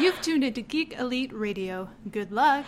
You've 0.00 0.20
tuned 0.20 0.44
into 0.44 0.60
Geek 0.60 0.98
Elite 0.98 1.32
Radio. 1.32 1.88
Good 2.10 2.32
luck. 2.32 2.66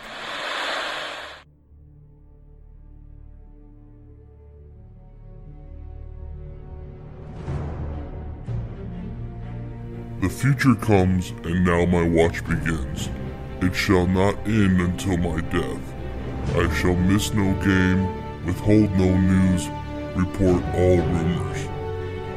The 10.21 10.29
future 10.29 10.75
comes, 10.75 11.31
and 11.43 11.65
now 11.65 11.85
my 11.85 12.01
watch 12.01 12.45
begins. 12.47 13.09
It 13.61 13.75
shall 13.75 14.07
not 14.07 14.35
end 14.47 14.81
until 14.81 15.17
my 15.17 15.41
death. 15.41 15.95
I 16.55 16.73
shall 16.75 16.95
miss 16.95 17.33
no 17.33 17.53
game, 17.63 18.45
withhold 18.45 18.89
no 18.97 19.17
news, 19.17 19.67
report 20.15 20.63
all 20.75 20.97
rumors. 20.97 21.76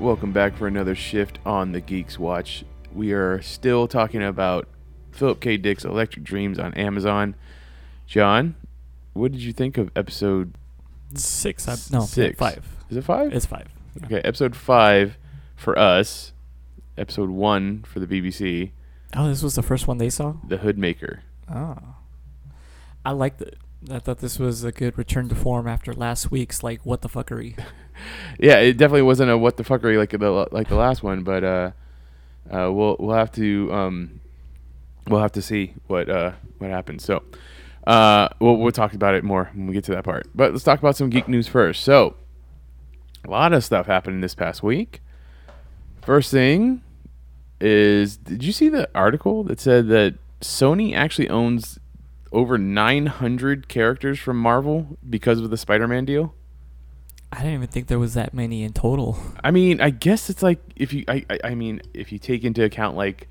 Welcome 0.00 0.32
back 0.32 0.56
for 0.56 0.68
another 0.68 0.94
shift 0.94 1.38
on 1.44 1.72
the 1.72 1.80
Geeks 1.80 2.18
Watch. 2.18 2.64
We 2.94 3.12
are 3.12 3.42
still 3.42 3.88
talking 3.88 4.22
about 4.22 4.68
Philip 5.10 5.40
K. 5.40 5.56
Dick's 5.56 5.84
Electric 5.84 6.24
Dreams 6.24 6.58
on 6.58 6.72
Amazon. 6.74 7.34
John, 8.06 8.54
what 9.12 9.32
did 9.32 9.42
you 9.42 9.52
think 9.52 9.76
of 9.76 9.90
episode 9.96 10.54
Six. 11.14 11.66
I, 11.66 11.72
no, 11.90 12.04
six? 12.04 12.38
five. 12.38 12.64
Is 12.90 12.96
it 12.96 13.02
five? 13.04 13.32
It's 13.32 13.46
five. 13.46 13.66
okay, 14.04 14.20
episode 14.20 14.54
five 14.54 15.16
for 15.56 15.76
us. 15.78 16.32
Episode 16.96 17.30
one 17.30 17.82
for 17.84 17.98
the 17.98 18.06
BBC. 18.06 18.70
Oh, 19.16 19.26
this 19.28 19.42
was 19.42 19.54
the 19.54 19.62
first 19.62 19.88
one 19.88 19.98
they 19.98 20.10
saw. 20.10 20.34
The 20.46 20.58
Hoodmaker. 20.58 21.20
Oh, 21.52 21.76
I 23.04 23.12
liked 23.12 23.40
it. 23.40 23.56
I 23.90 23.98
thought 24.00 24.18
this 24.18 24.38
was 24.38 24.64
a 24.64 24.72
good 24.72 24.98
return 24.98 25.28
to 25.30 25.34
form 25.34 25.66
after 25.66 25.94
last 25.94 26.30
week's 26.30 26.62
like 26.62 26.84
what 26.84 27.00
the 27.02 27.08
fuckery. 27.08 27.58
Yeah, 28.38 28.58
it 28.58 28.76
definitely 28.76 29.02
wasn't 29.02 29.30
a 29.30 29.38
what 29.38 29.56
the 29.56 29.64
fuckery 29.64 29.98
like 29.98 30.10
the 30.10 30.48
like 30.52 30.68
the 30.68 30.76
last 30.76 31.02
one, 31.02 31.22
but 31.24 31.44
uh, 31.44 31.70
uh, 32.50 32.70
we'll 32.72 32.96
we'll 32.98 33.16
have 33.16 33.32
to 33.32 33.72
um, 33.72 34.20
we'll 35.08 35.20
have 35.20 35.32
to 35.32 35.42
see 35.42 35.74
what 35.86 36.08
uh 36.08 36.32
what 36.58 36.70
happens. 36.70 37.04
So, 37.04 37.22
uh, 37.86 38.28
we'll 38.38 38.56
we'll 38.56 38.72
talk 38.72 38.94
about 38.94 39.14
it 39.14 39.24
more 39.24 39.50
when 39.54 39.66
we 39.66 39.74
get 39.74 39.84
to 39.84 39.92
that 39.92 40.04
part. 40.04 40.28
But 40.34 40.52
let's 40.52 40.64
talk 40.64 40.78
about 40.78 40.96
some 40.96 41.10
geek 41.10 41.28
news 41.28 41.48
first. 41.48 41.82
So, 41.82 42.16
a 43.24 43.30
lot 43.30 43.52
of 43.52 43.64
stuff 43.64 43.86
happened 43.86 44.22
this 44.22 44.34
past 44.34 44.62
week. 44.62 45.00
First 46.02 46.30
thing 46.30 46.82
is, 47.60 48.16
did 48.16 48.44
you 48.44 48.52
see 48.52 48.68
the 48.68 48.88
article 48.94 49.44
that 49.44 49.60
said 49.60 49.88
that 49.88 50.14
Sony 50.40 50.94
actually 50.94 51.28
owns 51.28 51.78
over 52.32 52.58
900 52.58 53.68
characters 53.68 54.18
from 54.18 54.38
Marvel 54.38 54.98
because 55.08 55.40
of 55.40 55.50
the 55.50 55.56
Spider-Man 55.56 56.04
deal? 56.04 56.34
I 57.32 57.38
didn't 57.38 57.54
even 57.54 57.68
think 57.68 57.88
there 57.88 57.98
was 57.98 58.14
that 58.14 58.32
many 58.32 58.62
in 58.62 58.72
total. 58.72 59.18
I 59.44 59.50
mean, 59.50 59.80
I 59.80 59.90
guess 59.90 60.30
it's 60.30 60.42
like 60.42 60.60
if 60.76 60.92
you, 60.92 61.04
I, 61.08 61.24
I, 61.28 61.38
I 61.44 61.54
mean, 61.54 61.82
if 61.92 62.10
you 62.10 62.18
take 62.18 62.42
into 62.42 62.64
account 62.64 62.96
like, 62.96 63.28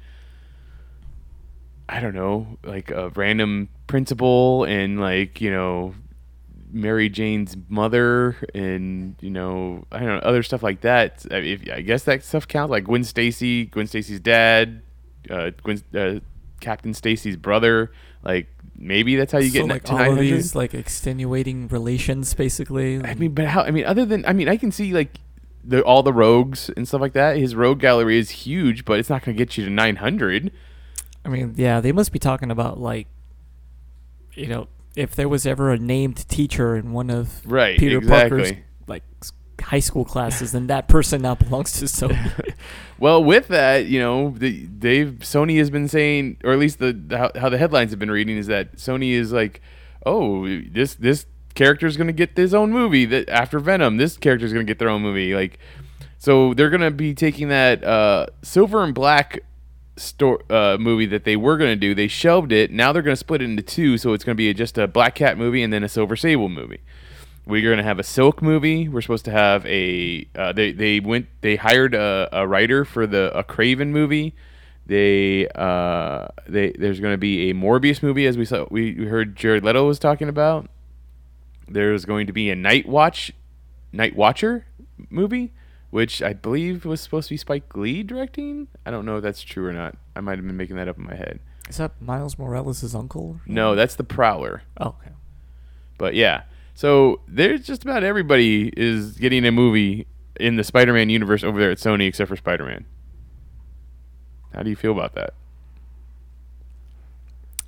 I 1.89 1.99
don't 1.99 2.13
know, 2.13 2.57
like 2.63 2.91
a 2.91 3.09
random 3.09 3.69
principal 3.87 4.65
and 4.65 4.99
like 4.99 5.41
you 5.41 5.49
know, 5.49 5.95
Mary 6.71 7.09
Jane's 7.09 7.55
mother 7.69 8.35
and 8.53 9.15
you 9.21 9.29
know, 9.29 9.85
I 9.91 9.99
don't 9.99 10.07
know, 10.09 10.19
other 10.19 10.43
stuff 10.43 10.61
like 10.61 10.81
that. 10.81 11.25
I- 11.31 11.35
If 11.37 11.61
I 11.71 11.81
guess 11.81 12.03
that 12.03 12.23
stuff 12.23 12.47
counts, 12.47 12.71
like 12.71 12.83
Gwen 12.83 13.03
Stacy, 13.03 13.65
Gwen 13.65 13.87
Stacy's 13.87 14.19
dad, 14.19 14.81
uh, 15.29 15.51
Gwen, 15.63 15.81
uh, 15.95 16.19
Captain 16.59 16.93
Stacy's 16.93 17.37
brother. 17.37 17.91
Like 18.23 18.47
maybe 18.77 19.15
that's 19.15 19.31
how 19.31 19.39
you 19.39 19.49
so 19.49 19.61
get 19.61 19.67
like 19.67 19.83
to 19.85 19.91
all 19.91 19.99
of 19.99 20.07
900. 20.15 20.21
these 20.21 20.55
like 20.55 20.73
extenuating 20.73 21.67
relations, 21.67 22.33
basically. 22.33 23.03
I 23.03 23.15
mean, 23.15 23.33
but 23.33 23.45
how? 23.45 23.61
I 23.63 23.71
mean, 23.71 23.85
other 23.85 24.05
than 24.05 24.25
I 24.25 24.33
mean, 24.33 24.47
I 24.47 24.57
can 24.57 24.71
see 24.71 24.93
like 24.93 25.19
the 25.63 25.81
all 25.83 26.03
the 26.03 26.13
rogues 26.13 26.69
and 26.75 26.87
stuff 26.87 27.01
like 27.01 27.13
that. 27.13 27.37
His 27.37 27.55
rogue 27.55 27.79
gallery 27.79 28.17
is 28.17 28.29
huge, 28.29 28.85
but 28.85 28.99
it's 28.99 29.09
not 29.09 29.23
going 29.23 29.35
to 29.35 29.43
get 29.43 29.57
you 29.57 29.65
to 29.65 29.69
900. 29.69 30.51
I 31.25 31.29
mean, 31.29 31.53
yeah, 31.57 31.81
they 31.81 31.91
must 31.91 32.11
be 32.11 32.19
talking 32.19 32.51
about 32.51 32.79
like, 32.79 33.07
you 34.33 34.47
know, 34.47 34.67
if 34.95 35.13
there 35.13 35.27
was 35.27 35.45
ever 35.45 35.71
a 35.71 35.77
named 35.77 36.27
teacher 36.29 36.75
in 36.75 36.93
one 36.93 37.09
of 37.09 37.45
Right, 37.45 37.77
Peter 37.77 37.99
Parker's 37.99 38.53
like 38.87 39.03
high 39.61 39.79
school 39.79 40.05
classes, 40.05 40.51
then 40.51 40.67
that 40.67 40.87
person 40.87 41.21
now 41.21 41.35
belongs 41.35 41.73
to 41.79 41.85
Sony. 41.85 42.53
Well, 42.99 43.23
with 43.23 43.49
that, 43.49 43.85
you 43.85 43.99
know, 43.99 44.31
the, 44.31 44.65
they've 44.65 45.13
Sony 45.19 45.59
has 45.59 45.69
been 45.69 45.87
saying, 45.87 46.37
or 46.43 46.51
at 46.51 46.59
least 46.59 46.79
the, 46.79 46.93
the 46.93 47.17
how, 47.17 47.31
how 47.35 47.49
the 47.49 47.57
headlines 47.59 47.91
have 47.91 47.99
been 47.99 48.09
reading 48.09 48.37
is 48.37 48.47
that 48.47 48.77
Sony 48.77 49.11
is 49.11 49.31
like, 49.31 49.61
oh, 50.05 50.47
this 50.47 50.95
this 50.95 51.27
character 51.53 51.85
is 51.85 51.95
going 51.95 52.07
to 52.07 52.13
get 52.13 52.35
his 52.35 52.53
own 52.53 52.71
movie 52.71 53.05
that 53.05 53.29
after 53.29 53.59
Venom, 53.59 53.97
this 53.97 54.17
character 54.17 54.45
is 54.45 54.53
going 54.53 54.65
to 54.65 54.69
get 54.69 54.79
their 54.79 54.89
own 54.89 55.03
movie. 55.03 55.35
Like, 55.35 55.59
so 56.17 56.53
they're 56.55 56.71
going 56.71 56.81
to 56.81 56.91
be 56.91 57.13
taking 57.13 57.49
that 57.49 57.83
uh, 57.83 58.27
Silver 58.41 58.83
and 58.83 58.95
Black 58.95 59.41
store 59.95 60.41
uh, 60.51 60.77
movie 60.79 61.05
that 61.07 61.23
they 61.23 61.35
were 61.35 61.57
going 61.57 61.71
to 61.71 61.75
do. 61.75 61.93
They 61.93 62.07
shelved 62.07 62.51
it. 62.51 62.71
Now 62.71 62.93
they're 62.93 63.01
going 63.01 63.13
to 63.15 63.19
split 63.19 63.41
it 63.41 63.45
into 63.45 63.63
two, 63.63 63.97
so 63.97 64.13
it's 64.13 64.23
going 64.23 64.35
to 64.35 64.37
be 64.37 64.51
just 64.53 64.77
a 64.77 64.87
Black 64.87 65.15
Cat 65.15 65.37
movie 65.37 65.61
and 65.61 65.71
then 65.71 65.83
a 65.83 65.89
Silver 65.89 66.15
Sable 66.15 66.49
movie. 66.49 66.79
We're 67.47 67.61
going 67.61 67.77
to 67.77 67.83
have 67.83 67.97
a 67.97 68.03
Silk 68.03 68.41
movie. 68.41 68.89
We're 68.89 69.01
supposed 69.01 69.25
to 69.25 69.31
have 69.31 69.65
a. 69.65 70.27
Uh, 70.35 70.51
they 70.51 70.73
they 70.73 70.99
went. 70.99 71.27
They 71.41 71.55
hired 71.55 71.95
a, 71.95 72.27
a 72.31 72.47
writer 72.47 72.83
for 72.83 73.07
the 73.07 73.31
a 73.37 73.43
Kraven 73.43 73.89
movie. 73.89 74.35
They 74.85 75.47
uh 75.49 76.27
they 76.47 76.71
there's 76.71 76.99
going 76.99 77.13
to 77.13 77.17
be 77.17 77.49
a 77.49 77.53
Morbius 77.53 78.01
movie 78.01 78.25
as 78.25 78.37
we 78.37 78.45
saw 78.45 78.65
we, 78.71 78.93
we 78.93 79.05
heard 79.05 79.35
Jared 79.35 79.63
Leto 79.63 79.85
was 79.85 79.99
talking 79.99 80.29
about. 80.29 80.69
There's 81.67 82.05
going 82.05 82.27
to 82.27 82.33
be 82.33 82.49
a 82.49 82.55
Night 82.55 82.87
Watch, 82.87 83.33
Night 83.91 84.15
Watcher 84.15 84.65
movie, 85.09 85.53
which 85.89 86.21
I 86.21 86.31
believe 86.31 86.85
was 86.85 87.01
supposed 87.01 87.27
to 87.27 87.33
be 87.33 87.37
Spike 87.37 87.75
Lee 87.75 88.03
directing. 88.03 88.69
I 88.85 88.91
don't 88.91 89.05
know 89.05 89.17
if 89.17 89.23
that's 89.23 89.41
true 89.41 89.67
or 89.67 89.73
not. 89.73 89.95
I 90.15 90.21
might 90.21 90.37
have 90.37 90.47
been 90.47 90.55
making 90.55 90.77
that 90.77 90.87
up 90.87 90.97
in 90.97 91.03
my 91.03 91.15
head. 91.15 91.39
Is 91.69 91.77
that 91.77 92.01
Miles 92.01 92.39
Morales' 92.39 92.95
uncle? 92.95 93.41
No, 93.45 93.75
that's 93.75 93.95
the 93.95 94.05
Prowler. 94.05 94.63
Oh, 94.79 94.95
okay. 95.01 95.11
But 95.97 96.13
yeah, 96.15 96.43
so 96.77 97.21
there's 97.27 97.65
just 97.65 97.83
about 97.83 98.03
everybody 98.03 98.71
is 98.77 99.13
getting 99.13 99.43
a 99.47 99.51
movie 99.51 100.05
in 100.39 100.57
the 100.57 100.63
Spider-Man 100.63 101.09
universe 101.09 101.43
over 101.43 101.59
there 101.59 101.71
at 101.71 101.79
Sony, 101.79 102.07
except 102.07 102.29
for 102.29 102.35
Spider-Man. 102.35 102.85
How 104.53 104.61
do 104.61 104.69
you 104.69 104.75
feel 104.75 104.91
about 104.91 105.15
that? 105.15 105.33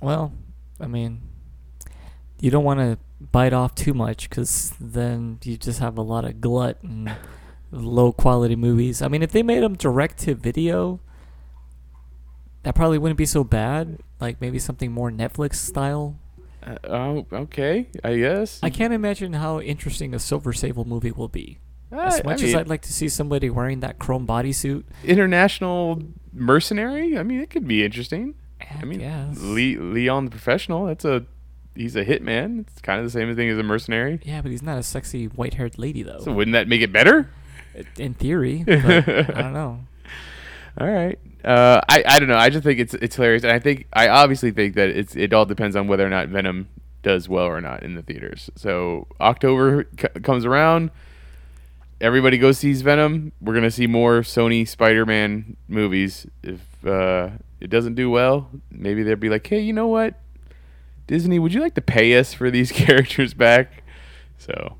Well, 0.00 0.32
I 0.78 0.86
mean, 0.86 1.22
you 2.38 2.52
don't 2.52 2.62
want 2.62 2.78
to 2.78 2.98
bite 3.20 3.52
off 3.52 3.74
too 3.74 3.94
much 3.94 4.30
because 4.30 4.74
then 4.78 5.40
you 5.42 5.56
just 5.56 5.80
have 5.80 5.98
a 5.98 6.02
lot 6.02 6.24
of 6.24 6.40
glut 6.40 6.80
and 6.84 7.12
low 7.72 8.12
quality 8.12 8.54
movies. 8.54 9.02
I 9.02 9.08
mean, 9.08 9.24
if 9.24 9.32
they 9.32 9.42
made 9.42 9.64
them 9.64 9.74
direct 9.74 10.18
to 10.18 10.36
video, 10.36 11.00
that 12.62 12.76
probably 12.76 12.98
wouldn't 12.98 13.18
be 13.18 13.26
so 13.26 13.42
bad. 13.42 13.98
Like 14.20 14.40
maybe 14.40 14.60
something 14.60 14.92
more 14.92 15.10
Netflix 15.10 15.56
style. 15.56 16.16
Uh, 16.62 16.76
oh, 16.84 17.26
okay, 17.32 17.88
I 18.04 18.16
guess. 18.16 18.60
I 18.62 18.70
can't 18.70 18.92
imagine 18.92 19.32
how 19.34 19.60
interesting 19.60 20.14
a 20.14 20.18
Silver 20.18 20.52
Sable 20.52 20.84
movie 20.84 21.10
will 21.12 21.28
be. 21.28 21.58
As 21.92 22.20
Uh, 22.20 22.22
much 22.24 22.42
I 22.42 22.46
as 22.46 22.54
I'd 22.54 22.68
like 22.68 22.82
to 22.82 22.92
see 22.92 23.08
somebody 23.08 23.50
wearing 23.50 23.80
that 23.80 23.98
chrome 23.98 24.26
bodysuit, 24.26 24.84
international 25.04 26.02
mercenary. 26.32 27.18
I 27.18 27.22
mean, 27.22 27.40
it 27.40 27.50
could 27.50 27.66
be 27.66 27.84
interesting. 27.84 28.34
I 28.80 28.84
mean, 28.84 29.00
guess. 29.00 29.38
Le- 29.40 29.80
Leon 29.82 30.26
the 30.26 30.30
professional. 30.30 30.86
That's 30.86 31.04
a 31.04 31.24
he's 31.74 31.96
a 31.96 32.04
hitman. 32.04 32.60
It's 32.68 32.80
kind 32.80 32.98
of 33.00 33.06
the 33.06 33.10
same 33.10 33.34
thing 33.34 33.48
as 33.48 33.58
a 33.58 33.62
mercenary. 33.62 34.20
yeah, 34.24 34.40
but 34.42 34.50
he's 34.50 34.62
not 34.62 34.78
a 34.78 34.82
sexy 34.82 35.26
white-haired 35.26 35.78
lady 35.78 36.02
though. 36.02 36.20
So 36.20 36.32
wouldn't 36.32 36.52
that 36.52 36.68
make 36.68 36.82
it 36.82 36.92
better? 36.92 37.30
in 37.98 38.14
theory, 38.14 38.64
but 38.66 39.08
I 39.08 39.42
don't 39.42 39.52
know. 39.52 39.80
All 40.78 40.86
right. 40.88 41.18
Uh, 41.44 41.80
I 41.88 42.04
I 42.06 42.18
don't 42.18 42.28
know. 42.28 42.36
I 42.36 42.50
just 42.50 42.64
think 42.64 42.78
it's 42.78 42.94
it's 42.94 43.16
hilarious, 43.16 43.42
and 43.42 43.52
I 43.52 43.58
think 43.58 43.86
I 43.92 44.08
obviously 44.08 44.50
think 44.50 44.74
that 44.74 44.88
it's 44.90 45.16
it 45.16 45.32
all 45.32 45.46
depends 45.46 45.74
on 45.76 45.88
whether 45.88 46.06
or 46.06 46.10
not 46.10 46.28
Venom 46.28 46.68
does 47.02 47.28
well 47.28 47.46
or 47.46 47.60
not 47.60 47.82
in 47.82 47.94
the 47.94 48.02
theaters. 48.02 48.50
So 48.56 49.06
October 49.20 49.88
c- 49.98 50.20
comes 50.20 50.44
around, 50.44 50.90
everybody 52.00 52.36
goes 52.38 52.58
sees 52.58 52.82
Venom. 52.82 53.32
We're 53.40 53.54
gonna 53.54 53.70
see 53.70 53.86
more 53.86 54.20
Sony 54.20 54.68
Spider-Man 54.68 55.56
movies. 55.66 56.26
If 56.42 56.60
uh, 56.86 57.30
it 57.58 57.70
doesn't 57.70 57.94
do 57.94 58.10
well, 58.10 58.50
maybe 58.70 59.02
they'll 59.02 59.16
be 59.16 59.30
like, 59.30 59.46
hey, 59.46 59.60
you 59.60 59.72
know 59.72 59.86
what, 59.86 60.14
Disney, 61.06 61.38
would 61.38 61.54
you 61.54 61.60
like 61.60 61.74
to 61.74 61.82
pay 61.82 62.18
us 62.18 62.34
for 62.34 62.50
these 62.50 62.70
characters 62.84 63.32
back? 63.34 63.82
So 64.38 64.76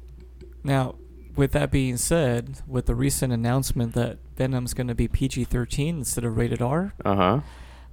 Now, 0.62 0.94
with 1.40 1.52
that 1.52 1.70
being 1.70 1.96
said, 1.96 2.58
with 2.66 2.84
the 2.84 2.94
recent 2.94 3.32
announcement 3.32 3.94
that 3.94 4.18
Venom's 4.36 4.74
going 4.74 4.88
to 4.88 4.94
be 4.94 5.08
PG-13 5.08 5.88
instead 5.88 6.22
of 6.24 6.36
rated 6.36 6.60
R, 6.60 6.92
Uh 7.04 7.16
huh. 7.16 7.40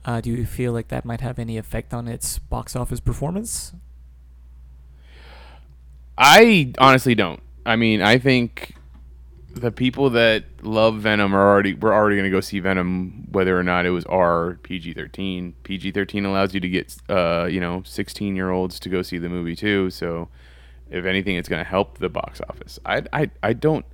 uh, 0.05 0.21
do 0.21 0.29
you 0.31 0.45
feel 0.45 0.73
like 0.73 0.89
that 0.89 1.05
might 1.05 1.21
have 1.21 1.39
any 1.39 1.57
effect 1.57 1.93
on 1.93 2.07
its 2.09 2.37
box 2.39 2.75
office 2.75 2.99
performance? 2.99 3.73
I 6.17 6.73
honestly 6.77 7.15
don't. 7.15 7.41
I 7.65 7.75
mean, 7.77 8.01
I 8.01 8.17
think 8.17 8.75
the 9.53 9.71
people 9.71 10.09
that 10.11 10.43
love 10.61 10.97
Venom 10.97 11.33
are 11.33 11.47
already 11.49 11.73
we're 11.73 11.93
already 11.93 12.15
going 12.15 12.29
to 12.29 12.35
go 12.35 12.41
see 12.41 12.59
Venom 12.59 13.27
whether 13.31 13.57
or 13.57 13.63
not 13.63 13.85
it 13.85 13.91
was 13.91 14.05
R 14.05 14.59
PG-13. 14.63 15.53
PG-13 15.63 16.25
allows 16.25 16.53
you 16.53 16.59
to 16.59 16.69
get 16.69 16.95
uh, 17.09 17.47
you 17.49 17.59
know, 17.59 17.81
16-year-olds 17.81 18.79
to 18.81 18.89
go 18.89 19.01
see 19.01 19.17
the 19.17 19.29
movie 19.29 19.55
too, 19.55 19.89
so 19.89 20.27
if 20.89 21.05
anything 21.05 21.35
it's 21.35 21.49
going 21.49 21.63
to 21.63 21.69
help 21.69 21.97
the 21.97 22.09
box 22.09 22.41
office. 22.49 22.79
I 22.85 23.03
I 23.13 23.29
I 23.43 23.53
don't 23.53 23.85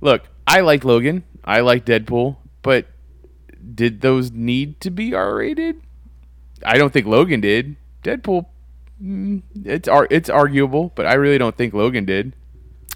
Look, 0.00 0.24
I 0.46 0.60
like 0.60 0.84
Logan. 0.84 1.24
I 1.44 1.60
like 1.60 1.86
Deadpool, 1.86 2.36
but 2.62 2.86
did 3.74 4.02
those 4.02 4.30
need 4.30 4.80
to 4.80 4.90
be 4.90 5.14
R-rated? 5.14 5.80
I 6.64 6.76
don't 6.76 6.92
think 6.92 7.06
Logan 7.06 7.40
did. 7.40 7.76
Deadpool 8.02 8.46
mm, 9.02 9.42
it's 9.64 9.88
ar- 9.88 10.08
it's 10.10 10.28
arguable, 10.28 10.92
but 10.94 11.06
I 11.06 11.14
really 11.14 11.38
don't 11.38 11.56
think 11.56 11.72
Logan 11.72 12.04
did. 12.04 12.34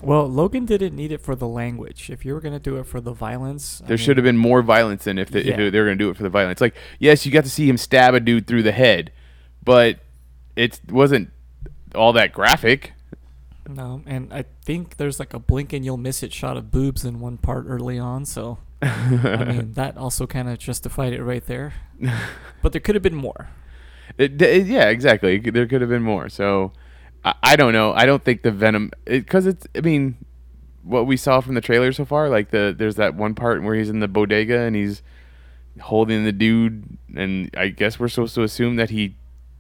Well, 0.02 0.28
Logan 0.28 0.64
didn't 0.66 0.94
need 0.94 1.10
it 1.10 1.20
for 1.20 1.34
the 1.34 1.48
language. 1.48 2.08
If 2.10 2.24
you 2.24 2.32
were 2.34 2.40
going 2.40 2.52
to 2.52 2.60
do 2.60 2.76
it 2.76 2.84
for 2.84 3.00
the 3.00 3.12
violence, 3.12 3.82
There 3.84 3.98
should 3.98 4.16
have 4.16 4.24
been 4.24 4.36
more 4.36 4.62
violence 4.62 5.04
than 5.04 5.18
if, 5.18 5.30
the, 5.30 5.44
Yeah. 5.44 5.58
if 5.58 5.72
they 5.72 5.78
were 5.80 5.86
going 5.86 5.98
to 5.98 6.04
do 6.04 6.10
it 6.10 6.16
for 6.16 6.22
the 6.22 6.28
violence. 6.28 6.60
Like, 6.60 6.76
yes, 7.00 7.26
you 7.26 7.32
got 7.32 7.44
to 7.44 7.50
see 7.50 7.68
him 7.68 7.76
stab 7.76 8.14
a 8.14 8.20
dude 8.20 8.46
through 8.46 8.62
the 8.62 8.72
head, 8.72 9.10
but 9.64 9.98
it 10.54 10.78
wasn't 10.90 11.30
all 11.96 12.12
that 12.12 12.32
graphic. 12.32 12.92
No, 13.68 14.02
and 14.06 14.32
I 14.32 14.44
think 14.64 14.96
there's 14.96 15.18
like 15.18 15.34
a 15.34 15.38
blink 15.38 15.72
and 15.74 15.84
you'll 15.84 15.98
miss 15.98 16.22
it 16.22 16.32
shot 16.32 16.56
of 16.56 16.70
boobs 16.70 17.04
in 17.04 17.20
one 17.20 17.36
part 17.36 17.66
early 17.68 17.98
on, 17.98 18.24
so 18.24 18.58
I 18.80 19.44
mean 19.44 19.72
that 19.74 19.96
also 19.98 20.26
kind 20.26 20.48
of 20.48 20.58
justified 20.58 21.12
it 21.12 21.22
right 21.22 21.44
there. 21.44 21.74
But 22.62 22.72
there 22.72 22.80
could 22.80 22.94
have 22.94 23.02
been 23.02 23.14
more. 23.14 23.50
It, 24.16 24.40
it- 24.40 24.66
yeah, 24.66 24.88
exactly. 24.88 25.38
There 25.38 25.66
could 25.66 25.82
have 25.82 25.90
been 25.90 26.02
more. 26.02 26.30
So 26.30 26.72
I, 27.24 27.34
I 27.42 27.56
don't 27.56 27.74
know. 27.74 27.92
I 27.92 28.06
don't 28.06 28.24
think 28.24 28.42
the 28.42 28.50
Venom 28.50 28.90
because 29.04 29.46
it's. 29.46 29.66
I 29.76 29.82
mean, 29.82 30.16
what 30.82 31.06
we 31.06 31.18
saw 31.18 31.40
from 31.40 31.54
the 31.54 31.60
trailer 31.60 31.92
so 31.92 32.06
far, 32.06 32.30
like 32.30 32.50
the 32.50 32.74
there's 32.76 32.96
that 32.96 33.14
one 33.16 33.34
part 33.34 33.62
where 33.62 33.74
he's 33.74 33.90
in 33.90 34.00
the 34.00 34.08
bodega 34.08 34.60
and 34.60 34.74
he's 34.74 35.02
holding 35.82 36.24
the 36.24 36.32
dude, 36.32 36.96
and 37.14 37.50
I 37.54 37.68
guess 37.68 38.00
we're 38.00 38.08
supposed 38.08 38.34
to 38.36 38.42
assume 38.44 38.76
that 38.76 38.88
he 38.90 39.16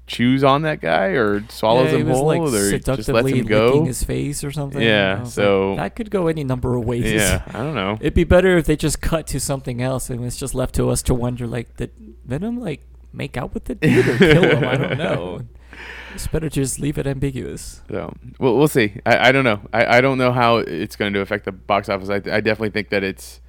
chews 0.08 0.42
on 0.42 0.62
that 0.62 0.80
guy 0.80 1.08
or 1.08 1.44
swallows 1.48 1.92
yeah, 1.92 1.98
him 1.98 2.08
whole 2.08 2.26
like 2.26 2.40
or 2.40 2.78
just 2.78 3.08
lets 3.08 3.28
him 3.28 3.46
go. 3.46 3.84
his 3.84 4.02
face 4.02 4.42
or 4.42 4.50
something. 4.50 4.82
Yeah, 4.82 5.22
so- 5.22 5.70
like, 5.70 5.78
that 5.78 5.96
could 5.96 6.10
go 6.10 6.26
any 6.26 6.42
number 6.42 6.74
of 6.74 6.84
ways. 6.84 7.04
Yeah, 7.04 7.42
I 7.48 7.58
don't 7.58 7.74
know. 7.74 7.98
It'd 8.00 8.14
be 8.14 8.24
better 8.24 8.56
if 8.56 8.66
they 8.66 8.74
just 8.74 9.00
cut 9.00 9.26
to 9.28 9.38
something 9.38 9.80
else 9.80 10.10
and 10.10 10.24
it's 10.24 10.36
just 10.36 10.54
left 10.54 10.74
to 10.76 10.90
us 10.90 11.02
to 11.02 11.14
wonder 11.14 11.46
like 11.46 11.76
did 11.76 11.92
Venom 12.24 12.58
like 12.58 12.80
make 13.12 13.36
out 13.36 13.54
with 13.54 13.66
the 13.66 13.76
dude 13.76 14.08
or 14.08 14.18
kill 14.18 14.42
him? 14.42 14.64
I 14.64 14.76
don't 14.76 14.98
know. 14.98 15.40
It's 16.14 16.26
better 16.26 16.48
to 16.48 16.54
just 16.54 16.80
leave 16.80 16.98
it 16.98 17.06
ambiguous. 17.06 17.82
So 17.88 18.12
we'll 18.40 18.56
we'll 18.56 18.66
see. 18.66 18.94
I, 19.06 19.28
I 19.28 19.32
don't 19.32 19.44
know. 19.44 19.60
I, 19.72 19.98
I 19.98 20.00
don't 20.00 20.18
know 20.18 20.32
how 20.32 20.56
it's 20.56 20.96
going 20.96 21.12
to 21.12 21.20
affect 21.20 21.44
the 21.44 21.52
box 21.52 21.88
office. 21.88 22.08
I, 22.08 22.16
I 22.16 22.40
definitely 22.40 22.70
think 22.70 22.88
that 22.88 23.04
it's 23.04 23.40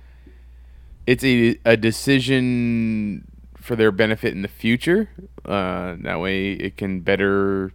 it's 1.07 1.23
a 1.23 1.57
a 1.65 1.75
decision 1.77 3.25
for 3.69 3.75
their 3.75 3.91
benefit 3.91 4.33
in 4.33 4.41
the 4.41 4.47
future. 4.47 5.11
Uh, 5.45 5.95
that 5.99 6.19
way, 6.19 6.53
it 6.53 6.75
can 6.75 7.01
better 7.01 7.71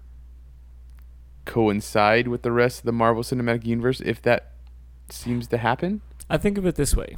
coincide 1.44 2.26
with 2.26 2.42
the 2.42 2.50
rest 2.50 2.80
of 2.80 2.84
the 2.84 2.90
Marvel 2.90 3.22
Cinematic 3.22 3.64
Universe 3.64 4.00
if 4.00 4.20
that 4.22 4.54
seems 5.08 5.46
to 5.46 5.56
happen. 5.56 6.00
I 6.28 6.36
think 6.36 6.58
of 6.58 6.66
it 6.66 6.74
this 6.74 6.96
way: 6.96 7.16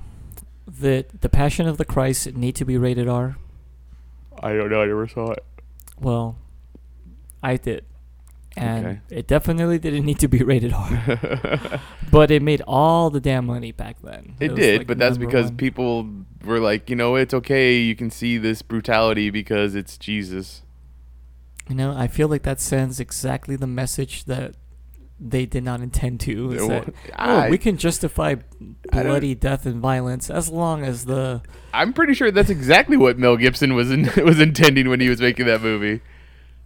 that 0.66 1.22
the 1.22 1.30
Passion 1.30 1.66
of 1.66 1.78
the 1.78 1.86
Christ 1.86 2.34
need 2.34 2.54
to 2.56 2.66
be 2.66 2.76
rated 2.76 3.08
R. 3.08 3.38
I 4.42 4.52
don't 4.52 4.68
know. 4.68 4.82
I 4.82 4.84
never 4.84 5.08
saw 5.08 5.30
it. 5.30 5.42
Well, 5.98 6.36
I 7.42 7.56
did, 7.56 7.86
and 8.56 8.86
Okay. 8.86 9.00
it 9.10 9.26
definitely 9.26 9.78
didn't 9.78 10.04
need 10.04 10.18
to 10.20 10.28
be 10.28 10.38
rated 10.42 10.72
R. 10.72 11.80
but 12.10 12.30
it 12.30 12.42
made 12.42 12.62
all 12.66 13.10
the 13.10 13.20
damn 13.20 13.46
money 13.46 13.72
back 13.72 13.96
then. 14.02 14.36
It 14.40 14.52
was, 14.52 14.60
did, 14.60 14.78
like, 14.78 14.86
but 14.86 14.98
that's 14.98 15.18
because 15.18 15.46
one. 15.46 15.56
people 15.56 16.08
were 16.44 16.60
like, 16.60 16.88
you 16.88 16.96
know, 16.96 17.16
it's 17.16 17.34
okay. 17.34 17.76
You 17.76 17.94
can 17.94 18.10
see 18.10 18.38
this 18.38 18.62
brutality 18.62 19.30
because 19.30 19.74
it's 19.74 19.98
Jesus. 19.98 20.62
You 21.68 21.74
know, 21.74 21.94
I 21.96 22.06
feel 22.06 22.28
like 22.28 22.42
that 22.44 22.60
sends 22.60 23.00
exactly 23.00 23.56
the 23.56 23.66
message 23.66 24.24
that 24.24 24.54
they 25.18 25.46
did 25.46 25.64
not 25.64 25.80
intend 25.80 26.20
to. 26.20 26.52
Is 26.52 26.68
that, 26.68 26.94
oh, 27.18 27.48
we 27.48 27.58
can 27.58 27.76
justify 27.76 28.36
bloody 28.92 29.34
death 29.34 29.66
and 29.66 29.80
violence 29.80 30.30
as 30.30 30.48
long 30.50 30.84
as 30.84 31.06
the 31.06 31.42
I'm 31.72 31.92
pretty 31.92 32.14
sure 32.14 32.30
that's 32.30 32.50
exactly 32.50 32.96
what 32.96 33.18
Mel 33.18 33.36
Gibson 33.36 33.74
was 33.74 33.90
in, 33.90 34.10
was 34.24 34.40
intending 34.40 34.88
when 34.88 35.00
he 35.00 35.08
was 35.08 35.20
making 35.20 35.46
that 35.46 35.62
movie. 35.62 36.02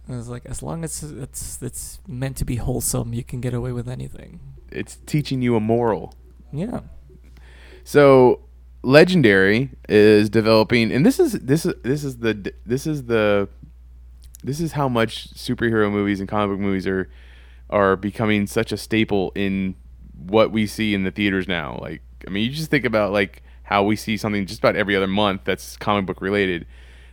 It's 0.07 0.27
like 0.27 0.45
as 0.45 0.61
long 0.61 0.83
as 0.83 1.03
it's 1.03 1.61
it's 1.61 1.99
meant 2.07 2.37
to 2.37 2.45
be 2.45 2.57
wholesome, 2.57 3.13
you 3.13 3.23
can 3.23 3.41
get 3.41 3.53
away 3.53 3.71
with 3.71 3.87
anything. 3.87 4.39
It's 4.71 4.97
teaching 5.05 5.41
you 5.41 5.55
a 5.55 5.59
moral. 5.59 6.13
Yeah. 6.51 6.81
So, 7.83 8.41
Legendary 8.83 9.69
is 9.89 10.29
developing, 10.29 10.91
and 10.91 11.05
this 11.05 11.19
is 11.19 11.33
this 11.33 11.65
is 11.65 11.75
this 11.83 12.03
is 12.03 12.17
the 12.17 12.53
this 12.65 12.87
is 12.87 13.05
the 13.05 13.47
this 14.43 14.59
is 14.59 14.73
how 14.73 14.89
much 14.89 15.33
superhero 15.33 15.91
movies 15.91 16.19
and 16.19 16.27
comic 16.27 16.55
book 16.55 16.59
movies 16.59 16.87
are 16.87 17.09
are 17.69 17.95
becoming 17.95 18.47
such 18.47 18.71
a 18.71 18.77
staple 18.77 19.31
in 19.35 19.75
what 20.17 20.51
we 20.51 20.67
see 20.67 20.93
in 20.93 21.03
the 21.03 21.11
theaters 21.11 21.47
now. 21.47 21.77
Like, 21.81 22.01
I 22.27 22.29
mean, 22.29 22.43
you 22.43 22.55
just 22.55 22.69
think 22.69 22.85
about 22.85 23.11
like 23.11 23.43
how 23.63 23.83
we 23.83 23.95
see 23.95 24.17
something 24.17 24.45
just 24.45 24.59
about 24.59 24.75
every 24.75 24.95
other 24.95 25.07
month 25.07 25.41
that's 25.45 25.77
comic 25.77 26.05
book 26.05 26.21
related. 26.21 26.65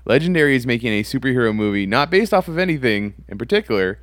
Legendary 0.08 0.56
is 0.56 0.66
making 0.66 0.93
a 0.93 1.02
superhero 1.02 1.55
movie 1.55 1.87
not 1.87 2.10
based 2.10 2.32
off 2.32 2.49
of 2.49 2.58
anything 2.58 3.14
in 3.28 3.37
particular, 3.37 4.00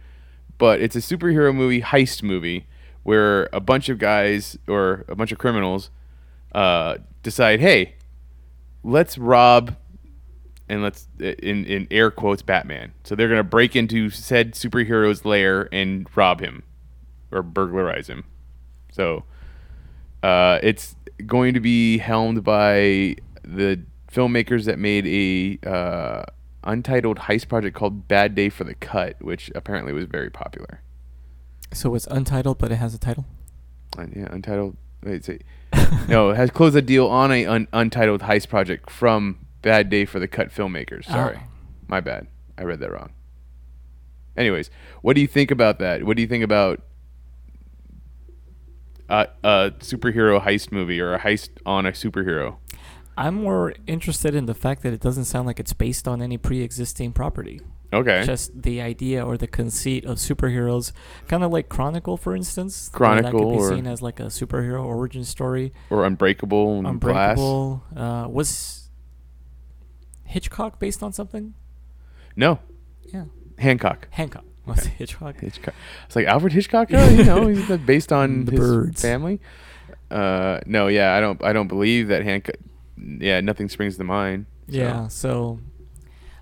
but 0.60 0.80
it's 0.80 0.96
a 0.96 1.00
superhero 1.00 1.54
movie 1.54 1.82
heist 1.82 2.22
movie 2.22 2.68
where 3.04 3.50
a 3.52 3.60
bunch 3.60 3.90
of 3.90 3.98
guys 3.98 4.58
or 4.68 5.04
a 5.08 5.16
bunch 5.16 5.32
of 5.32 5.40
criminals 5.40 5.90
uh, 6.54 6.98
decide, 7.24 7.60
hey, 7.60 7.96
let's 8.84 9.18
rob 9.18 9.76
and 10.70 10.82
let's 10.82 11.08
in 11.20 11.66
in 11.66 11.88
air 11.92 12.12
quotes 12.12 12.42
Batman. 12.42 12.94
So 13.04 13.16
they're 13.16 13.30
gonna 13.30 13.44
break 13.44 13.76
into 13.76 14.10
said 14.10 14.54
superhero's 14.54 15.26
lair 15.26 15.68
and 15.74 16.08
rob 16.16 16.40
him 16.40 16.64
or 17.32 17.42
burglarize 17.42 18.08
him. 18.08 18.26
So 18.92 19.24
uh, 20.24 20.60
it's 20.64 20.96
going 21.26 21.54
to 21.56 21.60
be 21.60 21.98
helmed 21.98 22.44
by 22.44 23.18
the 23.44 23.82
filmmakers 24.16 24.64
that 24.66 24.80
made 24.80 25.06
a 25.06 25.70
uh, 25.70 26.24
untitled 26.64 27.20
heist 27.20 27.50
project 27.50 27.76
called 27.76 28.08
Bad 28.08 28.34
Day 28.34 28.50
for 28.50 28.64
the 28.64 28.74
Cut, 28.76 29.22
which 29.22 29.52
apparently 29.54 29.92
was 29.94 30.06
very 30.06 30.30
popular. 30.30 30.82
So 31.74 31.94
it's 31.96 32.08
untitled, 32.08 32.58
but 32.58 32.72
it 32.72 32.78
has 32.78 32.94
a 32.94 32.98
title. 33.00 33.26
Uh, 33.98 34.06
yeah, 34.16 34.28
untitled. 34.32 34.78
Wait, 35.04 35.26
say, 35.26 35.40
no, 36.08 36.30
it 36.30 36.38
has 36.38 36.50
closed 36.50 36.76
a 36.76 36.82
deal 36.82 37.08
on 37.08 37.32
a 37.32 37.46
un- 37.46 37.68
untitled 37.74 38.22
heist 38.22 38.48
project 38.50 38.90
from 38.90 39.46
Bad 39.62 39.90
Day 39.90 40.06
for 40.06 40.20
the 40.20 40.28
Cut 40.28 40.50
filmmakers. 40.50 41.06
Sorry, 41.06 41.38
Oh. 41.42 41.48
my 41.88 42.00
bad. 42.00 42.28
I 42.58 42.64
read 42.64 42.80
that 42.80 42.92
wrong. 42.92 43.12
Anyways, 44.38 44.70
what 45.02 45.14
do 45.16 45.22
you 45.22 45.28
think 45.28 45.52
about 45.52 45.80
that? 45.80 46.04
What 46.04 46.16
do 46.16 46.22
you 46.22 46.28
think 46.28 46.44
about 46.44 46.82
a, 49.10 49.28
a 49.44 49.72
superhero 49.80 50.42
heist 50.42 50.72
movie 50.72 51.00
or 51.00 51.14
a 51.14 51.20
heist 51.20 51.50
on 51.66 51.86
a 51.86 51.92
superhero? 51.92 52.58
I'm 53.18 53.36
more 53.36 53.74
interested 53.88 54.36
in 54.36 54.46
the 54.46 54.54
fact 54.54 54.84
that 54.84 54.94
it 54.94 55.00
doesn't 55.00 55.26
sound 55.26 55.48
like 55.48 55.60
it's 55.60 55.74
based 55.74 56.08
on 56.08 56.22
any 56.22 56.38
pre-existing 56.38 57.14
property. 57.14 57.62
Okay. 57.94 58.24
Just 58.26 58.62
the 58.62 58.82
idea 58.82 59.26
or 59.26 59.38
the 59.38 59.48
conceit 59.48 60.04
of 60.06 60.18
superheroes, 60.18 60.92
kind 61.30 61.44
of 61.44 61.52
like 61.52 61.70
Chronicle, 61.70 62.18
for 62.18 62.36
instance. 62.36 62.90
where 62.92 63.16
that 63.16 63.22
Chronicle 63.32 63.40
could 63.52 63.58
be 63.58 63.64
or- 63.64 63.70
seen 63.70 63.88
as 63.88 64.02
like 64.02 64.20
a 64.20 64.24
superhero 64.26 64.84
origin 64.84 65.24
story. 65.24 65.72
or 65.90 66.04
Unbreakable 66.06 66.78
and 66.80 66.88
Unbreakable 66.88 67.84
uh, 67.96 68.28
was 68.30 68.90
Hitchcock 70.26 70.80
based 70.80 71.02
on 71.04 71.14
something? 71.14 71.54
No, 72.36 72.60
Yeah, 73.14 73.26
Hancock. 73.60 74.08
Hancock 74.12 74.44
was 74.66 74.86
it 74.88 74.90
Hitchcock. 74.90 75.40
Hitchcock. 75.40 75.74
It's 76.08 76.16
like 76.18 76.26
Alfred 76.26 76.52
Hitchcock. 76.54 76.90
Oh, 76.92 77.10
you 77.10 77.24
know, 77.24 77.48
he's 77.48 77.66
based 77.80 78.12
on 78.12 78.44
The 78.46 78.52
his 78.52 78.60
birds. 78.60 79.02
family. 79.02 79.40
Uh, 80.12 80.60
no, 80.66 80.88
yeah, 80.88 81.16
I 81.16 81.22
don't. 81.22 81.42
I 81.44 81.54
don't 81.54 81.68
believe 81.68 82.10
that 82.10 82.24
Hancock. 82.24 82.56
Yeah, 82.98 83.42
nothing 83.42 83.70
springs 83.70 83.98
to 83.98 84.04
mind. 84.04 84.46
so. 84.70 84.76
Yeah, 84.76 85.08
so 85.08 85.60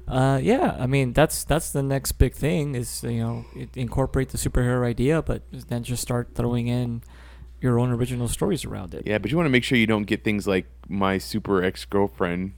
uh, 0.08 0.40
yeah, 0.42 0.76
I 0.80 0.86
mean 0.88 1.14
that's 1.14 1.44
that's 1.44 1.72
the 1.72 1.84
next 1.84 2.14
big 2.14 2.34
thing 2.34 2.76
is 2.76 3.04
you 3.04 3.20
know 3.20 3.46
incorporate 3.76 4.30
the 4.30 4.38
superhero 4.38 4.86
idea, 4.86 5.22
but 5.22 5.44
then 5.52 5.84
just 5.84 6.02
start 6.02 6.32
throwing 6.36 6.68
in 6.68 7.02
your 7.62 7.80
own 7.80 7.92
original 7.92 8.28
stories 8.28 8.66
around 8.66 8.94
it. 8.94 9.04
Yeah, 9.06 9.18
but 9.18 9.32
you 9.32 9.38
want 9.38 9.46
to 9.46 9.52
make 9.52 9.64
sure 9.64 9.78
you 9.78 9.88
don't 9.88 10.04
get 10.04 10.24
things 10.24 10.46
like 10.46 10.66
my 10.90 11.18
super 11.18 11.64
ex 11.64 11.86
girlfriend. 11.86 12.54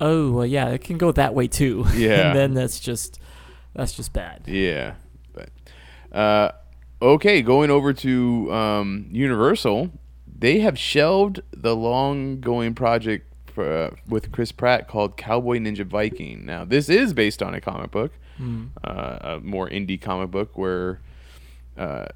Oh 0.00 0.30
well, 0.30 0.46
yeah, 0.46 0.68
it 0.68 0.82
can 0.82 0.96
go 0.96 1.10
that 1.12 1.34
way 1.34 1.48
too. 1.48 1.84
Yeah. 1.96 2.28
and 2.28 2.38
then 2.38 2.54
that's 2.54 2.78
just 2.78 3.18
that's 3.74 3.92
just 3.92 4.12
bad. 4.12 4.42
Yeah, 4.46 4.94
but 5.32 5.50
uh, 6.16 6.52
okay, 7.02 7.42
going 7.42 7.70
over 7.70 7.92
to 7.92 8.52
um, 8.52 9.08
Universal, 9.10 9.90
they 10.26 10.60
have 10.60 10.78
shelved 10.78 11.40
the 11.52 11.74
long-going 11.74 12.74
project 12.74 13.33
for, 13.54 13.64
uh, 13.84 13.90
with 14.08 14.32
Chris 14.32 14.52
Pratt 14.52 14.88
called 14.88 15.16
Cowboy 15.16 15.58
Ninja 15.58 15.86
Viking. 15.86 16.44
Now, 16.44 16.64
this 16.64 16.88
is 16.88 17.14
based 17.14 17.42
on 17.42 17.54
a 17.54 17.60
comic 17.60 17.90
book, 17.92 18.12
Hmm. 18.36 18.64
uh, 18.82 19.18
a 19.22 19.40
more 19.40 19.68
indie 19.70 20.00
comic 20.00 20.30
book 20.32 20.58
where 20.58 21.00
uh, 21.78 22.06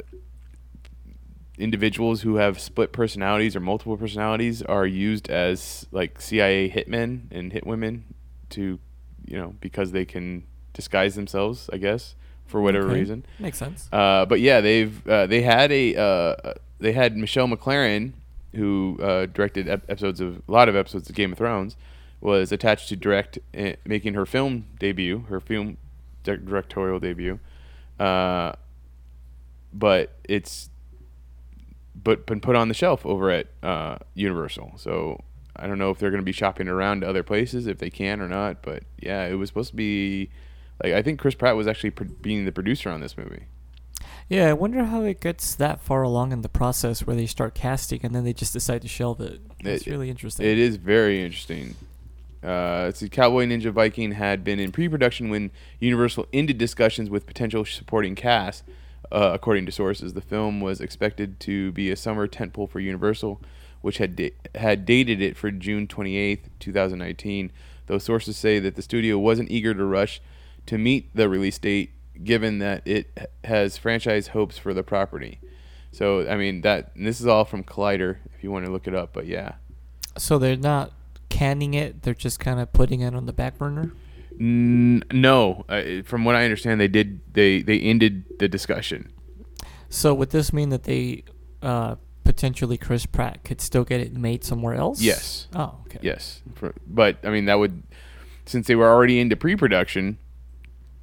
individuals 1.58 2.22
who 2.22 2.36
have 2.36 2.60
split 2.60 2.92
personalities 2.92 3.56
or 3.56 3.60
multiple 3.60 3.96
personalities 3.96 4.62
are 4.62 4.86
used 4.86 5.28
as 5.28 5.86
like 5.90 6.20
CIA 6.20 6.70
hitmen 6.70 7.22
and 7.30 7.52
hitwomen 7.52 8.02
to, 8.50 8.78
you 9.26 9.36
know, 9.36 9.54
because 9.60 9.92
they 9.92 10.04
can 10.04 10.44
disguise 10.72 11.14
themselves, 11.16 11.68
I 11.72 11.78
guess, 11.78 12.14
for 12.46 12.60
whatever 12.60 12.86
Okay. 12.90 13.00
reason. 13.00 13.24
Makes 13.38 13.58
sense. 13.58 13.88
Uh, 13.92 14.24
but 14.26 14.40
yeah, 14.40 14.60
they've 14.60 15.06
uh, 15.08 15.26
they 15.26 15.42
had 15.42 15.72
a 15.72 15.96
uh, 15.96 16.54
they 16.78 16.92
had 16.92 17.16
Michelle 17.16 17.48
MacLaren, 17.48 18.12
who 18.54 18.98
uh, 19.02 19.26
directed 19.26 19.68
ep- 19.68 19.88
episodes 19.88 20.20
of 20.20 20.42
a 20.48 20.52
lot 20.52 20.68
of 20.68 20.76
episodes 20.76 21.08
of 21.08 21.14
Game 21.14 21.32
of 21.32 21.38
Thrones, 21.38 21.76
was 22.20 22.50
attached 22.50 22.88
to 22.88 22.96
direct, 22.96 23.38
uh, 23.56 23.72
making 23.84 24.14
her 24.14 24.26
film 24.26 24.66
debut, 24.78 25.24
her 25.28 25.40
film 25.40 25.76
di- 26.24 26.36
directorial 26.36 26.98
debut. 26.98 27.38
Uh, 27.98 28.52
but 29.72 30.16
it's 30.24 30.70
but 31.94 32.26
been 32.26 32.40
put 32.40 32.56
on 32.56 32.68
the 32.68 32.74
shelf 32.74 33.04
over 33.04 33.30
at 33.30 33.48
uh, 33.62 33.98
Universal. 34.14 34.74
So 34.76 35.22
I 35.56 35.66
don't 35.66 35.78
know 35.78 35.90
if 35.90 35.98
they're 35.98 36.10
going 36.10 36.22
to 36.22 36.24
be 36.24 36.32
shopping 36.32 36.68
around 36.68 37.00
to 37.00 37.08
other 37.08 37.22
places 37.22 37.66
if 37.66 37.78
they 37.78 37.90
can 37.90 38.20
or 38.20 38.28
not. 38.28 38.62
But 38.62 38.84
yeah, 39.00 39.26
it 39.26 39.34
was 39.34 39.48
supposed 39.48 39.70
to 39.70 39.76
be 39.76 40.30
like 40.82 40.92
I 40.92 41.02
think 41.02 41.18
Chris 41.18 41.34
Pratt 41.34 41.56
was 41.56 41.66
actually 41.66 41.90
being 41.90 42.44
the 42.44 42.52
producer 42.52 42.90
on 42.90 43.00
this 43.00 43.16
movie. 43.16 43.46
Yeah, 44.28 44.48
I 44.48 44.52
wonder 44.52 44.84
how 44.84 45.02
it 45.04 45.20
gets 45.20 45.54
that 45.54 45.80
far 45.80 46.02
along 46.02 46.32
in 46.32 46.42
the 46.42 46.48
process 46.50 47.06
where 47.06 47.16
they 47.16 47.26
start 47.26 47.54
casting 47.54 48.00
and 48.02 48.14
then 48.14 48.24
they 48.24 48.34
just 48.34 48.52
decide 48.52 48.82
to 48.82 48.88
shelve 48.88 49.20
it. 49.20 49.40
It's 49.60 49.86
It- 49.86 49.90
really 49.90 50.10
interesting. 50.10 50.44
It 50.46 50.58
is 50.58 50.76
very 50.76 51.24
interesting. 51.24 51.76
Uh, 52.42 52.86
it's 52.90 53.02
Cowboy 53.10 53.46
Ninja 53.46 53.72
Viking 53.72 54.12
had 54.12 54.44
been 54.44 54.60
in 54.60 54.70
pre-production 54.70 55.28
when 55.30 55.50
Universal 55.80 56.26
ended 56.32 56.58
discussions 56.58 57.08
with 57.10 57.26
potential 57.26 57.64
supporting 57.64 58.14
cast. 58.14 58.64
Uh, 59.10 59.30
according 59.32 59.64
to 59.66 59.72
sources, 59.72 60.12
the 60.12 60.20
film 60.20 60.60
was 60.60 60.80
expected 60.80 61.40
to 61.40 61.72
be 61.72 61.90
a 61.90 61.96
summer 61.96 62.28
tentpole 62.28 62.68
for 62.68 62.78
Universal, 62.80 63.40
which 63.80 63.96
had 63.98 64.14
da- 64.14 64.32
had 64.54 64.84
dated 64.84 65.22
it 65.22 65.36
for 65.36 65.50
June 65.50 65.86
28th, 65.86 66.50
2019. 66.60 67.50
Though 67.86 67.98
sources 67.98 68.36
say 68.36 68.58
that 68.58 68.76
the 68.76 68.82
studio 68.82 69.18
wasn't 69.18 69.50
eager 69.50 69.72
to 69.72 69.84
rush 69.84 70.20
to 70.66 70.76
meet 70.76 71.08
the 71.14 71.28
release 71.28 71.58
date, 71.58 71.90
given 72.22 72.58
that 72.58 72.82
it 72.86 73.30
has 73.44 73.76
franchise 73.76 74.28
hopes 74.28 74.58
for 74.58 74.74
the 74.74 74.82
property. 74.82 75.40
So, 75.92 76.28
I 76.28 76.36
mean, 76.36 76.60
that 76.62 76.92
and 76.94 77.06
this 77.06 77.20
is 77.20 77.26
all 77.26 77.44
from 77.44 77.64
Collider, 77.64 78.18
if 78.34 78.44
you 78.44 78.50
want 78.50 78.66
to 78.66 78.70
look 78.70 78.86
it 78.86 78.94
up. 78.94 79.12
But 79.12 79.26
yeah, 79.26 79.54
so 80.16 80.38
they're 80.38 80.56
not 80.56 80.92
canning 81.28 81.74
it; 81.74 82.02
they're 82.02 82.14
just 82.14 82.40
kind 82.40 82.60
of 82.60 82.72
putting 82.72 83.00
it 83.00 83.14
on 83.14 83.26
the 83.26 83.32
back 83.32 83.58
burner. 83.58 83.92
N- 84.38 85.02
no, 85.12 85.64
uh, 85.68 86.02
from 86.04 86.24
what 86.24 86.34
I 86.34 86.44
understand, 86.44 86.80
they 86.80 86.88
did. 86.88 87.20
They 87.32 87.62
they 87.62 87.80
ended 87.80 88.24
the 88.38 88.48
discussion. 88.48 89.12
So 89.88 90.12
would 90.14 90.30
this 90.30 90.52
mean 90.52 90.68
that 90.68 90.84
they 90.84 91.24
uh, 91.62 91.96
potentially 92.24 92.76
Chris 92.76 93.06
Pratt 93.06 93.42
could 93.42 93.60
still 93.60 93.84
get 93.84 94.00
it 94.00 94.12
made 94.12 94.44
somewhere 94.44 94.74
else? 94.74 95.00
Yes. 95.00 95.48
Oh, 95.54 95.76
okay. 95.86 95.98
Yes, 96.02 96.42
but 96.86 97.16
I 97.24 97.30
mean 97.30 97.46
that 97.46 97.58
would, 97.58 97.82
since 98.44 98.66
they 98.66 98.76
were 98.76 98.88
already 98.88 99.18
into 99.18 99.34
pre-production, 99.34 100.18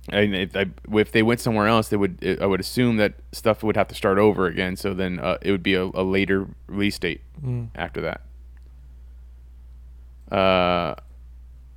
and 0.10 0.36
if, 0.36 0.56
I, 0.56 0.66
if 0.94 1.12
they 1.12 1.24
went 1.24 1.40
somewhere 1.40 1.68
else, 1.68 1.90
they 1.90 1.98
would. 1.98 2.38
I 2.42 2.46
would 2.46 2.60
assume 2.60 2.98
that 2.98 3.16
stuff 3.32 3.64
would 3.64 3.76
have 3.76 3.88
to 3.90 3.96
start 3.96 4.18
over 4.18 4.46
again. 4.48 4.76
So 4.76 4.94
then 4.94 5.20
uh, 5.20 5.38
it 5.42 5.52
would 5.52 5.64
be 5.64 5.74
a, 5.74 5.84
a 5.86 6.04
later 6.04 6.48
release 6.68 7.00
date 7.00 7.22
Mm. 7.44 7.68
after 7.76 8.00
that. 8.02 8.22
Uh, 10.32 10.96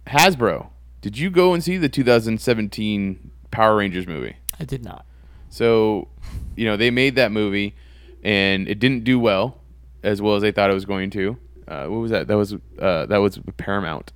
Hasbro, 0.07 0.69
did 1.01 1.19
you 1.19 1.31
go 1.31 1.53
and 1.55 1.63
see 1.63 1.77
the 1.77 1.89
2017 1.89 3.31
Power 3.51 3.77
Rangers 3.77 4.07
movie? 4.07 4.37
I 4.59 4.65
did 4.65 4.85
not. 4.85 5.05
So, 5.51 6.09
you 6.57 6.65
know, 6.67 6.77
they 6.77 6.91
made 6.91 7.15
that 7.17 7.33
movie, 7.33 7.75
and 8.23 8.69
it 8.69 8.79
didn't 8.79 9.05
do 9.05 9.19
well, 9.19 9.61
as 10.03 10.21
well 10.23 10.35
as 10.37 10.43
they 10.43 10.53
thought 10.53 10.71
it 10.71 10.75
was 10.75 10.85
going 10.85 11.11
to. 11.11 11.37
Uh, 11.67 11.87
what 11.87 11.99
was 11.99 12.11
that? 12.11 12.27
That 12.29 12.37
was 12.37 12.55
uh, 12.55 13.07
that 13.07 13.19
was 13.19 13.39
Paramount, 13.59 14.13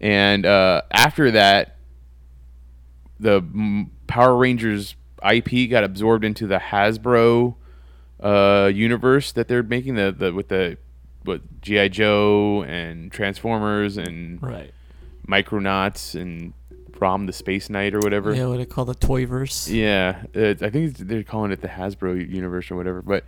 and 0.00 0.46
uh, 0.46 0.82
after 0.90 1.30
that, 1.32 1.75
the 3.20 3.40
mm, 3.42 3.88
Power 4.06 4.36
Rangers 4.36 4.94
IP 5.28 5.70
got 5.70 5.84
absorbed 5.84 6.24
into 6.24 6.46
the 6.46 6.58
Hasbro 6.58 7.54
uh, 8.20 8.70
universe 8.72 9.32
that 9.32 9.48
they're 9.48 9.62
making 9.62 9.94
the, 9.94 10.14
the 10.16 10.32
with 10.32 10.48
the 10.48 10.78
what 11.24 11.60
GI 11.60 11.88
Joe 11.90 12.62
and 12.62 13.10
Transformers 13.10 13.96
and 13.96 14.40
Right. 14.42 14.72
Micronauts 15.26 16.14
and 16.20 16.52
Rom 17.00 17.26
the 17.26 17.32
Space 17.32 17.68
Knight 17.68 17.94
or 17.94 17.98
whatever. 17.98 18.32
Yeah, 18.34 18.46
what 18.46 18.58
they 18.58 18.64
call 18.64 18.84
the 18.84 18.94
Toyverse. 18.94 19.70
Yeah, 19.72 20.22
it, 20.32 20.62
I 20.62 20.70
think 20.70 20.96
they're 20.96 21.22
calling 21.24 21.50
it 21.52 21.60
the 21.60 21.68
Hasbro 21.68 22.30
universe 22.32 22.70
or 22.70 22.76
whatever. 22.76 23.02
But 23.02 23.24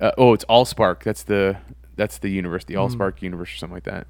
uh, 0.00 0.12
oh, 0.18 0.32
it's 0.32 0.44
AllSpark. 0.46 1.02
That's 1.02 1.22
the 1.22 1.58
that's 1.96 2.18
the 2.18 2.30
universe, 2.30 2.64
the 2.64 2.74
Mm. 2.74 2.90
AllSpark 2.96 3.22
universe 3.22 3.52
or 3.52 3.56
something 3.56 3.74
like 3.74 3.84
that. 3.84 4.06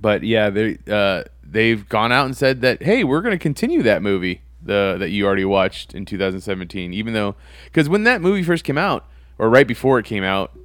But 0.00 0.22
yeah, 0.22 0.50
they 0.50 0.78
uh, 0.88 1.24
they've 1.42 1.88
gone 1.88 2.12
out 2.12 2.26
and 2.26 2.36
said 2.36 2.60
that 2.62 2.82
hey, 2.82 3.04
we're 3.04 3.22
going 3.22 3.32
to 3.32 3.38
continue 3.38 3.82
that 3.82 4.02
movie 4.02 4.42
the 4.66 4.96
that 4.98 5.10
you 5.10 5.26
already 5.26 5.44
watched 5.44 5.94
in 5.94 6.04
2017, 6.04 6.92
even 6.92 7.14
though 7.14 7.36
because 7.64 7.88
when 7.88 8.04
that 8.04 8.20
movie 8.20 8.42
first 8.42 8.64
came 8.64 8.78
out 8.78 9.08
or 9.38 9.48
right 9.48 9.66
before 9.66 9.98
it 9.98 10.04
came 10.04 10.24
out, 10.24 10.56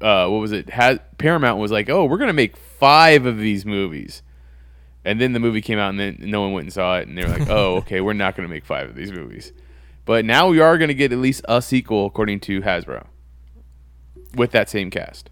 uh, 0.00 0.28
what 0.28 0.38
was 0.38 0.52
it? 0.52 0.70
Had 0.70 1.18
Paramount 1.18 1.58
was 1.58 1.70
like, 1.70 1.88
oh, 1.88 2.04
we're 2.04 2.18
going 2.18 2.28
to 2.28 2.34
make 2.34 2.56
five 2.56 3.26
of 3.26 3.38
these 3.38 3.64
movies. 3.64 4.22
And 5.06 5.20
then 5.20 5.34
the 5.34 5.40
movie 5.40 5.60
came 5.60 5.78
out, 5.78 5.90
and 5.90 6.00
then 6.00 6.16
no 6.20 6.40
one 6.40 6.52
went 6.52 6.64
and 6.64 6.72
saw 6.72 6.98
it, 6.98 7.06
and 7.06 7.18
they 7.18 7.24
were 7.24 7.30
like, 7.30 7.50
"Oh, 7.50 7.76
okay, 7.76 8.00
we're 8.00 8.14
not 8.14 8.34
going 8.36 8.48
to 8.48 8.52
make 8.52 8.64
five 8.64 8.88
of 8.88 8.94
these 8.94 9.12
movies." 9.12 9.52
But 10.06 10.24
now 10.24 10.48
we 10.48 10.60
are 10.60 10.78
going 10.78 10.88
to 10.88 10.94
get 10.94 11.12
at 11.12 11.18
least 11.18 11.42
a 11.46 11.60
sequel, 11.60 12.06
according 12.06 12.40
to 12.40 12.62
Hasbro, 12.62 13.06
with 14.34 14.50
that 14.52 14.70
same 14.70 14.90
cast. 14.90 15.28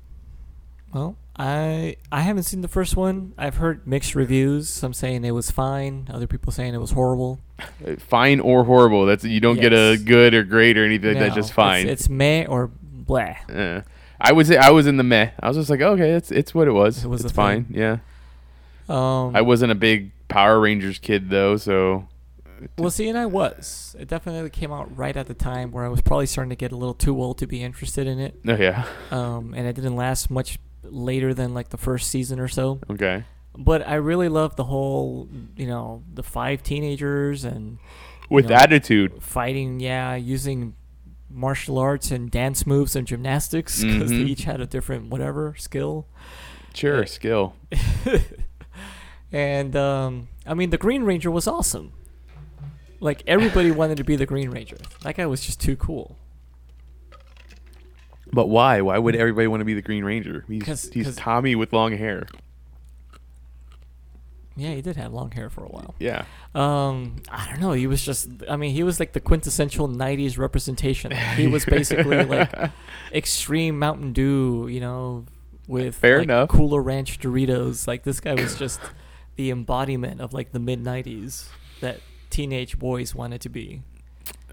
Well, 0.93 1.17
I 1.37 1.97
I 2.11 2.21
haven't 2.21 2.43
seen 2.45 2.61
the 2.61 2.69
first 2.69 2.97
one. 2.97 3.33
I've 3.39 3.57
heard 3.57 3.87
mixed 3.87 4.15
reviews. 4.15 4.69
Some 4.69 4.93
saying 4.93 5.25
it 5.25 5.31
was 5.31 5.51
fine. 5.51 6.09
Other 6.13 6.27
people 6.27 6.53
saying 6.53 6.75
it 6.75 6.79
was 6.81 6.91
horrible. 6.93 7.41
Uh, 7.59 7.97
Fine 7.97 8.41
or 8.41 8.65
horrible? 8.65 9.07
That's 9.07 9.25
you 9.25 9.41
don't 9.41 9.59
get 9.61 9.73
a 9.73 9.97
good 9.97 10.35
or 10.35 10.43
great 10.45 10.77
or 10.77 10.85
anything. 10.85 11.19
That's 11.19 11.35
just 11.35 11.53
fine. 11.53 11.87
It's, 11.87 12.03
it's 12.03 12.09
meh 12.11 12.45
or 12.47 12.71
blah. 12.83 13.37
Uh, 13.49 13.83
I 14.21 14.33
would 14.33 14.47
say 14.47 14.57
I 14.57 14.71
was 14.71 14.87
in 14.87 14.97
the 14.99 15.05
meh. 15.05 15.31
I 15.41 15.49
was 15.49 15.57
just 15.57 15.71
like, 15.71 15.81
okay, 15.81 16.11
it's 16.13 16.31
it's 16.31 16.55
what 16.55 16.69
it 16.69 16.73
was. 16.73 17.05
It 17.05 17.09
was 17.09 17.25
it's 17.25 17.33
fine. 17.33 17.65
thing. 17.65 17.77
Yeah. 17.79 17.99
Um, 18.89 19.35
I 19.35 19.41
wasn't 19.43 19.73
a 19.73 19.77
big 19.77 20.11
Power 20.29 20.61
Rangers 20.61 20.99
kid 20.99 21.31
though, 21.31 21.57
so 21.57 22.09
Well, 22.77 22.91
see, 22.91 23.09
and 23.09 23.17
I 23.17 23.27
was. 23.27 23.97
It 23.99 24.09
definitely 24.09 24.51
came 24.51 24.73
out 24.73 24.95
right 24.97 25.17
at 25.17 25.27
the 25.29 25.35
time 25.35 25.71
where 25.73 25.85
I 25.85 25.89
was 25.89 26.01
probably 26.03 26.27
starting 26.27 26.51
to 26.51 26.57
get 26.57 26.73
a 26.73 26.77
little 26.77 26.95
too 26.95 27.21
old 27.23 27.39
to 27.39 27.47
be 27.47 27.63
interested 27.63 28.07
in 28.07 28.19
it. 28.19 28.39
oh 28.47 28.57
yeah. 28.57 28.85
Um, 29.11 29.55
and 29.57 29.67
it 29.67 29.75
didn't 29.75 29.97
last 29.97 30.31
much 30.31 30.59
later 30.85 31.33
than 31.35 31.55
like 31.55 31.69
the 31.71 31.77
first 31.79 32.11
season 32.11 32.39
or 32.41 32.49
so. 32.49 32.81
Okay. 32.91 33.25
But 33.57 33.87
I 33.87 33.95
really 33.97 34.29
loved 34.29 34.57
the 34.57 34.65
whole, 34.65 35.29
you 35.57 35.67
know, 35.67 36.03
the 36.13 36.23
five 36.23 36.63
teenagers 36.63 37.45
and 37.45 37.79
With 38.31 38.49
know, 38.49 38.55
attitude. 38.57 39.23
fighting. 39.23 39.79
Yeah, 39.81 40.15
using 40.15 40.75
martial 41.31 41.79
arts 41.79 42.11
and 42.11 42.31
dance 42.31 42.67
moves 42.67 42.95
and 42.97 43.07
gymnastics 43.07 43.83
because 43.83 44.11
Mhm. 44.11 44.25
they 44.25 44.31
each 44.31 44.45
had 44.45 44.61
a 44.61 44.67
different 44.67 45.11
whatever 45.11 45.55
skill. 45.59 46.07
Sure, 46.75 47.05
skill. 47.07 47.55
And 49.35 49.75
um, 49.77 50.29
I 50.47 50.53
mean, 50.55 50.71
the 50.71 50.77
Green 50.77 51.05
Ranger 51.05 51.31
was 51.31 51.47
awesome. 51.47 51.93
Like 53.01 53.23
everybody 53.27 53.71
wanted 53.71 53.97
to 53.97 54.05
be 54.05 54.15
the 54.17 54.27
Green 54.27 54.51
Ranger. 54.51 54.77
That 55.03 55.17
guy 55.17 55.27
was 55.27 55.45
just 55.45 55.59
too 55.61 55.75
cool. 55.77 56.17
But 58.33 58.49
why? 58.49 58.81
Why 58.81 58.99
would 58.99 59.15
everybody 59.15 59.47
want 59.47 59.61
to 59.61 59.65
be 59.67 59.75
the 59.75 59.83
Green 59.83 60.05
Ranger? 60.05 60.45
He's, 60.49 60.63
'Cause- 60.63 60.91
he's 60.93 61.07
'cause- 61.07 61.17
Tommy 61.17 61.55
with 61.55 61.73
long 61.73 61.97
hair. 61.97 62.27
Yeah, 64.55 64.75
he 64.75 64.83
did 64.83 64.97
have 64.97 65.13
long 65.15 65.31
hair 65.31 65.49
for 65.49 65.65
a 65.65 65.69
while. 65.69 65.95
Yeah. 65.99 66.25
Um, 66.55 67.17
I 67.31 67.49
don't 67.49 67.61
know. 67.61 67.73
He 67.73 67.87
was 67.87 68.05
just. 68.05 68.29
I 68.51 68.57
mean, 68.57 68.75
he 68.75 68.83
was 68.83 69.01
like 69.01 69.13
the 69.15 69.21
quintessential 69.21 69.89
'90s 69.89 70.37
representation. 70.37 71.11
He 71.37 71.47
was 71.47 71.65
basically 71.65 72.23
like 72.27 72.53
extreme 73.15 73.79
Mountain 73.79 74.13
Dew, 74.13 74.69
you 74.71 74.81
know, 74.81 75.25
with 75.67 75.95
Fair 75.95 76.19
like, 76.19 76.25
enough. 76.25 76.49
Cooler 76.51 76.83
Ranch 76.83 77.19
Doritos. 77.19 77.87
Like 77.87 78.03
this 78.03 78.21
guy 78.21 78.35
was 78.35 78.55
just 78.59 78.81
the 79.37 79.51
embodiment 79.51 80.21
of 80.21 80.35
like 80.35 80.53
the 80.53 80.59
mid 80.61 80.85
'90s 80.85 81.49
that 81.81 82.01
teenage 82.29 82.79
boys 82.79 83.15
wanted 83.15 83.41
to 83.43 83.49
be. 83.49 83.81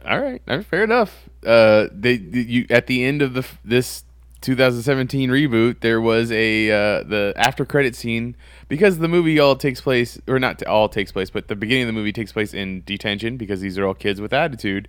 All 0.07 0.19
right, 0.21 0.41
all 0.47 0.57
right, 0.57 0.65
fair 0.65 0.83
enough. 0.85 1.28
Uh, 1.45 1.87
they, 1.91 2.13
you 2.13 2.65
at 2.69 2.87
the 2.87 3.03
end 3.03 3.21
of 3.21 3.33
the 3.33 3.45
this 3.63 4.03
2017 4.41 5.29
reboot, 5.29 5.81
there 5.81 5.99
was 5.99 6.31
a 6.31 6.69
uh, 6.69 7.03
the 7.03 7.33
after 7.37 7.65
credit 7.65 7.95
scene 7.95 8.35
because 8.67 8.99
the 8.99 9.07
movie 9.07 9.39
all 9.39 9.55
takes 9.55 9.81
place, 9.81 10.19
or 10.27 10.39
not 10.39 10.63
all 10.65 10.89
takes 10.89 11.11
place, 11.11 11.29
but 11.29 11.47
the 11.47 11.55
beginning 11.55 11.83
of 11.83 11.87
the 11.87 11.93
movie 11.93 12.13
takes 12.13 12.31
place 12.31 12.53
in 12.53 12.83
detention 12.85 13.37
because 13.37 13.61
these 13.61 13.77
are 13.77 13.85
all 13.85 13.93
kids 13.93 14.21
with 14.21 14.33
attitude. 14.33 14.87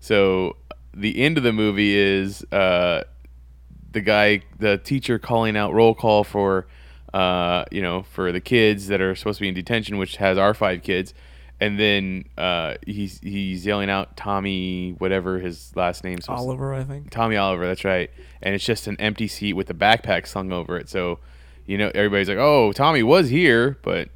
So 0.00 0.56
the 0.94 1.20
end 1.20 1.38
of 1.38 1.44
the 1.44 1.52
movie 1.52 1.96
is 1.96 2.44
uh, 2.52 3.04
the 3.92 4.00
guy, 4.00 4.42
the 4.58 4.78
teacher 4.78 5.18
calling 5.18 5.56
out 5.56 5.72
roll 5.72 5.94
call 5.94 6.24
for, 6.24 6.66
uh, 7.14 7.64
you 7.70 7.82
know, 7.82 8.02
for 8.02 8.32
the 8.32 8.40
kids 8.40 8.88
that 8.88 9.00
are 9.00 9.14
supposed 9.14 9.38
to 9.38 9.42
be 9.42 9.48
in 9.48 9.54
detention, 9.54 9.98
which 9.98 10.16
has 10.16 10.38
our 10.38 10.54
five 10.54 10.82
kids, 10.82 11.14
and 11.60 11.78
then 11.78 12.24
uh, 12.38 12.74
he's 12.86 13.20
he's 13.20 13.66
yelling 13.66 13.90
out 13.90 14.16
Tommy, 14.16 14.92
whatever 14.98 15.38
his 15.38 15.74
last 15.76 16.04
name's 16.04 16.24
supposed 16.24 16.38
to- 16.40 16.46
Oliver, 16.46 16.72
I 16.74 16.84
think. 16.84 17.10
Tommy 17.10 17.36
Oliver, 17.36 17.66
that's 17.66 17.84
right. 17.84 18.10
And 18.42 18.54
it's 18.54 18.64
just 18.64 18.86
an 18.86 18.96
empty 18.98 19.28
seat 19.28 19.52
with 19.52 19.68
a 19.70 19.74
backpack 19.74 20.26
slung 20.26 20.52
over 20.52 20.76
it. 20.78 20.88
So, 20.88 21.18
you 21.66 21.76
know, 21.78 21.90
everybody's 21.94 22.28
like, 22.28 22.38
"Oh, 22.38 22.72
Tommy 22.72 23.02
was 23.02 23.28
here," 23.28 23.78
but 23.82 24.08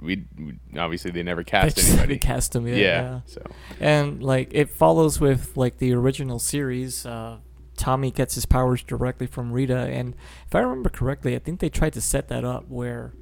we, 0.00 0.24
we 0.38 0.58
obviously 0.78 1.10
they 1.10 1.24
never 1.24 1.42
cast 1.42 1.74
just 1.76 1.88
anybody. 1.88 2.14
haven't 2.14 2.20
cast 2.20 2.54
him 2.54 2.66
yet. 2.68 2.76
yeah, 2.76 3.02
yeah. 3.02 3.20
So 3.26 3.42
And 3.80 4.22
like 4.22 4.50
it 4.52 4.70
follows 4.70 5.20
with 5.20 5.56
like 5.56 5.78
the 5.78 5.92
original 5.94 6.38
series. 6.38 7.04
Uh, 7.04 7.38
Tommy 7.76 8.10
gets 8.10 8.34
his 8.34 8.44
powers 8.46 8.82
directly 8.82 9.26
from 9.26 9.52
Rita, 9.52 9.76
and 9.76 10.14
if 10.46 10.54
I 10.54 10.60
remember 10.60 10.88
correctly, 10.88 11.34
I 11.34 11.38
think 11.40 11.60
they 11.60 11.68
tried 11.68 11.92
to 11.94 12.00
set 12.00 12.28
that 12.28 12.44
up 12.44 12.68
where, 12.68 13.12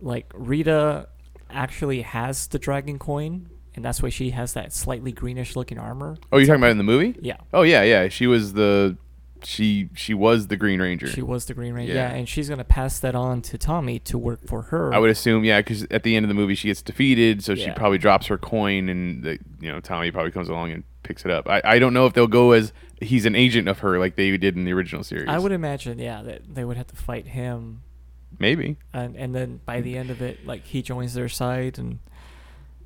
like 0.00 0.30
Rita 0.34 1.08
actually 1.50 2.02
has 2.02 2.46
the 2.48 2.58
dragon 2.58 2.98
coin, 2.98 3.48
and 3.74 3.84
that's 3.84 4.02
why 4.02 4.08
she 4.08 4.30
has 4.30 4.52
that 4.54 4.72
slightly 4.72 5.12
greenish 5.12 5.56
looking 5.56 5.78
armor. 5.78 6.16
Oh, 6.32 6.38
you're 6.38 6.46
talking 6.46 6.60
about 6.60 6.70
in 6.70 6.78
the 6.78 6.84
movie? 6.84 7.16
Yeah, 7.20 7.36
Oh 7.52 7.62
yeah, 7.62 7.82
yeah. 7.82 8.08
She 8.08 8.26
was 8.26 8.52
the 8.54 8.96
she 9.42 9.90
she 9.94 10.14
was 10.14 10.48
the 10.48 10.56
Green 10.56 10.80
Ranger. 10.80 11.06
she 11.06 11.22
was 11.22 11.44
the 11.44 11.54
Green 11.54 11.74
Ranger. 11.74 11.92
Yeah. 11.94 12.10
Yeah. 12.10 12.16
and 12.16 12.28
she's 12.28 12.48
gonna 12.48 12.64
pass 12.64 12.98
that 13.00 13.14
on 13.14 13.42
to 13.42 13.58
Tommy 13.58 13.98
to 14.00 14.18
work 14.18 14.46
for 14.46 14.62
her. 14.62 14.92
I 14.94 14.98
would 14.98 15.10
assume, 15.10 15.44
yeah, 15.44 15.60
because 15.60 15.86
at 15.90 16.02
the 16.02 16.16
end 16.16 16.24
of 16.24 16.28
the 16.28 16.34
movie 16.34 16.54
she 16.54 16.68
gets 16.68 16.82
defeated, 16.82 17.44
so 17.44 17.54
she 17.54 17.70
probably 17.72 17.98
drops 17.98 18.26
her 18.26 18.38
coin, 18.38 18.88
and 18.88 19.22
the, 19.22 19.38
you 19.60 19.70
know 19.70 19.80
Tommy 19.80 20.10
probably 20.10 20.32
comes 20.32 20.48
along 20.48 20.72
and 20.72 20.84
picks 21.02 21.24
it 21.24 21.30
up. 21.30 21.48
I, 21.48 21.60
I 21.64 21.78
don't 21.78 21.92
know 21.94 22.06
if 22.06 22.14
they'll 22.14 22.26
go 22.26 22.52
as 22.52 22.72
he's 23.00 23.26
an 23.26 23.36
agent 23.36 23.68
of 23.68 23.80
her 23.80 23.98
like 23.98 24.16
they 24.16 24.36
did 24.36 24.56
in 24.56 24.64
the 24.64 24.72
original 24.72 25.04
series. 25.04 25.28
I 25.28 25.38
would 25.38 25.52
imagine, 25.52 25.98
yeah, 25.98 26.22
that 26.22 26.54
they 26.54 26.64
would 26.64 26.76
have 26.78 26.88
to 26.88 26.96
fight 26.96 27.28
him 27.28 27.82
maybe. 28.38 28.76
and 28.92 29.16
and 29.16 29.34
then 29.34 29.60
by 29.64 29.80
the 29.80 29.96
end 29.96 30.10
of 30.10 30.22
it, 30.22 30.46
like 30.46 30.64
he 30.64 30.82
joins 30.82 31.14
their 31.14 31.28
side, 31.28 31.78
and 31.78 31.98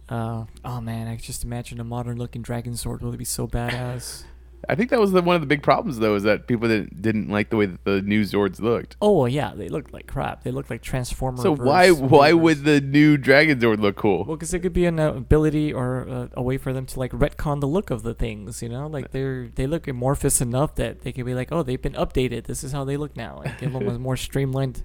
uh, 0.09 0.45
oh 0.65 0.81
man, 0.81 1.09
I 1.09 1.17
just 1.17 1.45
imagine 1.45 1.81
a 1.81 1.85
modern 1.85 2.19
looking 2.19 2.43
dragon 2.43 2.73
Zord 2.75 3.01
would 3.03 3.19
be 3.19 3.25
so 3.25 3.47
badass. 3.47 4.25
I 4.69 4.75
think 4.75 4.91
that 4.91 5.01
was 5.01 5.13
the, 5.13 5.23
one 5.23 5.35
of 5.35 5.41
the 5.41 5.47
big 5.47 5.63
problems 5.63 5.99
though, 5.99 6.15
is 6.15 6.23
that 6.25 6.47
people 6.47 6.69
didn't 6.69 7.01
didn't 7.01 7.29
like 7.29 7.51
the 7.51 7.57
way 7.57 7.67
that 7.67 7.85
the 7.85 8.03
new 8.03 8.23
Zords 8.23 8.61
looked. 8.61 8.97
Oh 9.01 9.21
well, 9.21 9.29
yeah, 9.29 9.53
they 9.55 9.69
looked 9.69 9.93
like 9.93 10.07
crap. 10.07 10.43
They 10.43 10.51
looked 10.51 10.71
like 10.71 10.83
Transformers. 10.83 11.43
So 11.43 11.55
why 11.55 11.91
why 11.91 12.33
would 12.33 12.65
the 12.65 12.81
new 12.81 13.17
Dragon 13.17 13.59
Zord 13.59 13.81
look 13.81 13.97
cool? 13.97 14.25
Well, 14.25 14.37
because 14.37 14.53
it 14.53 14.61
could 14.61 14.73
be 14.73 14.85
an 14.85 15.01
uh, 15.01 15.13
ability 15.15 15.73
or 15.73 16.09
uh, 16.09 16.29
a 16.35 16.43
way 16.43 16.59
for 16.59 16.73
them 16.73 16.87
to 16.87 16.99
like 16.99 17.13
retcon 17.13 17.61
the 17.61 17.69
look 17.69 17.91
of 17.91 18.03
the 18.03 18.15
things. 18.15 18.63
You 18.63 18.69
know, 18.69 18.87
like 18.87 19.13
they're 19.13 19.49
they 19.49 19.67
look 19.67 19.89
amorphous 19.89 20.41
enough 20.41 20.75
that 20.75 21.01
they 21.03 21.13
could 21.13 21.25
be 21.27 21.35
like, 21.35 21.51
oh, 21.51 21.63
they've 21.63 21.81
been 21.81 21.95
updated. 21.95 22.45
This 22.45 22.63
is 22.63 22.73
how 22.73 22.85
they 22.85 22.97
look 22.97 23.17
now. 23.17 23.39
Like 23.39 23.59
give 23.59 23.73
them 23.73 23.89
a 23.89 23.99
more 23.99 24.17
streamlined, 24.17 24.83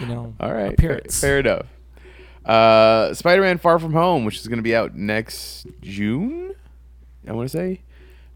you 0.00 0.06
know, 0.06 0.34
All 0.40 0.52
right, 0.52 0.78
fair, 0.80 1.00
fair 1.10 1.38
enough. 1.38 1.66
Uh, 2.44 3.14
Spider-Man: 3.14 3.58
Far 3.58 3.78
From 3.78 3.92
Home, 3.92 4.24
which 4.24 4.38
is 4.38 4.48
going 4.48 4.58
to 4.58 4.62
be 4.62 4.74
out 4.74 4.94
next 4.94 5.66
June, 5.80 6.54
I 7.26 7.32
want 7.32 7.48
to 7.48 7.56
say. 7.56 7.83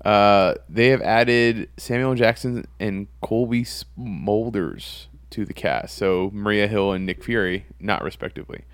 Uh, 0.04 0.54
they 0.68 0.88
have 0.88 1.02
added 1.02 1.68
Samuel 1.76 2.14
Jackson 2.14 2.66
and 2.78 3.08
Cobie 3.20 3.64
Smulders 3.64 5.06
to 5.30 5.44
the 5.44 5.52
cast, 5.52 5.96
so 5.96 6.30
Maria 6.32 6.66
Hill 6.68 6.92
and 6.92 7.04
Nick 7.04 7.22
Fury, 7.24 7.66
not 7.80 8.02
respectively. 8.02 8.64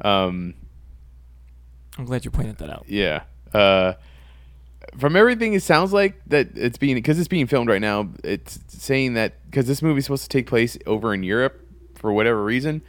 Um, 0.00 0.54
I'm 1.96 2.04
glad 2.04 2.24
you 2.24 2.30
pointed 2.30 2.58
that 2.58 2.70
out. 2.70 2.84
yeah. 2.88 3.22
Uh, 3.52 3.94
from 4.98 5.16
everything, 5.16 5.54
it 5.54 5.62
sounds 5.62 5.92
like 5.92 6.20
that 6.26 6.56
it's 6.56 6.76
being 6.76 6.96
because 6.96 7.18
it's 7.18 7.28
being 7.28 7.46
filmed 7.46 7.68
right 7.68 7.80
now. 7.80 8.10
It's 8.22 8.58
saying 8.68 9.14
that 9.14 9.34
because 9.50 9.66
this 9.66 9.80
movie 9.80 9.98
is 9.98 10.04
supposed 10.04 10.24
to 10.24 10.28
take 10.28 10.46
place 10.46 10.76
over 10.86 11.14
in 11.14 11.22
Europe 11.22 11.60
for 11.94 12.12
whatever 12.12 12.42
reason. 12.44 12.82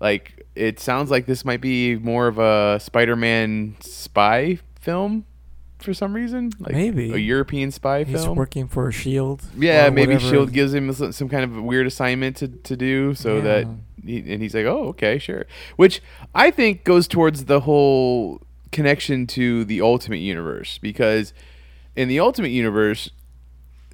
Like 0.00 0.46
it 0.54 0.78
sounds 0.78 1.10
like 1.10 1.26
this 1.26 1.44
might 1.44 1.60
be 1.60 1.96
more 1.96 2.28
of 2.28 2.38
a 2.38 2.78
Spider-Man 2.80 3.76
spy 3.80 4.58
film 4.80 5.24
for 5.84 5.94
some 5.94 6.14
reason. 6.14 6.50
Like 6.58 6.72
Maybe. 6.72 7.12
a 7.12 7.16
European 7.16 7.70
spy 7.70 8.04
He's 8.04 8.24
film. 8.24 8.36
working 8.36 8.66
for 8.68 8.90
Shield. 8.90 9.42
Yeah, 9.56 9.90
maybe 9.90 10.14
whatever. 10.14 10.30
Shield 10.32 10.52
gives 10.52 10.74
him 10.74 10.92
some 11.12 11.28
kind 11.28 11.44
of 11.44 11.62
weird 11.62 11.86
assignment 11.86 12.36
to, 12.38 12.48
to 12.48 12.76
do, 12.76 13.14
so 13.14 13.40
that 13.40 13.66
Yeah. 13.66 13.72
he, 14.22 14.32
and 14.32 14.42
he's 14.42 14.54
like, 14.54 14.66
oh, 14.66 14.88
okay, 14.88 15.18
sure. 15.18 15.44
Which 15.76 16.02
I 16.34 16.50
think 16.50 16.84
goes 16.84 17.06
towards 17.06 17.44
the 17.44 17.60
whole 17.60 18.40
connection 18.72 19.26
to 19.28 19.64
the 19.64 19.80
Ultimate 19.80 20.18
Universe 20.18 20.78
because 20.78 21.32
in 21.94 22.08
the 22.08 22.18
Ultimate 22.18 22.50
Universe, 22.50 23.10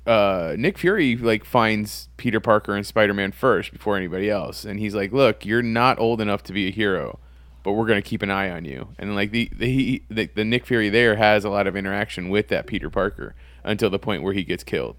uh, 0.06 0.54
Nick 0.58 0.78
Fury 0.78 1.14
like 1.16 1.44
finds 1.44 2.08
Peter 2.16 2.40
Parker 2.40 2.74
and 2.74 2.86
Spider 2.86 3.12
Man 3.12 3.32
first 3.32 3.72
before 3.72 3.96
anybody 3.96 4.30
else, 4.30 4.64
and 4.64 4.80
he's 4.80 4.94
like, 4.94 5.12
look, 5.12 5.44
you're 5.44 5.62
not 5.62 5.98
old 5.98 6.20
enough 6.20 6.42
to 6.44 6.52
be 6.54 6.68
a 6.68 6.70
hero. 6.70 7.18
But 7.62 7.72
we're 7.72 7.86
gonna 7.86 8.02
keep 8.02 8.22
an 8.22 8.30
eye 8.30 8.50
on 8.50 8.64
you, 8.64 8.88
and 8.98 9.14
like 9.14 9.30
the 9.32 9.50
the, 9.54 9.66
he, 9.66 10.04
the 10.10 10.26
the 10.34 10.44
Nick 10.44 10.64
Fury 10.66 10.88
there 10.88 11.16
has 11.16 11.44
a 11.44 11.50
lot 11.50 11.66
of 11.66 11.76
interaction 11.76 12.28
with 12.30 12.48
that 12.48 12.66
Peter 12.66 12.88
Parker 12.90 13.34
until 13.64 13.90
the 13.90 13.98
point 13.98 14.22
where 14.22 14.32
he 14.32 14.44
gets 14.44 14.64
killed 14.64 14.96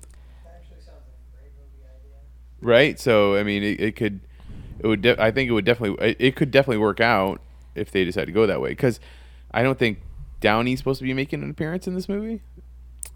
right? 2.62 3.00
So 3.00 3.36
I 3.36 3.44
mean, 3.44 3.64
it, 3.64 3.80
it 3.82 3.96
could, 3.96 4.22
it 4.80 4.88
would. 4.88 5.02
De- 5.02 5.22
I 5.22 5.32
think 5.32 5.50
it 5.50 5.54
would 5.54 5.66
definitely. 5.66 6.10
It, 6.10 6.18
it 6.20 6.36
could 6.36 6.52
definitely 6.52 6.78
work 6.78 7.00
out 7.00 7.42
if 7.76 7.92
they 7.92 8.06
decide 8.06 8.26
to 8.26 8.32
go 8.32 8.46
that 8.48 8.62
way. 8.62 8.70
Because 8.70 9.00
I 9.52 9.64
don't 9.64 9.78
think 9.78 10.00
Downey's 10.40 10.80
supposed 10.80 11.00
to 11.00 11.04
be 11.04 11.14
making 11.14 11.44
an 11.44 11.50
appearance 11.50 11.88
in 11.88 11.96
this 11.96 12.08
movie, 12.08 12.42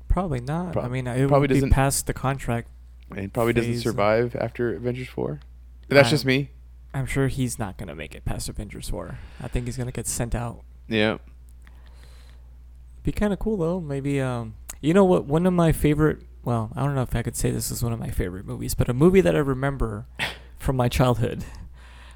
Probably 0.07 0.39
not. 0.39 0.73
Prob- 0.73 0.85
I 0.85 0.87
mean, 0.87 1.07
it 1.07 1.27
probably 1.27 1.41
would 1.41 1.49
be 1.49 1.55
doesn't- 1.55 1.69
past 1.71 2.07
the 2.07 2.13
contract. 2.13 2.67
and 3.15 3.31
probably 3.31 3.53
doesn't 3.53 3.79
survive 3.79 4.35
after 4.35 4.75
Avengers 4.75 5.07
four. 5.07 5.39
But 5.87 5.95
that's 5.95 6.09
just 6.09 6.25
me. 6.25 6.49
I'm 6.95 7.05
sure 7.05 7.27
he's 7.27 7.59
not 7.59 7.77
gonna 7.77 7.93
make 7.95 8.15
it 8.15 8.23
past 8.25 8.47
Avengers 8.49 8.89
Four. 8.89 9.19
I 9.41 9.47
think 9.49 9.65
he's 9.65 9.77
gonna 9.77 9.91
get 9.91 10.07
sent 10.07 10.33
out. 10.33 10.63
Yeah. 10.87 11.17
Be 13.03 13.11
kind 13.11 13.33
of 13.33 13.39
cool 13.39 13.57
though. 13.57 13.79
Maybe 13.81 14.19
um, 14.21 14.55
you 14.81 14.93
know 14.93 15.03
what? 15.05 15.25
One 15.25 15.45
of 15.45 15.53
my 15.53 15.71
favorite. 15.71 16.19
Well, 16.43 16.71
I 16.75 16.83
don't 16.85 16.95
know 16.95 17.01
if 17.01 17.15
I 17.15 17.21
could 17.21 17.35
say 17.35 17.51
this 17.51 17.69
is 17.71 17.83
one 17.83 17.91
of 17.91 17.99
my 17.99 18.09
favorite 18.11 18.45
movies, 18.45 18.75
but 18.75 18.87
a 18.87 18.93
movie 18.93 19.21
that 19.21 19.35
I 19.35 19.39
remember 19.39 20.05
from 20.57 20.75
my 20.77 20.87
childhood 20.89 21.43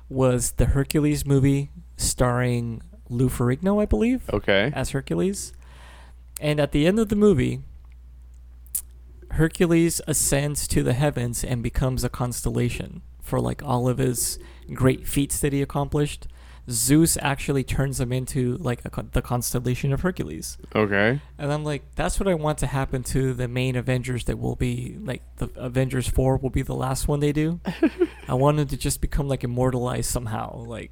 was 0.07 0.51
the 0.53 0.65
Hercules 0.67 1.25
movie 1.25 1.71
starring 1.97 2.81
Lou 3.09 3.27
Ferrigno, 3.27 3.81
I 3.81 3.85
believe, 3.85 4.29
Okay. 4.31 4.71
as 4.73 4.91
Hercules. 4.91 5.51
And 6.39 6.59
at 6.59 6.71
the 6.71 6.87
end 6.87 6.99
of 6.99 7.09
the 7.09 7.15
movie, 7.15 7.61
Hercules 9.31 9.99
ascends 10.07 10.67
to 10.69 10.83
the 10.83 10.93
heavens 10.93 11.43
and 11.43 11.61
becomes 11.61 12.03
a 12.03 12.09
constellation 12.09 13.01
for 13.21 13.39
like 13.39 13.63
all 13.63 13.87
of 13.89 13.97
his 13.97 14.39
great 14.73 15.07
feats 15.07 15.39
that 15.39 15.53
he 15.53 15.61
accomplished. 15.61 16.27
Zeus 16.69 17.17
actually 17.21 17.63
turns 17.63 17.99
him 17.99 18.11
into 18.11 18.57
like 18.57 18.81
a, 18.85 19.03
the 19.11 19.21
constellation 19.21 19.91
of 19.91 20.01
Hercules. 20.01 20.57
Okay. 20.75 21.19
And 21.37 21.51
I'm 21.51 21.63
like, 21.63 21.83
that's 21.95 22.19
what 22.19 22.27
I 22.27 22.35
want 22.35 22.59
to 22.59 22.67
happen 22.67 23.01
to 23.05 23.33
the 23.33 23.47
main 23.47 23.75
Avengers 23.75 24.25
that 24.25 24.37
will 24.37 24.55
be 24.55 24.95
like 24.99 25.23
the 25.37 25.49
Avengers 25.55 26.07
4 26.07 26.37
will 26.37 26.49
be 26.51 26.61
the 26.61 26.75
last 26.75 27.07
one 27.07 27.19
they 27.21 27.31
do. 27.31 27.59
I 28.27 28.35
want 28.35 28.57
them 28.57 28.67
to 28.67 28.77
just 28.77 29.01
become 29.01 29.27
like 29.27 29.43
immortalized 29.43 30.11
somehow. 30.11 30.57
Like 30.57 30.91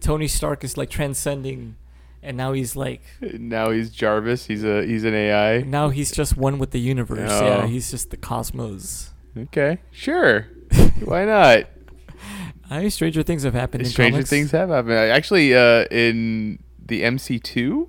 Tony 0.00 0.28
Stark 0.28 0.62
is 0.62 0.76
like 0.76 0.90
transcending 0.90 1.76
and 2.22 2.36
now 2.36 2.52
he's 2.52 2.76
like 2.76 3.02
Now 3.20 3.70
he's 3.70 3.90
Jarvis. 3.90 4.46
He's 4.46 4.64
a 4.64 4.84
he's 4.86 5.04
an 5.04 5.14
AI. 5.14 5.62
now 5.62 5.88
he's 5.88 6.12
just 6.12 6.36
one 6.36 6.58
with 6.58 6.70
the 6.70 6.80
universe. 6.80 7.30
Oh. 7.32 7.44
Yeah, 7.46 7.66
he's 7.66 7.90
just 7.90 8.10
the 8.10 8.16
cosmos. 8.16 9.10
Okay. 9.36 9.78
Sure. 9.90 10.46
Why 11.04 11.24
not? 11.24 11.64
I 12.70 12.80
mean, 12.80 12.90
stranger 12.90 13.22
things 13.22 13.42
have 13.44 13.54
happened 13.54 13.84
in 13.84 13.90
Stranger 13.90 14.22
things 14.22 14.50
have 14.50 14.70
happened. 14.70 14.94
Actually, 14.94 15.54
uh, 15.54 15.84
in 15.90 16.58
the 16.84 17.02
MC2, 17.02 17.88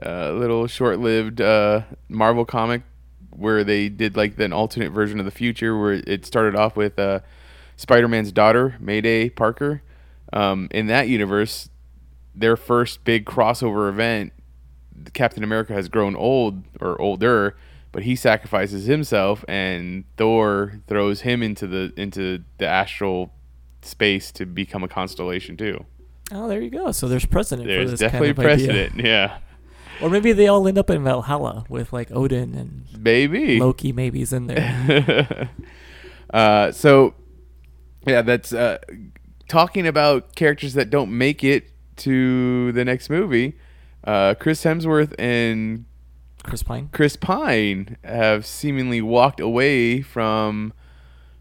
a 0.00 0.32
little 0.32 0.66
short-lived 0.66 1.40
uh, 1.40 1.82
Marvel 2.08 2.44
comic 2.44 2.82
where 3.30 3.64
they 3.64 3.88
did 3.88 4.16
like 4.16 4.38
an 4.38 4.52
alternate 4.52 4.90
version 4.90 5.18
of 5.18 5.24
the 5.24 5.30
future, 5.30 5.78
where 5.78 5.92
it 5.92 6.26
started 6.26 6.56
off 6.56 6.76
with 6.76 6.98
uh, 6.98 7.20
Spider-Man's 7.76 8.32
daughter, 8.32 8.76
Mayday 8.80 9.30
Parker. 9.30 9.82
Um, 10.32 10.68
in 10.70 10.86
that 10.88 11.08
universe, 11.08 11.70
their 12.34 12.56
first 12.56 13.04
big 13.04 13.24
crossover 13.24 13.88
event, 13.88 14.32
Captain 15.14 15.42
America 15.42 15.72
has 15.72 15.88
grown 15.88 16.14
old 16.16 16.62
or 16.80 17.00
older, 17.00 17.56
but 17.92 18.02
he 18.02 18.14
sacrifices 18.14 18.84
himself, 18.84 19.44
and 19.48 20.04
Thor 20.16 20.80
throws 20.86 21.22
him 21.22 21.42
into 21.42 21.66
the 21.66 21.92
into 21.96 22.44
the 22.58 22.66
astral 22.66 23.32
space 23.82 24.30
to 24.32 24.46
become 24.46 24.82
a 24.82 24.88
constellation 24.88 25.56
too. 25.56 25.84
Oh, 26.32 26.48
there 26.48 26.60
you 26.60 26.70
go. 26.70 26.92
So 26.92 27.08
there's 27.08 27.26
precedent 27.26 27.68
for 27.68 27.74
There's 27.74 27.90
this 27.92 28.00
definitely 28.00 28.34
kind 28.34 28.38
of 28.38 28.52
idea. 28.52 28.66
precedent, 28.66 29.04
yeah. 29.06 29.38
Or 30.00 30.08
maybe 30.08 30.32
they 30.32 30.46
all 30.46 30.66
end 30.66 30.78
up 30.78 30.88
in 30.90 31.02
Valhalla 31.04 31.64
with 31.68 31.92
like 31.92 32.10
Odin 32.12 32.54
and 32.54 32.84
Maybe. 32.98 33.58
Loki. 33.58 33.92
Maybe's 33.92 34.32
in 34.32 34.46
there. 34.46 35.50
uh, 36.32 36.72
so, 36.72 37.14
yeah, 38.06 38.22
that's 38.22 38.52
uh, 38.52 38.78
talking 39.48 39.86
about 39.86 40.34
characters 40.36 40.74
that 40.74 40.88
don't 40.88 41.16
make 41.16 41.44
it 41.44 41.70
to 41.96 42.72
the 42.72 42.84
next 42.84 43.10
movie. 43.10 43.58
Uh, 44.02 44.34
Chris 44.34 44.64
Hemsworth 44.64 45.14
and 45.18 45.84
Chris 46.42 46.62
Pine. 46.62 46.88
Chris 46.92 47.16
Pine 47.16 47.98
have 48.02 48.46
seemingly 48.46 49.02
walked 49.02 49.40
away 49.40 50.00
from 50.00 50.72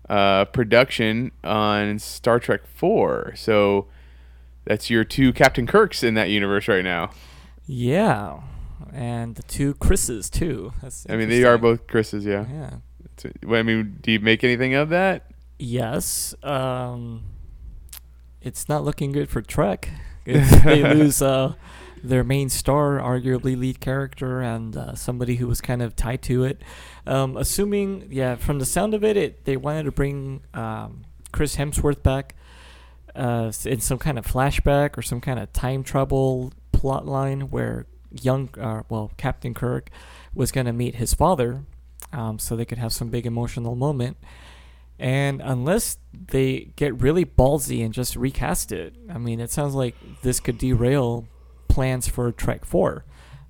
uh, 0.09 0.45
production 0.45 1.31
on 1.43 1.99
Star 1.99 2.39
Trek 2.39 2.61
Four. 2.67 3.33
So 3.35 3.87
that's 4.65 4.89
your 4.89 5.03
two 5.03 5.31
Captain 5.33 5.67
Kirks 5.67 6.03
in 6.03 6.15
that 6.15 6.29
universe 6.29 6.67
right 6.67 6.83
now. 6.83 7.11
Yeah, 7.65 8.41
and 8.91 9.35
the 9.35 9.43
two 9.43 9.75
Chris's 9.75 10.29
too. 10.29 10.73
That's 10.81 11.05
I 11.09 11.15
mean, 11.15 11.29
they 11.29 11.43
are 11.43 11.57
both 11.57 11.87
Chris's, 11.87 12.25
yeah. 12.25 12.45
Yeah. 12.51 12.77
I 13.49 13.63
mean, 13.63 13.97
do 14.01 14.11
you 14.11 14.19
make 14.19 14.43
anything 14.43 14.73
of 14.73 14.89
that? 14.89 15.29
Yes. 15.57 16.33
Um, 16.41 17.23
it's 18.41 18.69
not 18.69 18.83
looking 18.85 19.11
good 19.11 19.29
for 19.29 19.41
Trek. 19.41 19.89
They 20.25 20.83
lose 20.83 21.23
uh, 21.23 21.55
their 22.03 22.23
main 22.23 22.49
star, 22.49 22.99
arguably 22.99 23.57
lead 23.57 23.79
character, 23.79 24.41
and 24.41 24.75
uh, 24.75 24.95
somebody 24.95 25.35
who 25.35 25.47
was 25.47 25.61
kind 25.61 25.81
of 25.81 25.95
tied 25.95 26.21
to 26.23 26.43
it. 26.43 26.61
Um, 27.05 27.37
assuming, 27.37 28.07
yeah, 28.11 28.35
from 28.35 28.59
the 28.59 28.65
sound 28.65 28.93
of 28.93 29.03
it, 29.03 29.17
it 29.17 29.45
they 29.45 29.57
wanted 29.57 29.83
to 29.83 29.91
bring 29.91 30.41
um, 30.53 31.05
Chris 31.31 31.55
Hemsworth 31.55 32.03
back 32.03 32.35
uh, 33.15 33.51
in 33.65 33.81
some 33.81 33.97
kind 33.97 34.17
of 34.17 34.25
flashback 34.25 34.97
or 34.97 35.01
some 35.01 35.21
kind 35.21 35.39
of 35.39 35.51
time 35.53 35.83
travel 35.83 36.53
plot 36.71 37.05
line 37.05 37.49
where 37.49 37.85
young, 38.11 38.49
uh, 38.59 38.83
well, 38.89 39.11
Captain 39.17 39.53
Kirk 39.53 39.89
was 40.33 40.51
going 40.51 40.65
to 40.65 40.73
meet 40.73 40.95
his 40.95 41.13
father, 41.13 41.63
um, 42.13 42.39
so 42.39 42.55
they 42.55 42.65
could 42.65 42.77
have 42.77 42.93
some 42.93 43.09
big 43.09 43.25
emotional 43.25 43.75
moment. 43.75 44.17
And 44.97 45.41
unless 45.41 45.97
they 46.13 46.73
get 46.75 47.01
really 47.01 47.25
ballsy 47.25 47.83
and 47.85 47.93
just 47.93 48.15
recast 48.17 48.71
it, 48.71 48.95
I 49.09 49.17
mean, 49.17 49.39
it 49.39 49.49
sounds 49.49 49.73
like 49.73 49.95
this 50.23 50.41
could 50.41 50.57
derail 50.57 51.25
plans 51.69 52.09
for 52.09 52.31
Trek 52.33 52.65
4. 52.65 53.05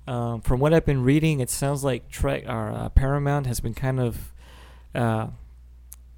Um, 0.06 0.40
from 0.40 0.60
what 0.60 0.72
I've 0.72 0.86
been 0.86 1.02
reading, 1.02 1.40
it 1.40 1.50
sounds 1.50 1.82
like 1.82 2.08
Trek 2.08 2.44
or 2.46 2.70
uh, 2.70 2.88
Paramount 2.90 3.46
has 3.46 3.60
been 3.60 3.74
kind 3.74 4.00
of 4.00 4.32
uh, 4.94 5.28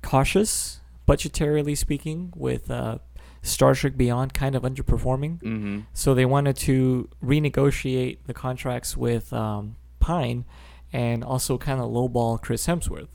cautious, 0.03 0.81
budgetarily 1.09 1.77
speaking, 1.77 2.33
with 2.37 2.71
uh, 2.71 2.99
Star 3.43 3.75
Trek 3.75 3.97
Beyond 3.97 4.35
kind 4.35 4.55
of 4.55 4.63
underperforming. 4.63 5.43
Mm-hmm. 5.43 5.81
So 5.93 6.15
they 6.15 6.25
wanted 6.25 6.57
to 6.59 7.09
renegotiate 7.23 8.19
the 8.27 8.35
contracts 8.35 8.97
with 8.97 9.33
um, 9.33 9.77
Pine 10.01 10.45
and 10.93 11.25
also 11.25 11.59
kind 11.59 11.81
of 11.81 11.91
lowball 11.91 12.41
Chris 12.41 12.67
Hemsworth. 12.67 13.09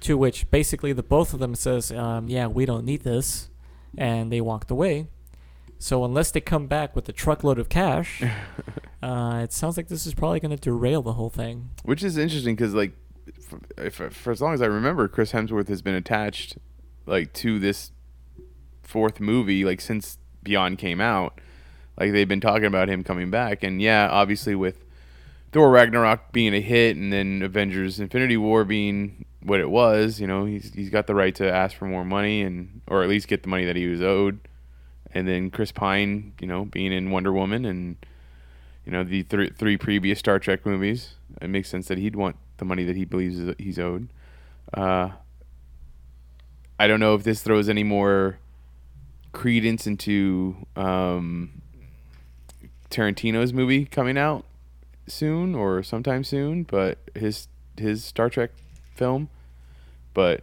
To 0.00 0.18
which 0.18 0.50
basically 0.50 0.92
the 0.92 1.02
both 1.04 1.32
of 1.32 1.38
them 1.38 1.54
says, 1.54 1.92
um, 1.92 2.28
"Yeah, 2.28 2.48
we 2.48 2.66
don't 2.66 2.84
need 2.84 3.02
this," 3.02 3.50
and 3.96 4.32
they 4.32 4.40
walked 4.40 4.68
away. 4.70 5.06
So 5.82 6.04
unless 6.04 6.30
they 6.30 6.40
come 6.40 6.68
back 6.68 6.94
with 6.94 7.08
a 7.08 7.12
truckload 7.12 7.58
of 7.58 7.68
cash, 7.68 8.22
uh, 9.02 9.40
it 9.42 9.52
sounds 9.52 9.76
like 9.76 9.88
this 9.88 10.06
is 10.06 10.14
probably 10.14 10.38
going 10.38 10.56
to 10.56 10.56
derail 10.56 11.02
the 11.02 11.14
whole 11.14 11.28
thing. 11.28 11.70
Which 11.82 12.04
is 12.04 12.16
interesting 12.16 12.54
because, 12.54 12.72
like, 12.72 12.92
for, 13.48 13.60
if, 13.76 13.96
for 13.96 14.30
as 14.30 14.40
long 14.40 14.54
as 14.54 14.62
I 14.62 14.66
remember, 14.66 15.08
Chris 15.08 15.32
Hemsworth 15.32 15.66
has 15.66 15.82
been 15.82 15.96
attached, 15.96 16.56
like, 17.04 17.32
to 17.32 17.58
this 17.58 17.90
fourth 18.84 19.18
movie, 19.18 19.64
like, 19.64 19.80
since 19.80 20.18
Beyond 20.44 20.78
came 20.78 21.00
out. 21.00 21.40
Like, 21.98 22.12
they've 22.12 22.28
been 22.28 22.40
talking 22.40 22.66
about 22.66 22.88
him 22.88 23.02
coming 23.02 23.32
back. 23.32 23.64
And, 23.64 23.82
yeah, 23.82 24.08
obviously, 24.08 24.54
with 24.54 24.84
Thor 25.50 25.68
Ragnarok 25.68 26.30
being 26.30 26.54
a 26.54 26.60
hit 26.60 26.96
and 26.96 27.12
then 27.12 27.42
Avengers 27.42 27.98
Infinity 27.98 28.36
War 28.36 28.64
being 28.64 29.24
what 29.42 29.58
it 29.58 29.68
was, 29.68 30.20
you 30.20 30.28
know, 30.28 30.44
he's, 30.44 30.72
he's 30.72 30.90
got 30.90 31.08
the 31.08 31.14
right 31.16 31.34
to 31.34 31.52
ask 31.52 31.76
for 31.76 31.86
more 31.86 32.04
money 32.04 32.42
and, 32.42 32.82
or 32.86 33.02
at 33.02 33.08
least 33.08 33.26
get 33.26 33.42
the 33.42 33.48
money 33.48 33.64
that 33.64 33.74
he 33.74 33.88
was 33.88 34.00
owed. 34.00 34.38
And 35.14 35.28
then 35.28 35.50
Chris 35.50 35.72
Pine, 35.72 36.32
you 36.40 36.46
know, 36.46 36.64
being 36.64 36.92
in 36.92 37.10
Wonder 37.10 37.32
Woman 37.32 37.64
and, 37.64 37.96
you 38.84 38.92
know, 38.92 39.04
the 39.04 39.22
three 39.22 39.50
three 39.50 39.76
previous 39.76 40.18
Star 40.18 40.38
Trek 40.38 40.64
movies. 40.64 41.14
It 41.40 41.48
makes 41.48 41.68
sense 41.68 41.88
that 41.88 41.98
he'd 41.98 42.16
want 42.16 42.36
the 42.58 42.64
money 42.64 42.84
that 42.84 42.96
he 42.96 43.04
believes 43.04 43.38
he's 43.58 43.78
owed. 43.78 44.08
Uh, 44.72 45.10
I 46.78 46.86
don't 46.86 47.00
know 47.00 47.14
if 47.14 47.24
this 47.24 47.42
throws 47.42 47.68
any 47.68 47.84
more 47.84 48.38
credence 49.32 49.86
into 49.86 50.66
um, 50.76 51.62
Tarantino's 52.90 53.52
movie 53.52 53.84
coming 53.86 54.18
out 54.18 54.44
soon 55.06 55.54
or 55.54 55.82
sometime 55.82 56.24
soon, 56.24 56.64
but 56.64 56.98
his 57.14 57.48
his 57.76 58.04
Star 58.04 58.28
Trek 58.28 58.50
film. 58.94 59.28
But 60.14 60.42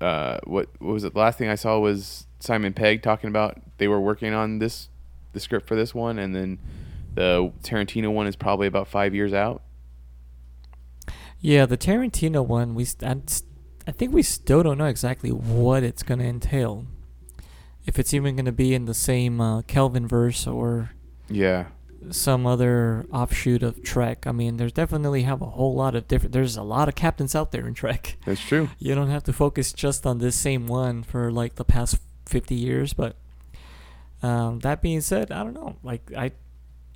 uh, 0.00 0.38
what, 0.44 0.68
what 0.78 0.92
was 0.92 1.04
it? 1.04 1.14
The 1.14 1.18
last 1.18 1.38
thing 1.38 1.48
I 1.48 1.56
saw 1.56 1.78
was 1.78 2.27
Simon 2.40 2.72
Pegg 2.72 3.02
talking 3.02 3.28
about 3.28 3.60
they 3.78 3.88
were 3.88 4.00
working 4.00 4.32
on 4.34 4.58
this 4.58 4.88
the 5.32 5.40
script 5.40 5.66
for 5.68 5.74
this 5.76 5.94
one, 5.94 6.18
and 6.18 6.34
then 6.34 6.58
the 7.14 7.52
Tarantino 7.62 8.12
one 8.12 8.26
is 8.26 8.36
probably 8.36 8.66
about 8.66 8.88
five 8.88 9.14
years 9.14 9.32
out. 9.32 9.62
Yeah, 11.40 11.66
the 11.66 11.76
Tarantino 11.78 12.44
one, 12.46 12.74
we 12.74 12.84
st- 12.84 13.04
I 13.04 13.20
s- 13.26 13.42
I 13.86 13.92
think 13.92 14.12
we 14.12 14.22
still 14.22 14.62
don't 14.62 14.78
know 14.78 14.86
exactly 14.86 15.30
what 15.30 15.82
it's 15.82 16.02
going 16.02 16.18
to 16.20 16.26
entail. 16.26 16.84
If 17.86 17.98
it's 17.98 18.12
even 18.12 18.36
going 18.36 18.44
to 18.44 18.52
be 18.52 18.74
in 18.74 18.84
the 18.84 18.92
same 18.94 19.40
uh, 19.40 19.62
Kelvin 19.62 20.06
verse 20.06 20.46
or 20.46 20.90
Yeah, 21.30 21.66
some 22.10 22.46
other 22.46 23.06
offshoot 23.12 23.62
of 23.62 23.82
Trek. 23.82 24.26
I 24.26 24.32
mean, 24.32 24.56
there's 24.58 24.72
definitely 24.72 25.22
have 25.22 25.40
a 25.40 25.46
whole 25.46 25.74
lot 25.74 25.94
of 25.94 26.06
different. 26.06 26.32
There's 26.32 26.56
a 26.56 26.62
lot 26.62 26.88
of 26.88 26.94
captains 26.96 27.34
out 27.34 27.50
there 27.52 27.66
in 27.66 27.72
Trek. 27.74 28.16
that's 28.26 28.40
true. 28.42 28.68
You 28.78 28.94
don't 28.94 29.08
have 29.08 29.24
to 29.24 29.32
focus 29.32 29.72
just 29.72 30.04
on 30.06 30.18
this 30.18 30.36
same 30.36 30.66
one 30.66 31.02
for 31.02 31.32
like 31.32 31.54
the 31.54 31.64
past 31.64 31.98
50 32.28 32.54
years. 32.54 32.92
But 32.92 33.16
um, 34.22 34.60
that 34.60 34.80
being 34.82 35.00
said, 35.00 35.30
I 35.32 35.42
don't 35.42 35.54
know. 35.54 35.76
Like 35.82 36.12
I, 36.16 36.32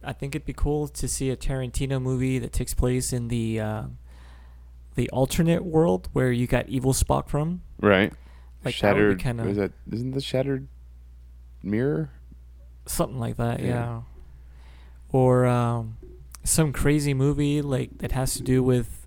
I 0.04 0.12
think 0.12 0.34
it'd 0.34 0.46
be 0.46 0.52
cool 0.52 0.88
to 0.88 1.08
see 1.08 1.30
a 1.30 1.36
Tarantino 1.36 2.00
movie 2.00 2.38
that 2.38 2.52
takes 2.52 2.74
place 2.74 3.12
in 3.12 3.28
the 3.28 3.60
uh, 3.60 3.82
the 4.94 5.08
alternate 5.10 5.64
world 5.64 6.08
where 6.12 6.30
you 6.32 6.46
got 6.46 6.68
evil 6.68 6.92
Spock 6.92 7.28
from. 7.28 7.62
Right. 7.80 8.12
Like, 8.64 8.78
that 8.78 8.94
would 8.94 9.16
be 9.16 9.18
shattered. 9.18 9.18
kinda- 9.18 9.44
was 9.44 9.56
that? 9.56 9.72
Isn't 9.90 10.12
the 10.12 10.20
shattered 10.20 10.68
mirror? 11.62 12.10
something 12.84 13.20
like 13.20 13.36
that 13.36 13.60
yeah, 13.60 13.66
Yeah. 13.68 14.00
or 15.12 15.46
um, 15.46 15.96
some 16.42 16.72
crazy 16.72 17.14
movie 17.14 17.62
like 17.62 17.98
that 17.98 18.10
has 18.10 18.34
to 18.34 18.42
do 18.42 18.60
with 18.60 19.06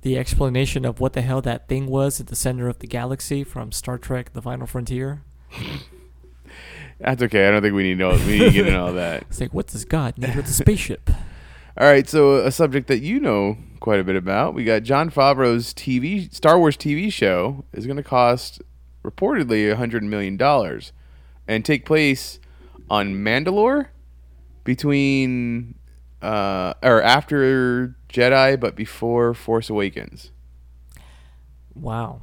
the 0.00 0.18
explanation 0.18 0.84
of 0.84 0.98
what 0.98 1.12
the 1.12 1.22
hell 1.22 1.40
that 1.42 1.68
thing 1.68 1.86
was 1.86 2.18
at 2.20 2.26
the 2.26 2.34
center 2.34 2.68
of 2.68 2.80
the 2.80 2.88
galaxy 2.88 3.44
from 3.44 3.70
star 3.70 3.96
trek 3.96 4.32
the 4.32 4.42
final 4.42 4.66
frontier 4.66 5.22
That's 7.00 7.22
okay. 7.22 7.48
I 7.48 7.50
don't 7.50 7.62
think 7.62 7.74
we 7.74 7.82
need 7.82 7.94
to 7.94 8.00
know. 8.00 8.10
We 8.10 8.38
need 8.38 8.44
to 8.44 8.50
get 8.50 8.66
into 8.68 8.80
all 8.80 8.92
that. 8.92 9.22
it's 9.28 9.40
like 9.40 9.52
what 9.52 9.66
does 9.66 9.84
god 9.84 10.16
need 10.18 10.36
with 10.36 10.46
a 10.46 10.52
spaceship 10.52 11.10
All 11.76 11.86
right, 11.86 12.08
so 12.08 12.36
a 12.36 12.52
subject 12.52 12.86
that 12.88 13.00
you 13.00 13.18
know 13.18 13.56
quite 13.80 13.98
a 13.98 14.04
bit 14.04 14.16
about. 14.16 14.54
We 14.54 14.64
got 14.64 14.84
Jon 14.84 15.10
Favreau's 15.10 15.74
TV 15.74 16.32
Star 16.32 16.58
Wars 16.58 16.76
TV 16.76 17.12
show 17.12 17.64
is 17.72 17.86
going 17.86 17.96
to 17.96 18.02
cost 18.02 18.62
reportedly 19.04 19.70
a 19.70 19.76
hundred 19.76 20.04
million 20.04 20.36
dollars, 20.36 20.92
and 21.48 21.64
take 21.64 21.84
place 21.84 22.38
on 22.88 23.14
Mandalore 23.14 23.88
between 24.64 25.74
uh, 26.20 26.74
or 26.82 27.02
after 27.02 27.96
Jedi, 28.08 28.58
but 28.58 28.76
before 28.76 29.34
Force 29.34 29.68
Awakens. 29.68 30.30
wow 31.74 32.20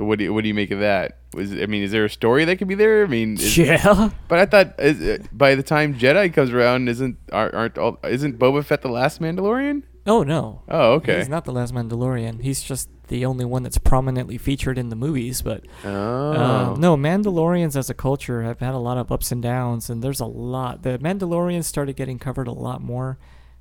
So 0.00 0.04
what 0.06 0.18
do 0.18 0.24
you, 0.24 0.32
what 0.32 0.40
do 0.42 0.48
you 0.48 0.54
make 0.54 0.70
of 0.70 0.80
that? 0.80 1.18
Was 1.34 1.52
I 1.52 1.66
mean, 1.66 1.82
is 1.82 1.90
there 1.92 2.06
a 2.06 2.10
story 2.10 2.46
that 2.46 2.56
could 2.56 2.68
be 2.68 2.74
there? 2.74 3.04
I 3.04 3.06
mean, 3.06 3.34
is, 3.34 3.58
yeah 3.68 4.08
but 4.28 4.38
I 4.38 4.46
thought 4.46 4.80
is, 4.80 4.98
uh, 5.02 5.22
by 5.30 5.54
the 5.54 5.62
time 5.62 5.94
Jedi 5.94 6.32
comes 6.32 6.50
around, 6.52 6.88
isn't 6.88 7.18
aren't, 7.30 7.54
aren't 7.54 7.76
all, 7.76 7.98
isn't 8.08 8.38
Boba 8.38 8.64
Fett 8.64 8.80
the 8.80 8.88
last 8.88 9.20
Mandalorian? 9.20 9.82
oh 10.06 10.22
no 10.22 10.62
Oh, 10.68 10.92
okay. 10.94 11.18
he's 11.18 11.28
not 11.28 11.44
the 11.44 11.52
last 11.52 11.74
mandalorian 11.74 12.40
he's 12.40 12.62
just 12.62 12.88
the 13.08 13.26
only 13.26 13.44
one 13.44 13.62
that's 13.62 13.76
prominently 13.76 14.38
featured 14.38 14.78
in 14.78 14.88
the 14.88 14.96
movies 14.96 15.42
but 15.42 15.66
Oh. 15.84 16.32
Uh, 16.32 16.76
no, 16.78 16.96
Mandalorians 16.96 17.76
as 17.76 17.90
a 17.90 17.94
culture 17.94 18.42
have 18.42 18.60
had 18.60 18.72
a 18.72 18.78
lot 18.78 18.96
of 18.96 19.12
ups 19.12 19.30
and 19.30 19.42
downs, 19.42 19.90
and 19.90 20.02
there's 20.02 20.20
a 20.20 20.24
lot. 20.26 20.82
The 20.84 20.98
Mandalorians 20.98 21.64
started 21.64 21.96
getting 21.96 22.18
covered 22.18 22.48
a 22.48 22.52
lot 22.52 22.80
more 22.80 23.18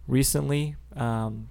recently, 0.07 0.75
um, 0.95 1.49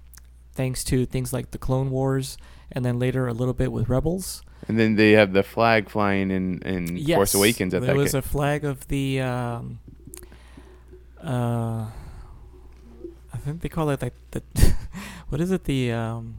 thanks 0.53 0.83
to 0.85 1.05
things 1.05 1.31
like 1.33 1.51
the 1.51 1.57
Clone 1.59 1.91
Wars, 1.91 2.37
and 2.71 2.85
then 2.85 2.99
later 2.99 3.27
a 3.27 3.33
little 3.33 3.53
bit 3.53 3.71
with 3.71 3.89
Rebels. 3.89 4.43
And 4.67 4.77
then 4.77 4.95
they 4.95 5.11
have 5.11 5.33
the 5.33 5.43
flag 5.43 5.89
flying 5.89 6.31
in, 6.31 6.61
in 6.61 6.97
Yes, 6.97 7.15
Force 7.15 7.33
Awakens 7.33 7.73
at 7.73 7.81
there 7.81 7.93
that 7.93 7.99
was 7.99 8.11
ga- 8.11 8.19
a 8.19 8.21
flag 8.21 8.65
of 8.65 8.87
the. 8.87 9.21
Um, 9.21 9.79
uh, 11.23 11.85
I 13.33 13.37
think 13.37 13.61
they 13.61 13.69
call 13.69 13.89
it 13.89 14.01
like 14.01 14.13
the. 14.31 14.43
what 15.29 15.41
is 15.41 15.51
it? 15.51 15.63
The. 15.63 15.91
Um, 15.91 16.37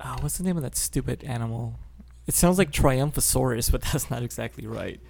oh, 0.00 0.16
what's 0.20 0.38
the 0.38 0.44
name 0.44 0.56
of 0.56 0.62
that 0.62 0.76
stupid 0.76 1.24
animal? 1.24 1.78
It 2.26 2.34
sounds 2.34 2.56
like 2.56 2.70
Triumphosaurus, 2.70 3.70
but 3.70 3.82
that's 3.92 4.10
not 4.10 4.22
exactly 4.22 4.66
right. 4.66 5.00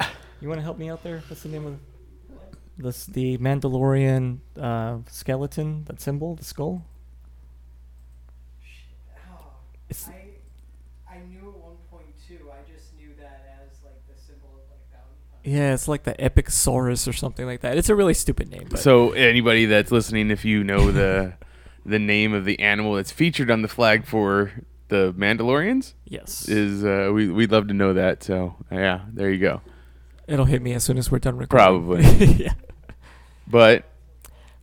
You 0.41 0.49
want 0.49 0.59
to 0.59 0.65
help 0.65 0.79
me 0.79 0.91
out 0.91 1.03
there? 1.03 1.23
What's 1.29 1.43
the 1.43 1.49
name 1.51 1.67
of 1.67 1.79
this? 2.79 3.07
The 3.07 3.39
Mandalorian 3.39 4.39
uh, 4.59 4.99
skeleton, 5.09 5.85
that 5.85 6.01
symbol, 6.01 6.35
the 6.35 6.45
skull. 6.45 6.85
It's, 9.95 10.09
I 10.09 11.15
I 11.17 11.19
knew 11.31 11.49
at 11.49 11.57
one 11.57 11.77
point 11.91 12.07
too. 12.27 12.51
I 12.51 12.71
just 12.71 12.97
knew 12.97 13.11
that 13.19 13.47
as 13.63 13.79
like 13.85 14.07
the 14.09 14.21
symbol 14.21 14.49
of 14.55 14.71
like 14.71 14.91
bounty 14.93 15.21
hunter. 15.33 15.49
yeah, 15.51 15.73
it's 15.75 15.89
like 15.89 16.03
the 16.05 16.21
Epic 16.21 16.47
Saurus 16.49 17.07
or 17.09 17.13
something 17.13 17.47
like 17.47 17.61
that. 17.61 17.77
It's 17.79 17.89
a 17.89 17.95
really 17.95 18.15
stupid 18.15 18.51
name. 18.51 18.67
But 18.71 18.81
So 18.81 19.13
anybody 19.13 19.67
that's 19.67 19.91
listening, 19.93 20.31
if 20.31 20.45
you 20.45 20.65
know 20.65 20.91
the 20.91 21.35
the 21.87 21.99
name 21.99 22.33
of 22.35 22.45
the 22.45 22.59
animal 22.61 22.95
that's 22.95 23.13
featured 23.13 23.51
on 23.51 23.63
the 23.63 23.69
flag 23.69 24.05
for 24.07 24.53
the 24.57 24.65
the 24.89 25.15
Mandalorians 25.17 25.95
Yes. 26.05 26.47
is 26.49 26.85
uh, 26.85 27.11
we 27.13 27.29
we'd 27.31 27.51
love 27.51 27.69
to 27.69 27.75
know 27.75 27.95
that. 27.95 28.23
So 28.23 28.55
yeah, 28.71 29.03
there 29.13 29.31
you 29.31 29.39
go. 29.39 29.61
It'll 30.29 30.45
hit 30.45 30.61
me 30.63 30.73
as 30.75 30.85
soon 30.85 30.99
as 30.99 31.11
we're 31.11 31.19
done 31.21 31.37
recording. 31.37 31.49
Probably. 32.03 32.25
yeah. 32.45 32.53
But 33.47 33.85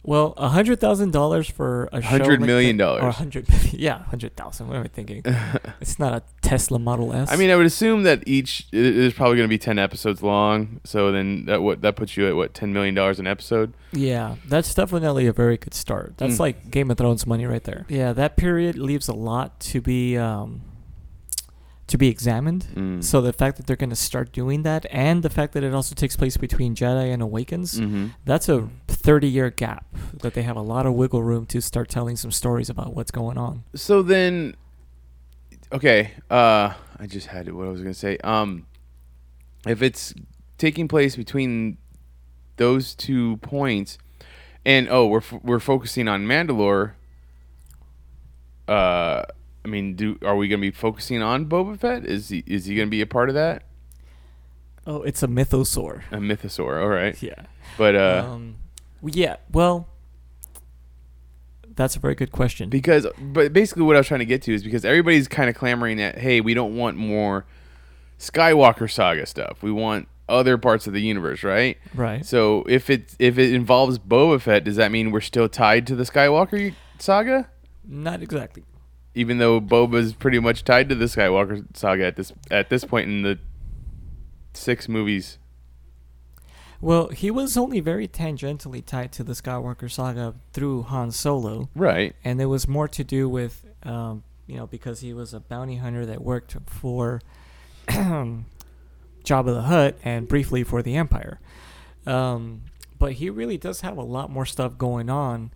Well, 0.04 0.34
a 0.36 0.50
hundred 0.50 0.80
thousand 0.80 1.12
dollars 1.12 1.48
for 1.48 1.88
a 1.92 2.02
show 2.02 2.08
Hundred 2.08 2.40
like 2.42 2.48
million 2.48 2.78
that- 2.78 2.84
dollars. 2.86 3.04
or 3.04 3.08
a 3.10 3.12
hundred 3.12 3.48
million. 3.50 3.70
Yeah, 3.74 4.04
hundred 4.06 4.36
thousand. 4.36 4.68
What 4.68 4.78
am 4.78 4.84
I 4.84 4.88
thinking? 4.88 5.22
it's 5.82 6.00
not 6.00 6.14
a 6.14 6.24
Tesla 6.42 6.80
Model 6.80 7.14
S. 7.14 7.32
I 7.32 7.36
mean, 7.36 7.52
I 7.52 7.56
would 7.56 7.68
assume 7.68 8.02
that 8.04 8.24
each 8.28 8.68
it 8.72 8.84
is 8.84 9.14
probably 9.14 9.38
going 9.38 9.46
to 9.48 9.50
be 9.54 9.60
ten 9.60 9.78
episodes 9.78 10.24
long. 10.24 10.82
So 10.86 11.12
then 11.12 11.46
that 11.46 11.62
what 11.62 11.82
that 11.84 11.96
puts 11.96 12.18
you 12.18 12.28
at 12.28 12.36
what 12.36 12.56
ten 12.56 12.74
million 12.74 12.96
dollars 12.96 13.20
an 13.20 13.28
episode. 13.28 13.74
yeah, 13.92 14.38
that's 14.48 14.74
definitely 14.74 15.28
a 15.28 15.34
very 15.34 15.58
good 15.58 15.76
start. 15.76 16.16
That's 16.18 16.36
Mm. 16.38 16.40
like 16.40 16.72
Game 16.72 16.90
of 16.90 16.98
Thrones 16.98 17.28
money 17.28 17.46
right 17.46 17.64
there. 17.64 17.86
Yeah, 17.88 18.12
that 18.14 18.38
period 18.38 18.80
leaves 18.80 19.08
a 19.08 19.14
lot 19.14 19.60
to 19.72 19.82
be 19.82 20.18
um, 20.18 20.62
to 21.88 21.98
be 21.98 22.08
examined. 22.08 22.68
Mm. 22.74 23.04
So 23.04 23.20
the 23.22 23.34
fact 23.34 23.58
that 23.58 23.68
they're 23.68 23.76
going 23.76 23.90
to 23.90 23.96
start 23.98 24.32
doing 24.32 24.64
that, 24.64 24.86
and 24.92 25.24
the 25.24 25.30
fact 25.30 25.52
that 25.54 25.64
it 25.64 25.74
also 25.74 25.94
takes 25.94 26.16
place 26.16 26.38
between 26.38 26.74
Jedi 26.74 27.12
and 27.14 27.22
Awakens, 27.22 27.78
hmm 27.78 28.08
that's 28.26 28.48
a 28.50 28.70
30 29.02 29.28
year 29.28 29.50
gap 29.50 29.86
that 30.22 30.34
they 30.34 30.44
have 30.44 30.56
a 30.56 30.62
lot 30.62 30.86
of 30.86 30.94
wiggle 30.94 31.24
room 31.24 31.46
to 31.48 31.62
start 31.62 31.90
telling 31.90 32.16
some 32.16 32.32
stories 32.32 32.70
about 32.70 32.96
what's 32.96 33.12
going 33.12 33.38
on. 33.38 33.64
So 33.76 34.02
then, 34.02 34.56
okay. 35.72 36.12
Uh, 36.30 36.74
I 37.00 37.08
just 37.08 37.28
had 37.28 37.52
what 37.52 37.68
I 37.68 37.70
was 37.70 37.82
going 37.82 37.94
to 37.94 38.00
say. 38.00 38.18
Um, 38.24 38.68
if 39.68 39.82
it's 39.82 40.14
taking 40.58 40.88
place 40.88 41.16
between 41.16 41.78
those 42.58 42.94
two 42.94 43.38
points, 43.38 43.98
and 44.66 44.88
oh, 44.90 45.08
we're 45.08 45.20
f- 45.20 45.42
we're 45.44 45.60
focusing 45.60 46.08
on 46.08 46.26
Mandalore. 46.26 46.94
Uh, 48.68 49.24
I 49.66 49.68
mean, 49.68 49.96
do 49.96 50.18
are 50.24 50.36
we 50.36 50.48
going 50.48 50.62
to 50.62 50.68
be 50.68 50.72
focusing 50.72 51.22
on 51.22 51.48
Boba 51.48 51.80
Fett? 51.80 52.06
Is 52.06 52.30
he 52.30 52.44
is 52.46 52.66
he 52.66 52.76
going 52.76 52.88
to 52.88 52.92
be 52.92 53.02
a 53.02 53.08
part 53.08 53.30
of 53.30 53.36
that? 53.36 53.64
Oh, 54.86 55.04
it's 55.04 55.22
a 55.22 55.28
mythosaur. 55.28 56.04
A 56.12 56.18
mythosaur, 56.18 56.82
all 56.82 56.90
right. 56.90 57.22
Yeah. 57.22 57.46
But 57.78 57.96
uh, 57.96 58.28
um, 58.28 58.56
yeah. 59.04 59.38
Well, 59.52 59.88
that's 61.76 61.96
a 61.96 62.00
very 62.00 62.16
good 62.16 62.32
question. 62.32 62.70
because 62.70 63.08
but 63.20 63.54
basically 63.54 63.84
what 63.84 63.96
I 63.96 64.00
was 64.00 64.08
trying 64.08 64.20
to 64.20 64.26
get 64.26 64.42
to 64.44 64.54
is 64.54 64.64
because 64.64 64.86
everybody's 64.86 65.28
kind 65.28 65.50
of 65.50 65.56
clamoring 65.56 65.98
that 65.98 66.18
hey, 66.18 66.42
we 66.42 66.54
don't 66.54 66.76
want 66.76 66.98
more 66.98 67.46
Skywalker 68.20 68.92
saga 68.92 69.26
stuff. 69.26 69.64
We 69.64 69.72
want 69.72 70.08
other 70.30 70.58
parts 70.58 70.88
of 70.88 70.94
the 70.94 71.02
universe, 71.02 71.44
right? 71.44 71.78
right. 71.94 72.26
So 72.26 72.64
if 72.68 72.90
it 72.90 73.16
if 73.20 73.38
it 73.38 73.54
involves 73.54 74.00
Boba 74.00 74.40
Fett, 74.40 74.64
does 74.64 74.78
that 74.78 74.92
mean 74.92 75.12
we're 75.12 75.22
still 75.22 75.50
tied 75.50 75.88
to 75.88 75.96
the 75.96 76.04
Skywalker 76.04 76.74
saga? 77.00 77.50
Not 77.88 78.22
exactly. 78.22 78.64
Even 79.14 79.40
though 79.40 79.60
Boba's 79.60 80.14
pretty 80.14 80.40
much 80.40 80.64
tied 80.64 80.88
to 80.90 80.96
the 80.96 81.06
Skywalker 81.06 81.66
saga 81.76 82.06
at 82.06 82.16
this 82.16 82.32
at 82.50 82.70
this 82.70 82.86
point 82.86 83.10
in 83.10 83.24
the 83.24 83.40
six 84.54 84.88
movies. 84.88 85.38
Well, 86.82 87.10
he 87.10 87.30
was 87.30 87.56
only 87.58 87.80
very 87.80 88.08
tangentially 88.08 88.84
tied 88.86 89.12
to 89.14 89.24
the 89.24 89.34
Skywalker 89.34 89.90
saga 89.90 90.34
through 90.52 90.84
Han 90.84 91.12
Solo, 91.12 91.70
Right. 91.76 92.16
and 92.24 92.42
it 92.42 92.48
was 92.48 92.68
more 92.68 92.88
to 92.88 93.04
do 93.04 93.30
with, 93.30 93.64
um, 93.84 94.24
you 94.48 94.56
know, 94.58 94.66
because 94.68 95.02
he 95.02 95.14
was 95.14 95.34
a 95.34 95.40
bounty 95.40 95.76
hunter 95.78 96.06
that 96.08 96.22
worked 96.24 96.58
for 96.66 97.22
Jabba 97.88 99.46
the 99.46 99.62
Hutt 99.64 99.98
and 100.04 100.28
briefly 100.28 100.64
for 100.64 100.82
the 100.82 100.96
Empire. 100.96 101.40
Um, 102.06 102.64
but 102.98 103.14
he 103.14 103.30
really 103.30 103.58
does 103.58 103.82
have 103.82 103.98
a 103.98 104.04
lot 104.04 104.30
more 104.32 104.46
stuff 104.46 104.78
going 104.78 105.10
on 105.10 105.52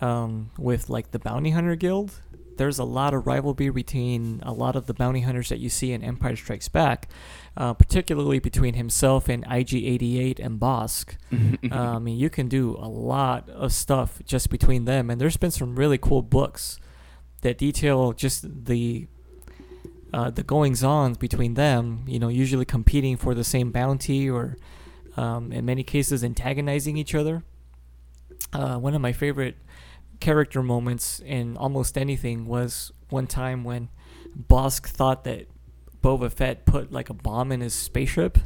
um, 0.00 0.50
with 0.58 0.88
like 0.88 1.10
the 1.10 1.18
bounty 1.18 1.50
hunter 1.50 1.76
guild. 1.76 2.20
There's 2.60 2.78
a 2.78 2.84
lot 2.84 3.14
of 3.14 3.26
rivalry 3.26 3.70
between 3.70 4.42
a 4.42 4.52
lot 4.52 4.76
of 4.76 4.84
the 4.84 4.92
bounty 4.92 5.22
hunters 5.22 5.48
that 5.48 5.60
you 5.60 5.70
see 5.70 5.92
in 5.92 6.04
Empire 6.04 6.36
Strikes 6.36 6.68
Back, 6.68 7.08
uh, 7.56 7.72
particularly 7.72 8.38
between 8.38 8.74
himself 8.74 9.30
and 9.30 9.44
IG-88 9.44 10.38
and 10.38 10.60
Bossk. 10.60 11.16
Uh, 11.72 11.96
I 11.96 11.98
mean, 11.98 12.18
you 12.18 12.28
can 12.28 12.48
do 12.48 12.76
a 12.78 12.88
lot 12.88 13.48
of 13.48 13.72
stuff 13.72 14.20
just 14.26 14.50
between 14.50 14.84
them, 14.84 15.08
and 15.08 15.18
there's 15.18 15.38
been 15.38 15.50
some 15.50 15.74
really 15.74 15.96
cool 15.96 16.20
books 16.20 16.78
that 17.40 17.56
detail 17.56 18.12
just 18.12 18.66
the 18.66 19.06
uh, 20.12 20.28
the 20.28 20.42
goings 20.42 20.84
on 20.84 21.14
between 21.14 21.54
them. 21.54 22.04
You 22.06 22.18
know, 22.18 22.28
usually 22.28 22.66
competing 22.66 23.16
for 23.16 23.34
the 23.34 23.44
same 23.44 23.70
bounty, 23.70 24.28
or 24.28 24.58
um, 25.16 25.50
in 25.50 25.64
many 25.64 25.82
cases 25.82 26.22
antagonizing 26.22 26.98
each 26.98 27.14
other. 27.14 27.42
Uh, 28.52 28.76
one 28.76 28.94
of 28.94 29.00
my 29.00 29.12
favorite 29.12 29.56
character 30.20 30.62
moments 30.62 31.20
in 31.24 31.56
almost 31.56 31.96
anything 31.98 32.46
was 32.46 32.92
one 33.08 33.26
time 33.26 33.64
when 33.64 33.88
Bossk 34.48 34.86
thought 34.86 35.24
that 35.24 35.46
Boba 36.02 36.30
Fett 36.32 36.64
put 36.66 36.92
like 36.92 37.10
a 37.10 37.14
bomb 37.14 37.50
in 37.52 37.60
his 37.60 37.74
spaceship, 37.74 38.38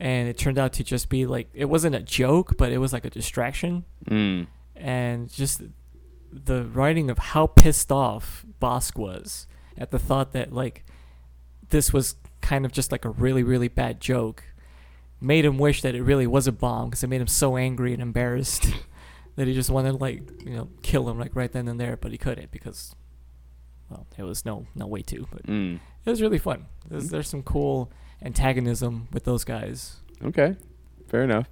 and 0.00 0.28
it 0.28 0.38
turned 0.38 0.58
out 0.58 0.72
to 0.74 0.84
just 0.84 1.08
be 1.08 1.26
like 1.26 1.48
it 1.52 1.66
wasn't 1.66 1.94
a 1.94 2.00
joke, 2.00 2.56
but 2.56 2.72
it 2.72 2.78
was 2.78 2.92
like 2.92 3.04
a 3.04 3.10
distraction, 3.10 3.84
Mm. 4.06 4.46
and 4.76 5.30
just 5.30 5.62
the 6.32 6.64
writing 6.64 7.10
of 7.10 7.18
how 7.18 7.46
pissed 7.46 7.90
off 7.92 8.44
Bossk 8.60 8.96
was 8.98 9.46
at 9.76 9.90
the 9.90 9.98
thought 9.98 10.32
that 10.32 10.52
like 10.52 10.84
this 11.70 11.92
was 11.92 12.16
kind 12.40 12.64
of 12.66 12.72
just 12.72 12.92
like 12.92 13.04
a 13.04 13.10
really 13.10 13.42
really 13.42 13.68
bad 13.68 14.00
joke 14.00 14.44
made 15.20 15.44
him 15.44 15.58
wish 15.58 15.82
that 15.82 15.94
it 15.94 16.02
really 16.02 16.26
was 16.26 16.46
a 16.46 16.52
bomb 16.52 16.88
because 16.90 17.02
it 17.02 17.08
made 17.08 17.20
him 17.20 17.26
so 17.26 17.56
angry 17.56 17.92
and 17.92 18.02
embarrassed 18.02 18.66
that 19.38 19.46
he 19.48 19.54
just 19.54 19.70
wanted 19.70 19.92
to 19.92 19.96
like 19.98 20.22
you 20.44 20.54
know 20.56 20.68
kill 20.82 21.08
him 21.08 21.18
like 21.18 21.34
right 21.34 21.52
then 21.52 21.66
and 21.68 21.78
there 21.80 21.96
but 21.96 22.12
he 22.12 22.18
couldn't 22.18 22.50
because 22.50 22.94
well 23.90 24.06
there 24.16 24.26
was 24.26 24.44
no 24.44 24.66
no 24.74 24.86
way 24.86 25.00
to 25.02 25.26
but 25.32 25.46
Mm. 25.46 25.76
it 26.04 26.10
was 26.10 26.20
really 26.20 26.38
fun 26.38 26.66
there's, 26.88 27.08
there's 27.10 27.28
some 27.28 27.42
cool 27.42 27.90
antagonism 28.22 29.08
with 29.12 29.24
those 29.24 29.44
guys 29.44 29.96
Okay, 30.24 30.56
fair 31.06 31.22
enough. 31.22 31.48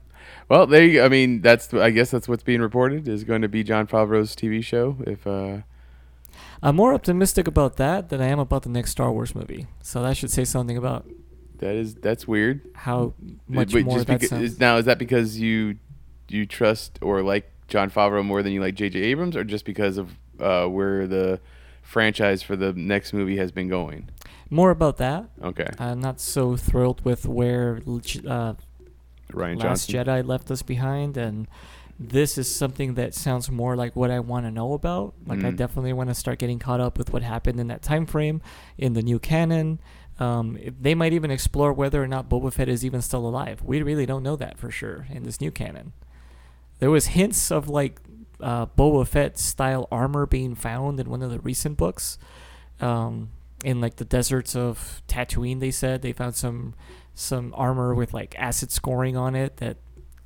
Well, 0.49 0.67
there 0.67 0.85
you. 0.85 1.01
I 1.05 1.09
mean, 1.09 1.41
that's. 1.41 1.73
I 1.73 1.91
guess 1.91 2.11
that's 2.11 2.27
what's 2.27 2.43
being 2.43 2.61
reported 2.61 3.07
is 3.07 3.23
going 3.23 3.43
to 3.43 3.49
be 3.49 3.63
Jon 3.63 3.87
Favreau's 3.87 4.35
TV 4.35 4.61
show. 4.65 4.97
If 5.07 5.25
uh, 5.25 5.59
i'm 6.63 6.75
more 6.75 6.93
optimistic 6.95 7.47
about 7.47 7.77
that 7.77 8.09
than 8.09 8.21
i 8.21 8.27
am 8.27 8.39
about 8.41 8.63
the 8.65 8.69
next 8.69 8.91
star 8.91 9.13
wars 9.13 9.35
movie 9.37 9.67
so 9.83 10.03
that 10.03 10.17
should 10.17 10.31
say 10.31 10.45
something 10.45 10.77
about 10.77 11.07
that 11.59 11.75
is 11.77 11.95
that's 11.95 12.27
weird. 12.27 12.61
how 12.75 13.15
much 13.47 13.73
Wait, 13.73 13.85
more 13.87 14.03
that 14.03 14.21
beca- 14.21 14.29
sounds. 14.29 14.43
is, 14.43 14.59
now 14.61 14.77
is 14.79 14.85
that 14.87 14.99
because 14.99 15.39
you 15.39 15.77
you 16.29 16.45
trust 16.45 16.99
or 17.01 17.23
like 17.23 17.49
Jon 17.69 17.91
Favreau 17.91 18.25
more 18.25 18.43
than 18.43 18.53
you 18.53 18.61
like 18.61 18.75
J.J. 18.75 18.99
Abrams, 19.01 19.37
or 19.37 19.45
just 19.45 19.65
because 19.65 19.97
of 19.99 20.11
uh, 20.41 20.67
where 20.67 21.07
the 21.07 21.41
franchise 21.83 22.43
for 22.43 22.57
the 22.57 22.73
next 22.73 23.13
movie 23.13 23.37
has 23.37 23.53
been 23.53 23.69
going? 23.69 24.09
more 24.49 24.71
about 24.71 24.97
that 24.99 25.25
Okay, 25.43 25.67
i'm 25.81 26.01
not 26.01 26.21
so 26.21 26.57
thrilled 26.57 27.05
with 27.05 27.27
where 27.27 27.81
uh, 27.89 28.55
Rian 29.33 29.57
Last 29.61 29.89
Johnson. 29.91 29.95
Jedi 30.07 30.25
left 30.27 30.51
us 30.53 30.63
behind, 30.63 31.17
and 31.17 31.49
this 31.99 32.39
is 32.39 32.53
something 32.55 32.95
that 32.95 33.13
sounds 33.15 33.51
more 33.51 33.75
like 33.75 33.97
what 33.97 34.11
I 34.11 34.21
want 34.21 34.47
to 34.47 34.53
know 34.53 34.73
about. 34.75 35.15
Like 35.27 35.43
I 35.43 35.51
Mm. 35.51 35.57
definitely 35.57 35.93
want 35.95 36.11
to 36.11 36.15
start 36.15 36.39
getting 36.39 36.59
caught 36.61 36.79
up 36.81 36.97
with 36.99 37.13
what 37.13 37.23
happened 37.23 37.59
in 37.59 37.67
that 37.69 37.83
time 37.83 38.07
frame 38.07 38.41
in 38.79 38.93
the 38.93 39.03
new 39.03 39.19
canon. 39.19 39.81
Um, 40.21 40.59
they 40.81 40.95
might 40.95 41.13
even 41.13 41.31
explore 41.33 41.73
whether 41.73 42.01
or 42.03 42.07
not 42.07 42.29
Boba 42.29 42.53
Fett 42.53 42.69
is 42.69 42.85
even 42.85 43.03
still 43.03 43.27
alive. 43.27 43.63
We 43.65 43.83
really 43.83 44.07
don't 44.07 44.23
know 44.23 44.37
that 44.37 44.59
for 44.59 44.71
sure 44.71 45.07
in 45.11 45.25
this 45.25 45.41
new 45.41 45.51
canon. 45.51 45.93
There 46.79 46.91
was 46.91 47.07
hints 47.07 47.51
of 47.51 47.69
like 47.69 48.01
uh, 48.41 48.67
Boba 48.67 49.07
Fett 49.07 49.39
style 49.39 49.89
armor 49.91 50.27
being 50.27 50.55
found 50.55 51.01
in 51.01 51.09
one 51.09 51.23
of 51.23 51.31
the 51.31 51.41
recent 51.41 51.77
books. 51.77 52.19
Um, 52.81 53.31
in 53.65 53.81
like 53.81 53.97
the 53.97 54.05
deserts 54.05 54.55
of 54.55 55.03
Tatooine, 55.09 55.61
they 55.61 55.71
said 55.71 56.03
they 56.03 56.13
found 56.13 56.35
some 56.35 56.75
some 57.15 57.55
armor 57.57 57.95
with 57.95 58.13
like 58.13 58.35
acid 58.39 58.71
scoring 58.71 59.17
on 59.17 59.35
it 59.35 59.57
that 59.57 59.79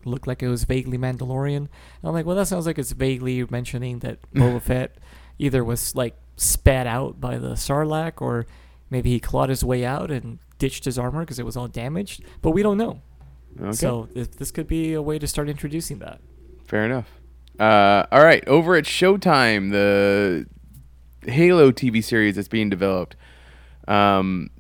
looked 0.05 0.27
like 0.27 0.43
it 0.43 0.49
was 0.49 0.65
vaguely 0.65 0.99
Mandalorian. 0.99 1.57
And 1.57 1.69
I'm 2.03 2.13
like, 2.13 2.27
well, 2.27 2.37
that 2.37 2.47
sounds 2.47 2.67
like 2.67 2.79
it's 2.79 2.93
vaguely 2.93 3.45
mentioning 3.49 4.01
that 4.01 4.19
Boba 4.35 4.61
Fett 4.61 4.97
either 5.39 5.63
was 5.63 5.95
like 5.95 6.17
spat 6.37 6.87
out 6.87 7.21
by 7.21 7.39
the 7.39 7.51
Sarlacc 7.51 8.21
or 8.21 8.47
maybe 8.89 9.11
he 9.11 9.21
clawed 9.21 9.51
his 9.51 9.63
way 9.63 9.85
out 9.85 10.11
and 10.11 10.39
ditched 10.59 10.85
his 10.85 10.99
armor 10.99 11.21
because 11.21 11.39
it 11.39 11.45
was 11.47 11.57
all 11.57 11.69
damaged. 11.69 12.25
But 12.43 12.51
we 12.51 12.63
don't 12.63 12.79
know. 12.79 13.01
Okay. 13.61 13.73
So 13.73 14.09
th- 14.13 14.33
this 14.33 14.51
could 14.51 14.67
be 14.67 14.95
a 14.95 15.03
way 15.03 15.19
to 15.19 15.27
start 15.27 15.49
introducing 15.49 16.01
that. 16.01 16.21
Fair 16.71 16.85
enough. 16.85 17.11
Uh, 17.59 18.07
all 18.13 18.23
right, 18.23 18.47
over 18.47 18.77
at 18.77 18.85
Showtime, 18.85 19.73
the 19.73 20.47
Halo 21.29 21.73
TV 21.73 22.03
series 22.03 22.37
that's 22.37 22.47
being 22.47 22.71
developed. 22.71 23.17
Um, 23.89 24.51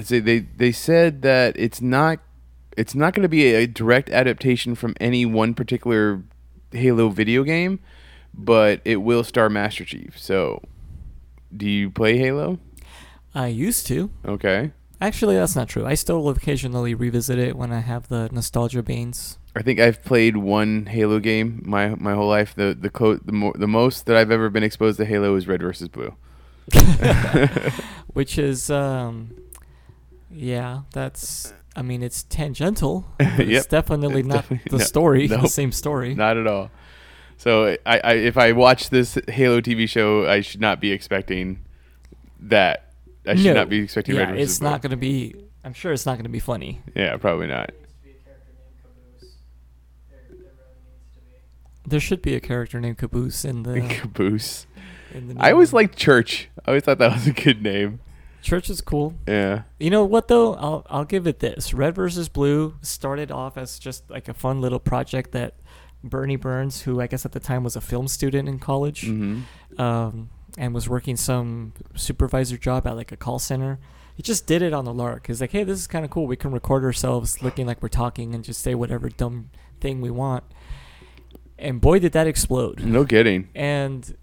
say 0.00 0.18
they 0.18 0.38
they 0.38 0.72
said 0.72 1.20
that 1.22 1.54
it's 1.58 1.82
not 1.82 2.20
it's 2.74 2.94
not 2.94 3.12
going 3.12 3.22
to 3.24 3.28
be 3.28 3.52
a 3.52 3.66
direct 3.66 4.08
adaptation 4.08 4.74
from 4.74 4.94
any 4.98 5.26
one 5.26 5.52
particular 5.52 6.22
Halo 6.70 7.10
video 7.10 7.42
game, 7.42 7.80
but 8.32 8.80
it 8.86 8.96
will 8.96 9.22
star 9.22 9.50
Master 9.50 9.84
Chief. 9.84 10.18
So, 10.18 10.62
do 11.54 11.68
you 11.68 11.90
play 11.90 12.16
Halo? 12.16 12.60
I 13.34 13.48
used 13.48 13.86
to. 13.88 14.10
Okay. 14.24 14.72
Actually, 15.02 15.36
that's 15.36 15.54
not 15.54 15.68
true. 15.68 15.84
I 15.84 15.94
still 15.94 16.26
occasionally 16.30 16.94
revisit 16.94 17.38
it 17.38 17.56
when 17.56 17.72
I 17.72 17.80
have 17.80 18.08
the 18.08 18.30
nostalgia 18.32 18.82
banes. 18.82 19.36
I 19.54 19.62
think 19.62 19.80
I've 19.80 20.02
played 20.02 20.36
one 20.38 20.86
Halo 20.86 21.18
game 21.20 21.62
my 21.64 21.90
my 21.96 22.14
whole 22.14 22.28
life. 22.28 22.54
The 22.54 22.76
the 22.78 22.88
co- 22.90 23.16
the, 23.16 23.32
mo- 23.32 23.52
the 23.54 23.66
most 23.68 24.06
that 24.06 24.16
I've 24.16 24.30
ever 24.30 24.48
been 24.50 24.62
exposed 24.62 24.96
to 24.98 25.04
Halo 25.04 25.34
is 25.36 25.46
Red 25.46 25.60
versus 25.62 25.88
Blue. 25.88 26.14
which 28.12 28.38
is 28.38 28.70
um 28.70 29.30
yeah 30.30 30.82
that's 30.92 31.52
i 31.74 31.82
mean 31.82 32.02
it's 32.04 32.22
tangential 32.22 33.04
but 33.18 33.40
it's 33.40 33.66
definitely 33.66 34.20
It's 34.20 34.28
not 34.28 34.34
definitely- 34.42 34.70
the 34.70 34.78
no, 34.78 34.84
story 34.84 35.26
the 35.28 35.48
same 35.48 35.72
story 35.72 36.14
Not 36.14 36.36
at 36.36 36.46
all. 36.46 36.70
So 37.36 37.76
I, 37.84 37.98
I 38.04 38.12
if 38.14 38.38
I 38.38 38.52
watch 38.52 38.90
this 38.90 39.18
Halo 39.26 39.60
TV 39.60 39.88
show, 39.88 40.28
I 40.28 40.40
should 40.42 40.60
not 40.60 40.80
be 40.80 40.92
expecting 40.92 41.64
that. 42.38 42.92
I 43.26 43.34
should 43.34 43.46
No. 43.46 43.54
not 43.54 43.68
be 43.68 43.78
expecting 43.80 44.14
yeah 44.14 44.20
Red 44.22 44.30
versus 44.36 44.50
it's 44.50 44.58
Blue. 44.60 44.70
not 44.70 44.82
going 44.82 44.90
to 44.92 44.96
be 44.96 45.34
i'm 45.64 45.72
sure 45.72 45.92
it's 45.92 46.06
not 46.06 46.12
going 46.14 46.24
to 46.24 46.28
be 46.30 46.38
funny 46.38 46.80
Yeah, 46.94 47.16
probably 47.16 47.48
not. 47.48 47.70
There 47.72 47.76
needs 47.80 47.92
to 47.94 48.04
be 48.04 48.10
a 48.10 48.14
character 48.22 48.52
named 48.54 48.78
Caboose. 48.82 49.34
There, 50.10 50.18
there 50.28 50.38
really 50.38 50.78
needs 50.86 51.10
to 51.14 51.20
be. 51.20 51.34
There 51.86 52.00
should 52.00 52.22
be 52.22 52.34
a 52.34 52.40
character 52.40 52.80
named 52.80 52.98
caboose 52.98 53.44
in 53.44 53.62
the 53.64 53.80
Caboose. 53.88 54.66
in 55.14 55.28
the 55.28 55.36
I 55.38 55.52
always 55.52 55.72
liked 55.72 55.96
Church. 55.96 56.48
I 56.64 56.70
always 56.70 56.84
thought 56.84 56.98
that 56.98 57.12
was 57.12 57.26
a 57.26 57.32
good 57.32 57.62
name. 57.62 58.00
church 58.42 58.68
is 58.70 58.80
cool 58.80 59.14
Yeah. 59.26 59.62
You 59.78 59.90
know 59.90 60.04
what 60.04 60.28
though? 60.28 60.54
I'll 60.54 60.86
I'll 60.90 61.04
give 61.04 61.26
it 61.26 61.40
this. 61.40 61.72
Red 61.74 61.94
versus 61.94 62.28
Blue 62.28 62.74
started 62.82 63.30
off 63.30 63.56
as 63.56 63.78
just 63.78 64.08
like 64.10 64.28
a 64.28 64.34
fun 64.34 64.60
little 64.60 64.80
project 64.80 65.32
that 65.32 65.54
Burnie 66.04 66.36
Burns, 66.36 66.82
who 66.82 67.00
I 67.00 67.06
guess 67.06 67.24
at 67.24 67.32
the 67.32 67.40
time 67.40 67.62
was 67.64 67.76
a 67.76 67.80
film 67.80 68.08
student 68.08 68.48
in 68.48 68.58
college, 68.58 69.02
hmm 69.06 69.40
um, 69.78 70.28
and 70.58 70.74
was 70.74 70.86
working 70.88 71.16
some 71.16 71.72
supervisor 71.94 72.58
job 72.58 72.86
at 72.86 72.94
like 72.96 73.10
a 73.12 73.16
call 73.16 73.38
center. 73.38 73.78
He 74.14 74.22
just 74.22 74.46
did 74.46 74.60
it 74.60 74.74
on 74.74 74.84
the 74.84 74.92
lark. 74.92 75.28
He's 75.28 75.40
like, 75.40 75.52
hey, 75.52 75.64
this 75.64 75.78
is 75.78 75.86
kind 75.86 76.04
of 76.04 76.10
cool. 76.10 76.26
We 76.26 76.36
can 76.36 76.52
record 76.52 76.84
ourselves 76.84 77.42
looking 77.42 77.66
like 77.66 77.80
we're 77.80 77.88
talking 77.88 78.34
and 78.34 78.44
just 78.44 78.60
say 78.60 78.74
whatever 78.74 79.08
dumb 79.08 79.48
thing 79.80 80.02
we 80.02 80.10
want. 80.10 80.44
And 81.58 81.80
boy, 81.80 81.98
did 81.98 82.12
that 82.12 82.26
explode. 82.26 82.84
No 82.84 83.04
kidding. 83.04 83.48
And 83.54 84.16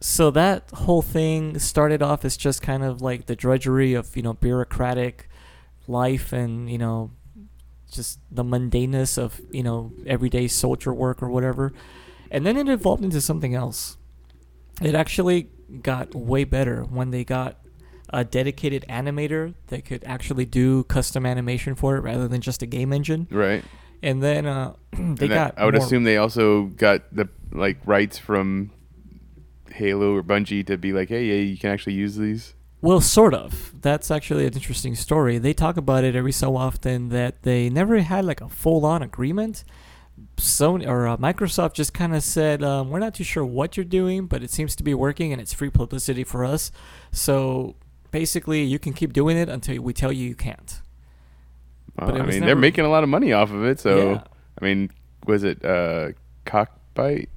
so 0.00 0.30
that 0.32 0.70
whole 0.72 1.02
thing 1.02 1.58
started 1.58 2.02
off 2.02 2.24
as 2.24 2.36
just 2.36 2.62
kind 2.62 2.84
of 2.84 3.00
like 3.00 3.26
the 3.26 3.36
drudgery 3.36 3.94
of, 3.94 4.16
you 4.16 4.22
know, 4.22 4.34
bureaucratic 4.34 5.28
life 5.88 6.32
and, 6.32 6.70
you 6.70 6.78
know, 6.78 7.10
just 7.90 8.18
the 8.30 8.44
mundaneness 8.44 9.16
of, 9.16 9.40
you 9.50 9.62
know, 9.62 9.92
everyday 10.06 10.48
soldier 10.48 10.92
work 10.92 11.22
or 11.22 11.30
whatever. 11.30 11.72
And 12.30 12.44
then 12.44 12.56
it 12.56 12.68
evolved 12.68 13.04
into 13.04 13.20
something 13.20 13.54
else. 13.54 13.96
It 14.82 14.94
actually 14.94 15.48
got 15.82 16.14
way 16.14 16.44
better 16.44 16.82
when 16.82 17.10
they 17.10 17.24
got 17.24 17.58
a 18.10 18.24
dedicated 18.24 18.84
animator 18.88 19.54
that 19.68 19.84
could 19.84 20.04
actually 20.04 20.44
do 20.44 20.84
custom 20.84 21.26
animation 21.26 21.74
for 21.74 21.96
it 21.96 22.00
rather 22.00 22.28
than 22.28 22.40
just 22.40 22.62
a 22.62 22.66
game 22.66 22.92
engine. 22.92 23.26
Right. 23.30 23.64
And 24.02 24.22
then 24.22 24.46
uh, 24.46 24.74
they 24.92 24.98
And 24.98 25.18
that- 25.18 25.28
got 25.28 25.58
I 25.58 25.64
would 25.64 25.74
more- 25.74 25.84
assume 25.84 26.04
they 26.04 26.16
also 26.18 26.64
got 26.64 27.02
the 27.14 27.28
like 27.52 27.78
rights 27.86 28.18
from 28.18 28.70
Halo 29.72 30.14
or 30.14 30.22
Bungie 30.22 30.66
to 30.66 30.76
be 30.76 30.92
like, 30.92 31.08
hey, 31.08 31.24
yeah, 31.26 31.34
you 31.42 31.56
can 31.58 31.70
actually 31.70 31.94
use 31.94 32.16
these. 32.16 32.54
Well, 32.82 33.00
sort 33.00 33.34
of. 33.34 33.72
That's 33.80 34.10
actually 34.10 34.46
an 34.46 34.52
interesting 34.52 34.94
story. 34.94 35.38
They 35.38 35.52
talk 35.54 35.76
about 35.76 36.04
it 36.04 36.14
every 36.14 36.32
so 36.32 36.56
often 36.56 37.08
that 37.08 37.42
they 37.42 37.68
never 37.70 37.98
had 37.98 38.24
like 38.24 38.40
a 38.40 38.48
full-on 38.48 39.02
agreement. 39.02 39.64
Sony 40.36 40.86
or 40.86 41.06
uh, 41.08 41.16
Microsoft 41.16 41.74
just 41.74 41.92
kind 41.92 42.14
of 42.14 42.22
said, 42.22 42.62
um, 42.62 42.90
"We're 42.90 42.98
not 43.00 43.14
too 43.14 43.24
sure 43.24 43.44
what 43.44 43.76
you're 43.76 43.84
doing, 43.84 44.26
but 44.26 44.42
it 44.42 44.50
seems 44.50 44.74
to 44.76 44.82
be 44.82 44.94
working, 44.94 45.32
and 45.32 45.40
it's 45.42 45.52
free 45.52 45.68
publicity 45.70 46.24
for 46.24 46.44
us. 46.44 46.70
So 47.12 47.76
basically, 48.10 48.62
you 48.62 48.78
can 48.78 48.92
keep 48.92 49.12
doing 49.12 49.36
it 49.36 49.48
until 49.48 49.80
we 49.82 49.92
tell 49.92 50.12
you 50.12 50.26
you 50.28 50.34
can't." 50.34 50.80
Well, 51.98 52.10
But 52.12 52.20
I 52.20 52.26
mean, 52.26 52.40
they're 52.40 52.56
making 52.56 52.84
a 52.84 52.88
lot 52.88 53.02
of 53.02 53.08
money 53.08 53.32
off 53.32 53.50
of 53.52 53.64
it. 53.64 53.80
So, 53.80 54.12
Yeah. 54.12 54.22
I 54.60 54.64
mean, 54.64 54.90
was 55.26 55.44
it 55.44 55.64
uh, 55.64 56.10
Cockbite? 56.44 57.28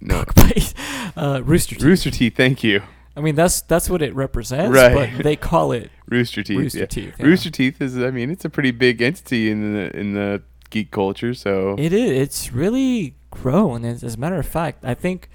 No, 0.00 0.22
Cockbite, 0.22 0.74
uh, 1.16 1.42
Rooster 1.44 1.74
Teeth. 1.74 1.84
Rooster 1.84 2.10
Teeth. 2.10 2.36
Thank 2.36 2.62
you, 2.62 2.82
I 3.16 3.20
mean, 3.20 3.34
that's 3.34 3.60
that's 3.62 3.90
what 3.90 4.00
it 4.02 4.14
represents, 4.14 4.72
Right. 4.74 5.12
but 5.16 5.24
they 5.24 5.34
call 5.36 5.72
it 5.72 5.90
Rooster 6.08 6.42
Teeth. 6.42 6.58
Rooster 6.58 6.78
yeah. 6.80 6.86
Teeth, 6.86 7.14
yeah. 7.18 7.26
Rooster 7.26 7.50
Teeth 7.50 7.80
is. 7.82 7.98
I 7.98 8.10
mean, 8.10 8.30
it's 8.30 8.44
a 8.44 8.50
pretty 8.50 8.70
big 8.70 9.02
entity 9.02 9.50
in 9.50 9.74
the 9.74 9.96
in 9.96 10.14
the 10.14 10.42
geek 10.70 10.90
culture. 10.90 11.34
So 11.34 11.74
It 11.78 11.92
is. 11.92 12.10
It's 12.10 12.52
really 12.52 13.14
grown. 13.30 13.84
As, 13.84 14.04
as 14.04 14.14
a 14.14 14.18
matter 14.18 14.36
of 14.38 14.46
fact, 14.46 14.84
I 14.84 14.94
think 14.94 15.28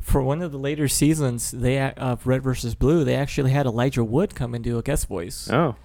for 0.00 0.22
one 0.22 0.42
of 0.42 0.50
the 0.50 0.58
later 0.58 0.88
seasons, 0.88 1.50
they 1.52 1.76
a- 1.76 1.94
of 1.96 2.26
Red 2.26 2.42
versus 2.42 2.74
Blue, 2.74 3.04
they 3.04 3.14
actually 3.14 3.52
had 3.52 3.66
Elijah 3.66 4.02
Wood 4.02 4.34
come 4.34 4.54
and 4.54 4.64
do 4.64 4.78
a 4.78 4.82
guest 4.82 5.06
voice, 5.06 5.48
oh, 5.50 5.76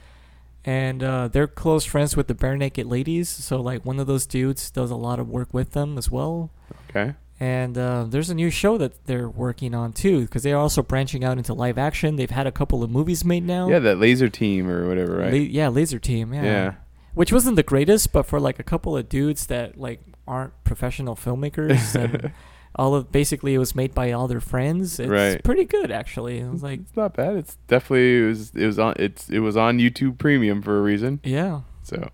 and 0.66 1.04
uh, 1.04 1.28
they're 1.28 1.48
close 1.48 1.86
friends 1.86 2.18
with 2.18 2.28
the 2.28 2.34
Barenaked 2.34 2.90
Ladies. 2.90 3.30
So 3.30 3.62
like 3.62 3.86
one 3.86 4.00
of 4.00 4.08
those 4.08 4.26
dudes 4.26 4.72
does 4.72 4.90
a 4.92 4.96
lot 4.96 5.20
of 5.20 5.30
work 5.30 5.54
with 5.54 5.72
them 5.72 5.98
as 5.98 6.10
well. 6.10 6.50
okay. 6.90 7.14
And 7.40 7.78
uh, 7.78 8.06
there's 8.08 8.30
a 8.30 8.36
new 8.36 8.50
show 8.50 8.78
that 8.78 9.06
they're 9.08 9.28
working 9.30 9.76
on 9.76 9.92
too, 9.92 10.22
because 10.22 10.44
they 10.44 10.54
are 10.54 10.60
also 10.60 10.82
branching 10.82 11.24
out 11.26 11.38
into 11.38 11.54
live 11.54 11.78
action. 11.78 12.16
They've 12.16 12.30
had 12.30 12.48
a 12.48 12.52
couple 12.52 12.82
of 12.82 12.90
movies 12.90 13.26
made 13.26 13.44
now. 13.44 13.68
Yeah, 13.68 13.80
that 13.80 14.00
Laser 14.00 14.30
Team 14.30 14.70
or 14.70 14.88
whatever, 14.88 15.18
right? 15.18 15.34
La- 15.34 15.38
yeah, 15.40 15.68
Laser 15.68 16.00
Team. 16.00 16.34
Yeah. 16.34 16.44
yeah. 16.44 16.74
Which 17.14 17.34
wasn't 17.34 17.58
the 17.58 17.64
greatest, 17.64 18.14
but 18.14 18.24
for 18.26 18.40
like 18.40 18.58
a 18.58 18.64
couple 18.64 18.96
of 18.98 19.10
dudes 19.10 19.48
that 19.48 19.78
like 19.78 20.02
aren't 20.28 20.64
professional 20.64 21.16
filmmakers 21.16 21.94
and 22.02 22.32
all 22.76 22.94
of 22.96 23.12
basically 23.12 23.54
it 23.54 23.58
was 23.58 23.74
made 23.76 23.94
by 23.94 24.12
all 24.12 24.28
their 24.28 24.42
friends. 24.42 25.00
It's 25.00 25.10
Right. 25.10 25.42
pretty 25.44 25.66
good 25.66 25.92
actually. 25.92 26.40
It 26.40 26.50
was 26.52 26.62
like 26.64 26.82
it's 26.82 26.96
not 26.96 27.14
bad. 27.16 27.36
It's 27.38 27.56
definitely 27.68 28.24
it 28.24 28.28
was 28.28 28.52
it 28.56 28.66
was 28.66 28.80
on 28.80 28.94
it's 28.98 29.30
it 29.30 29.40
was 29.40 29.56
on 29.58 29.78
YouTube 29.80 30.18
Premium 30.18 30.62
for 30.62 30.78
a 30.78 30.82
reason. 30.82 31.20
yeah. 31.24 31.62
So, 31.84 32.10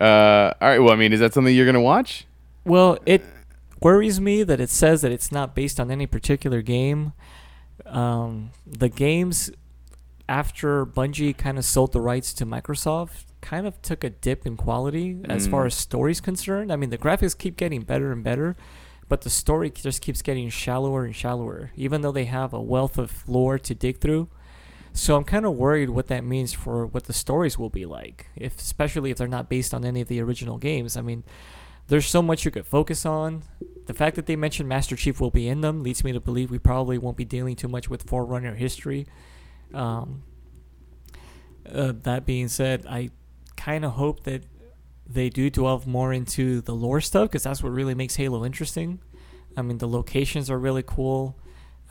uh, 0.00 0.52
all 0.60 0.68
right. 0.68 0.78
Well, 0.78 0.92
I 0.92 0.96
mean, 0.96 1.12
is 1.12 1.20
that 1.20 1.34
something 1.34 1.54
you're 1.54 1.66
gonna 1.66 1.80
watch? 1.80 2.26
Well, 2.64 2.98
it 3.06 3.22
worries 3.80 4.20
me 4.20 4.42
that 4.44 4.60
it 4.60 4.70
says 4.70 5.02
that 5.02 5.12
it's 5.12 5.30
not 5.32 5.54
based 5.54 5.78
on 5.78 5.90
any 5.90 6.06
particular 6.06 6.62
game. 6.62 7.12
Um, 7.86 8.50
the 8.66 8.88
games 8.88 9.50
after 10.28 10.86
Bungie 10.86 11.36
kind 11.36 11.58
of 11.58 11.64
sold 11.64 11.92
the 11.92 12.00
rights 12.00 12.32
to 12.34 12.46
Microsoft 12.46 13.24
kind 13.40 13.66
of 13.66 13.80
took 13.82 14.04
a 14.04 14.10
dip 14.10 14.46
in 14.46 14.56
quality 14.56 15.18
as 15.28 15.48
far 15.48 15.64
Mm. 15.64 15.66
as 15.66 15.74
story's 15.74 16.20
concerned. 16.20 16.72
I 16.72 16.76
mean, 16.76 16.90
the 16.90 16.98
graphics 16.98 17.36
keep 17.36 17.56
getting 17.56 17.82
better 17.82 18.12
and 18.12 18.22
better, 18.22 18.54
but 19.08 19.22
the 19.22 19.30
story 19.30 19.70
just 19.70 20.00
keeps 20.02 20.22
getting 20.22 20.48
shallower 20.48 21.04
and 21.04 21.14
shallower, 21.14 21.70
even 21.76 22.00
though 22.00 22.12
they 22.12 22.24
have 22.24 22.52
a 22.52 22.60
wealth 22.60 22.98
of 22.98 23.28
lore 23.28 23.58
to 23.58 23.74
dig 23.74 23.98
through. 23.98 24.28
So 24.94 25.16
I'm 25.16 25.24
kind 25.24 25.46
of 25.46 25.54
worried 25.54 25.90
what 25.90 26.08
that 26.08 26.24
means 26.24 26.52
for 26.52 26.86
what 26.86 27.04
the 27.04 27.12
stories 27.12 27.58
will 27.58 27.70
be 27.70 27.86
like, 27.86 28.26
if 28.36 28.58
especially 28.58 29.10
if 29.10 29.16
they're 29.16 29.28
not 29.28 29.48
based 29.48 29.72
on 29.72 29.84
any 29.84 30.02
of 30.02 30.08
the 30.08 30.20
original 30.20 30.58
games. 30.58 30.96
I 30.96 31.00
mean, 31.00 31.24
there's 31.88 32.06
so 32.06 32.22
much 32.22 32.44
you 32.44 32.50
could 32.50 32.66
focus 32.66 33.06
on. 33.06 33.42
The 33.86 33.94
fact 33.94 34.16
that 34.16 34.26
they 34.26 34.36
mentioned 34.36 34.68
Master 34.68 34.96
Chief 34.96 35.20
will 35.20 35.30
be 35.30 35.48
in 35.48 35.62
them 35.62 35.82
leads 35.82 36.04
me 36.04 36.12
to 36.12 36.20
believe 36.20 36.50
we 36.50 36.58
probably 36.58 36.98
won't 36.98 37.16
be 37.16 37.24
dealing 37.24 37.56
too 37.56 37.68
much 37.68 37.88
with 37.88 38.08
Forerunner 38.08 38.54
history. 38.54 39.06
Um, 39.74 40.22
uh, 41.70 41.92
that 42.02 42.26
being 42.26 42.48
said, 42.48 42.84
I 42.86 43.10
kind 43.56 43.84
of 43.84 43.92
hope 43.92 44.24
that 44.24 44.44
they 45.12 45.28
do 45.28 45.50
delve 45.50 45.86
more 45.86 46.12
into 46.12 46.60
the 46.60 46.74
lore 46.74 47.00
stuff 47.00 47.28
because 47.28 47.42
that's 47.42 47.62
what 47.62 47.70
really 47.72 47.94
makes 47.94 48.16
Halo 48.16 48.44
interesting. 48.44 49.00
I 49.56 49.62
mean, 49.62 49.78
the 49.78 49.88
locations 49.88 50.50
are 50.50 50.58
really 50.58 50.82
cool. 50.84 51.36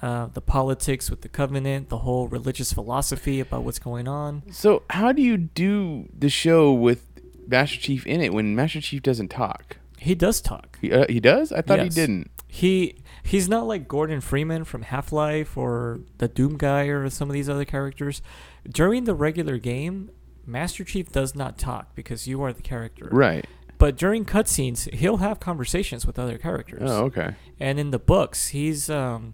Uh, 0.01 0.25
the 0.33 0.41
politics 0.41 1.11
with 1.11 1.21
the 1.21 1.29
Covenant, 1.29 1.89
the 1.89 1.99
whole 1.99 2.27
religious 2.27 2.73
philosophy 2.73 3.39
about 3.39 3.63
what's 3.63 3.77
going 3.77 4.07
on. 4.07 4.41
So, 4.51 4.81
how 4.89 5.11
do 5.11 5.21
you 5.21 5.37
do 5.37 6.09
the 6.17 6.29
show 6.29 6.73
with 6.73 7.07
Master 7.47 7.77
Chief 7.79 8.07
in 8.07 8.19
it 8.19 8.33
when 8.33 8.55
Master 8.55 8.81
Chief 8.81 9.03
doesn't 9.03 9.27
talk? 9.29 9.77
He 9.99 10.15
does 10.15 10.41
talk. 10.41 10.79
He, 10.81 10.91
uh, 10.91 11.05
he 11.07 11.19
does. 11.19 11.51
I 11.51 11.61
thought 11.61 11.77
Yes. 11.77 11.93
he 11.93 12.01
didn't. 12.01 12.31
He 12.47 12.95
he's 13.23 13.47
not 13.47 13.67
like 13.67 13.87
Gordon 13.87 14.19
Freeman 14.21 14.63
from 14.63 14.81
Half 14.81 15.11
Life 15.11 15.55
or 15.55 15.99
the 16.17 16.27
Doom 16.27 16.57
guy 16.57 16.85
or 16.85 17.07
some 17.11 17.29
of 17.29 17.33
these 17.33 17.47
other 17.47 17.63
characters. 17.65 18.23
During 18.67 19.03
the 19.03 19.13
regular 19.13 19.59
game, 19.59 20.09
Master 20.51 20.83
Chief 20.83 21.11
does 21.11 21.35
not 21.35 21.57
talk 21.57 21.95
because 21.95 22.27
you 22.27 22.41
are 22.43 22.53
the 22.53 22.61
character. 22.61 23.09
Right. 23.11 23.45
But 23.77 23.97
during 23.97 24.25
cutscenes, 24.25 24.93
he'll 24.93 25.17
have 25.17 25.39
conversations 25.39 26.05
with 26.05 26.19
other 26.19 26.37
characters. 26.37 26.83
Oh, 26.85 27.05
okay. 27.05 27.35
And 27.59 27.79
in 27.79 27.91
the 27.91 27.99
books, 27.99 28.49
he's 28.49 28.89
um 28.89 29.33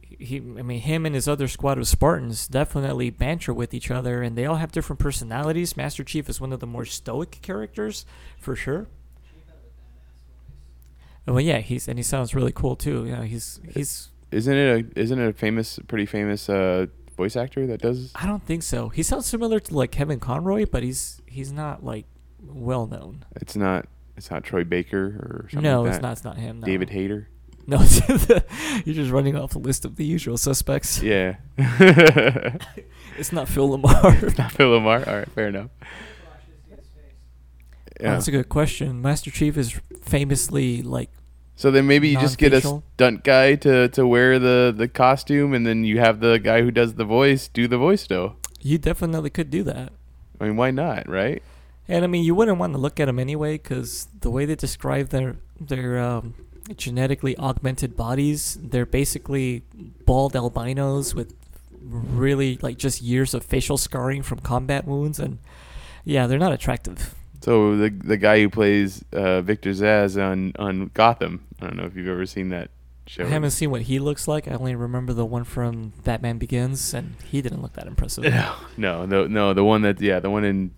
he 0.00 0.36
I 0.36 0.62
mean 0.62 0.80
him 0.80 1.04
and 1.06 1.14
his 1.14 1.26
other 1.26 1.48
squad 1.48 1.78
of 1.78 1.88
Spartans 1.88 2.46
definitely 2.46 3.10
banter 3.10 3.52
with 3.52 3.74
each 3.74 3.90
other 3.90 4.22
and 4.22 4.38
they 4.38 4.46
all 4.46 4.56
have 4.56 4.70
different 4.70 5.00
personalities. 5.00 5.76
Master 5.76 6.04
Chief 6.04 6.28
is 6.28 6.40
one 6.40 6.52
of 6.52 6.60
the 6.60 6.66
more 6.66 6.84
stoic 6.84 7.40
characters 7.42 8.06
for 8.38 8.54
sure. 8.54 8.86
Well, 11.26 11.40
yeah, 11.40 11.58
he's 11.58 11.88
and 11.88 11.98
he 11.98 12.02
sounds 12.02 12.34
really 12.34 12.52
cool 12.52 12.76
too. 12.76 13.06
You 13.06 13.16
know, 13.16 13.22
he's 13.22 13.60
he's 13.72 14.10
Isn't 14.30 14.54
it 14.56 14.94
a 14.96 15.00
isn't 15.00 15.18
it 15.18 15.28
a 15.28 15.32
famous, 15.32 15.80
pretty 15.88 16.06
famous 16.06 16.48
uh, 16.48 16.86
voice 17.16 17.36
actor 17.36 17.66
that 17.66 17.80
does? 17.80 18.12
I 18.14 18.26
don't 18.26 18.44
think 18.44 18.62
so. 18.62 18.88
He 18.88 19.02
sounds 19.02 19.26
similar 19.26 19.60
to 19.60 19.74
like 19.74 19.90
Kevin 19.90 20.20
Conroy, 20.20 20.66
but 20.66 20.82
he's 20.82 21.20
he's 21.26 21.52
not 21.52 21.84
like 21.84 22.06
well 22.42 22.86
known. 22.86 23.24
It's 23.36 23.56
not. 23.56 23.86
It's 24.16 24.30
not 24.30 24.44
Troy 24.44 24.62
Baker 24.64 25.04
or 25.06 25.48
something. 25.50 25.62
No, 25.62 25.82
like 25.82 25.94
it's 25.94 26.02
not. 26.02 26.12
It's 26.12 26.24
not 26.24 26.36
him. 26.36 26.60
No. 26.60 26.66
David 26.66 26.90
Hayter. 26.90 27.28
No, 27.66 27.78
you're 28.84 28.94
just 28.94 29.10
running 29.10 29.36
off 29.36 29.52
the 29.52 29.58
list 29.58 29.86
of 29.86 29.96
the 29.96 30.04
usual 30.04 30.36
suspects. 30.36 31.02
Yeah. 31.02 31.36
It's 33.16 33.32
not 33.32 33.48
Phil 33.48 33.78
LaMarr. 33.78 34.36
not 34.38 34.52
Phil 34.52 34.68
LaMarr. 34.68 35.06
All 35.06 35.14
right, 35.18 35.30
fair 35.30 35.48
enough. 35.48 35.70
Yeah. 38.00 38.12
That's 38.14 38.26
a 38.26 38.32
good 38.32 38.48
question. 38.48 39.00
Master 39.00 39.30
Chief 39.30 39.56
is 39.56 39.80
famously 40.02 40.82
like 40.82 41.10
So 41.56 41.70
then 41.70 41.86
maybe 41.86 42.08
you 42.08 42.18
just 42.18 42.38
get 42.38 42.52
a 42.52 42.60
stunt 42.60 43.22
guy 43.22 43.54
to, 43.56 43.88
to 43.90 44.06
wear 44.06 44.38
the, 44.38 44.74
the 44.76 44.88
costume, 44.88 45.54
and 45.54 45.64
then 45.64 45.84
you 45.84 46.00
have 46.00 46.20
the 46.20 46.38
guy 46.38 46.62
who 46.62 46.70
does 46.70 46.94
the 46.94 47.04
voice 47.04 47.46
do 47.46 47.68
the 47.68 47.78
voice 47.78 48.06
though. 48.06 48.36
You 48.60 48.78
definitely 48.78 49.30
could 49.30 49.50
do 49.50 49.62
that. 49.62 49.92
I 50.40 50.44
mean, 50.44 50.56
why 50.56 50.72
not, 50.72 51.08
right? 51.08 51.42
And 51.86 52.02
I 52.02 52.08
mean, 52.08 52.24
you 52.24 52.34
wouldn't 52.34 52.58
want 52.58 52.72
to 52.72 52.78
look 52.78 52.98
at 52.98 53.06
them 53.06 53.18
anyway, 53.18 53.52
because 53.52 54.08
the 54.20 54.30
way 54.30 54.46
they 54.46 54.56
describe 54.56 55.10
their 55.10 55.36
their 55.60 55.98
um, 56.00 56.34
genetically 56.76 57.36
augmented 57.38 57.96
bodies, 57.96 58.58
they're 58.60 58.86
basically 58.86 59.62
bald 60.06 60.34
albinos 60.34 61.14
with 61.14 61.34
really 61.80 62.58
like 62.62 62.78
just 62.78 63.02
years 63.02 63.34
of 63.34 63.44
facial 63.44 63.76
scarring 63.76 64.22
from 64.22 64.38
combat 64.40 64.86
wounds, 64.86 65.20
and 65.20 65.38
yeah, 66.04 66.26
they're 66.26 66.38
not 66.38 66.52
attractive. 66.52 67.14
So 67.44 67.76
the 67.76 67.90
the 67.90 68.16
guy 68.16 68.40
who 68.40 68.48
plays 68.48 69.04
uh, 69.12 69.42
Victor 69.42 69.70
Zsasz 69.70 70.16
on 70.16 70.54
on 70.58 70.90
Gotham. 70.94 71.46
I 71.60 71.66
don't 71.66 71.76
know 71.76 71.84
if 71.84 71.94
you've 71.94 72.08
ever 72.08 72.24
seen 72.24 72.48
that 72.48 72.70
show. 73.06 73.24
I 73.24 73.28
haven't 73.28 73.50
seen 73.50 73.70
what 73.70 73.82
he 73.82 73.98
looks 73.98 74.26
like. 74.26 74.48
I 74.48 74.52
only 74.52 74.74
remember 74.74 75.12
the 75.12 75.26
one 75.26 75.44
from 75.44 75.92
Batman 76.04 76.38
Begins, 76.38 76.94
and 76.94 77.16
he 77.30 77.42
didn't 77.42 77.60
look 77.60 77.74
that 77.74 77.86
impressive. 77.86 78.24
No, 78.24 78.54
no, 78.78 79.04
no, 79.04 79.26
no. 79.26 79.52
The 79.52 79.62
one 79.62 79.82
that 79.82 80.00
yeah, 80.00 80.20
the 80.20 80.30
one 80.30 80.42
in 80.42 80.70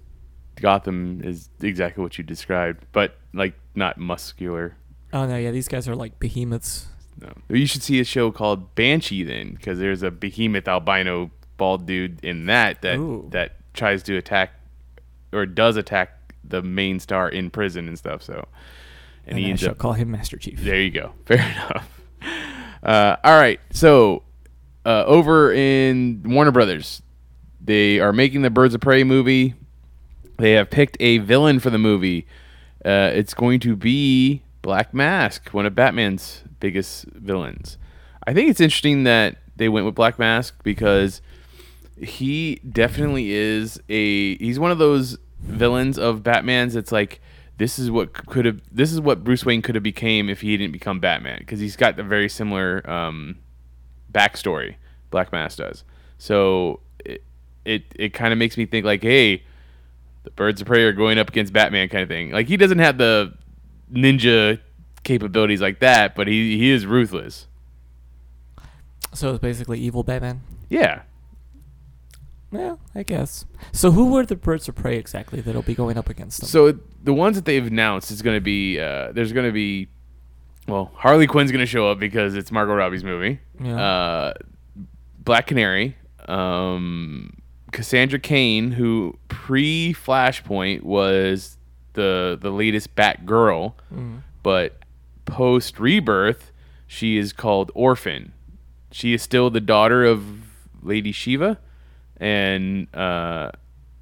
Gotham 0.56 1.20
is 1.22 1.50
exactly 1.60 2.02
what 2.02 2.18
you 2.18 2.24
described, 2.24 2.84
but 2.90 3.16
like 3.32 3.54
not 3.76 3.96
muscular. 3.96 4.76
Oh 5.12 5.24
no, 5.24 5.36
yeah, 5.36 5.52
these 5.52 5.68
guys 5.68 5.86
are 5.86 5.94
like 5.94 6.18
behemoths. 6.18 6.88
No, 7.20 7.32
you 7.48 7.66
should 7.66 7.84
see 7.84 8.00
a 8.00 8.04
show 8.04 8.32
called 8.32 8.74
Banshee 8.74 9.22
then, 9.22 9.54
because 9.54 9.78
there's 9.78 10.02
a 10.02 10.10
behemoth 10.10 10.66
albino 10.66 11.30
bald 11.58 11.86
dude 11.86 12.18
in 12.24 12.46
that 12.46 12.82
that 12.82 12.96
Ooh. 12.96 13.28
that 13.30 13.52
tries 13.72 14.02
to 14.02 14.16
attack 14.16 14.50
or 15.32 15.46
does 15.46 15.76
attack 15.76 16.15
the 16.48 16.62
main 16.62 17.00
star 17.00 17.28
in 17.28 17.50
prison 17.50 17.88
and 17.88 17.98
stuff. 17.98 18.22
So, 18.22 18.46
and, 19.26 19.36
And, 19.36 19.38
he 19.38 19.52
I 19.52 19.56
shall 19.56 19.70
up 19.72 19.78
call 19.78 19.92
him 19.92 20.10
Master 20.10 20.36
Chief. 20.36 20.60
There 20.60 20.80
you 20.80 20.90
go. 20.90 21.12
Fair 21.26 21.38
enough. 21.38 22.00
Uh, 22.82 23.16
all 23.24 23.36
right. 23.36 23.60
So 23.70 24.22
uh, 24.84 25.04
over 25.06 25.52
in 25.52 26.22
Warner 26.24 26.52
Brothers, 26.52 27.02
they 27.60 27.98
are 27.98 28.12
making 28.12 28.42
the 28.42 28.50
Birds 28.50 28.74
of 28.74 28.80
Prey 28.80 29.04
movie. 29.04 29.54
They 30.38 30.52
have 30.52 30.70
picked 30.70 30.96
a 31.00 31.18
villain 31.18 31.58
for 31.58 31.70
the 31.70 31.78
movie. 31.78 32.26
Uh, 32.84 33.10
it's 33.12 33.34
going 33.34 33.58
to 33.60 33.74
be 33.74 34.42
Black 34.62 34.94
Mask, 34.94 35.48
one 35.48 35.66
of 35.66 35.74
Batman's 35.74 36.44
biggest 36.60 37.06
villains. 37.06 37.78
I 38.26 38.34
think 38.34 38.50
it's 38.50 38.60
interesting 38.60 39.04
that 39.04 39.38
they 39.56 39.68
went 39.68 39.86
with 39.86 39.94
Black 39.94 40.18
Mask 40.18 40.62
because 40.62 41.20
he 41.96 42.56
definitely 42.56 43.32
is 43.32 43.80
a 43.88 44.36
he's 44.36 44.58
one 44.58 44.70
of 44.70 44.78
those 44.78 45.18
villains 45.46 45.98
of 45.98 46.22
Batman's 46.22 46.76
It's 46.76 46.92
like 46.92 47.20
this 47.58 47.78
is 47.78 47.90
what 47.90 48.12
could 48.12 48.44
have 48.44 48.60
this 48.70 48.92
is 48.92 49.00
what 49.00 49.24
Bruce 49.24 49.44
Wayne 49.44 49.62
could 49.62 49.74
have 49.74 49.84
became 49.84 50.28
if 50.28 50.40
he 50.40 50.56
didn't 50.56 50.72
become 50.72 51.00
Batman 51.00 51.38
because 51.38 51.60
he's 51.60 51.76
got 51.76 51.98
a 51.98 52.02
very 52.02 52.28
similar 52.28 52.88
um, 52.88 53.38
backstory 54.12 54.76
Black 55.10 55.32
Mask 55.32 55.58
does. 55.58 55.84
So 56.18 56.80
it 57.04 57.22
it, 57.64 57.84
it 57.94 58.14
kind 58.14 58.32
of 58.32 58.38
makes 58.38 58.56
me 58.56 58.66
think 58.66 58.84
like 58.84 59.02
hey 59.02 59.42
the 60.24 60.30
Birds 60.30 60.60
of 60.60 60.66
Prey 60.66 60.82
are 60.82 60.92
going 60.92 61.18
up 61.18 61.28
against 61.28 61.52
Batman 61.52 61.88
kind 61.88 62.02
of 62.02 62.08
thing. 62.08 62.30
Like 62.32 62.48
he 62.48 62.56
doesn't 62.56 62.80
have 62.80 62.98
the 62.98 63.32
ninja 63.92 64.60
capabilities 65.04 65.60
like 65.60 65.78
that, 65.80 66.14
but 66.14 66.26
he 66.26 66.58
he 66.58 66.70
is 66.70 66.84
ruthless. 66.84 67.46
So 69.14 69.30
it's 69.30 69.38
basically 69.40 69.78
evil 69.78 70.02
Batman. 70.02 70.42
Yeah. 70.68 71.02
Yeah, 72.52 72.76
I 72.94 73.02
guess. 73.02 73.44
So 73.72 73.90
who 73.90 74.12
were 74.12 74.24
the 74.24 74.36
birds 74.36 74.68
of 74.68 74.74
prey 74.76 74.96
exactly 74.96 75.40
that'll 75.40 75.62
be 75.62 75.74
going 75.74 75.98
up 75.98 76.08
against 76.08 76.40
them? 76.40 76.48
So 76.48 76.78
the 77.02 77.12
ones 77.12 77.36
that 77.36 77.44
they've 77.44 77.66
announced 77.66 78.10
is 78.10 78.22
going 78.22 78.36
to 78.36 78.40
be 78.40 78.78
uh, 78.80 79.12
there's 79.12 79.32
going 79.32 79.46
to 79.46 79.52
be 79.52 79.88
well 80.68 80.90
Harley 80.94 81.26
Quinn's 81.26 81.50
going 81.50 81.60
to 81.62 81.66
show 81.66 81.90
up 81.90 81.98
because 81.98 82.34
it's 82.34 82.52
Margot 82.52 82.74
Robbie's 82.74 83.04
movie. 83.04 83.40
Yeah. 83.60 83.80
Uh, 83.80 84.34
Black 85.18 85.48
Canary, 85.48 85.96
um, 86.28 87.36
Cassandra 87.72 88.18
Cain, 88.20 88.70
who 88.72 89.18
pre 89.28 89.92
Flashpoint 89.92 90.82
was 90.82 91.58
the 91.94 92.38
the 92.40 92.50
latest 92.50 92.94
Batgirl, 92.94 93.74
Mm. 93.92 94.20
but 94.42 94.78
post 95.24 95.80
Rebirth 95.80 96.52
she 96.86 97.16
is 97.18 97.32
called 97.32 97.72
Orphan. 97.74 98.32
She 98.92 99.12
is 99.12 99.20
still 99.22 99.50
the 99.50 99.60
daughter 99.60 100.04
of 100.04 100.24
Lady 100.80 101.10
Shiva, 101.10 101.58
and 102.18 102.94
uh, 102.94 103.50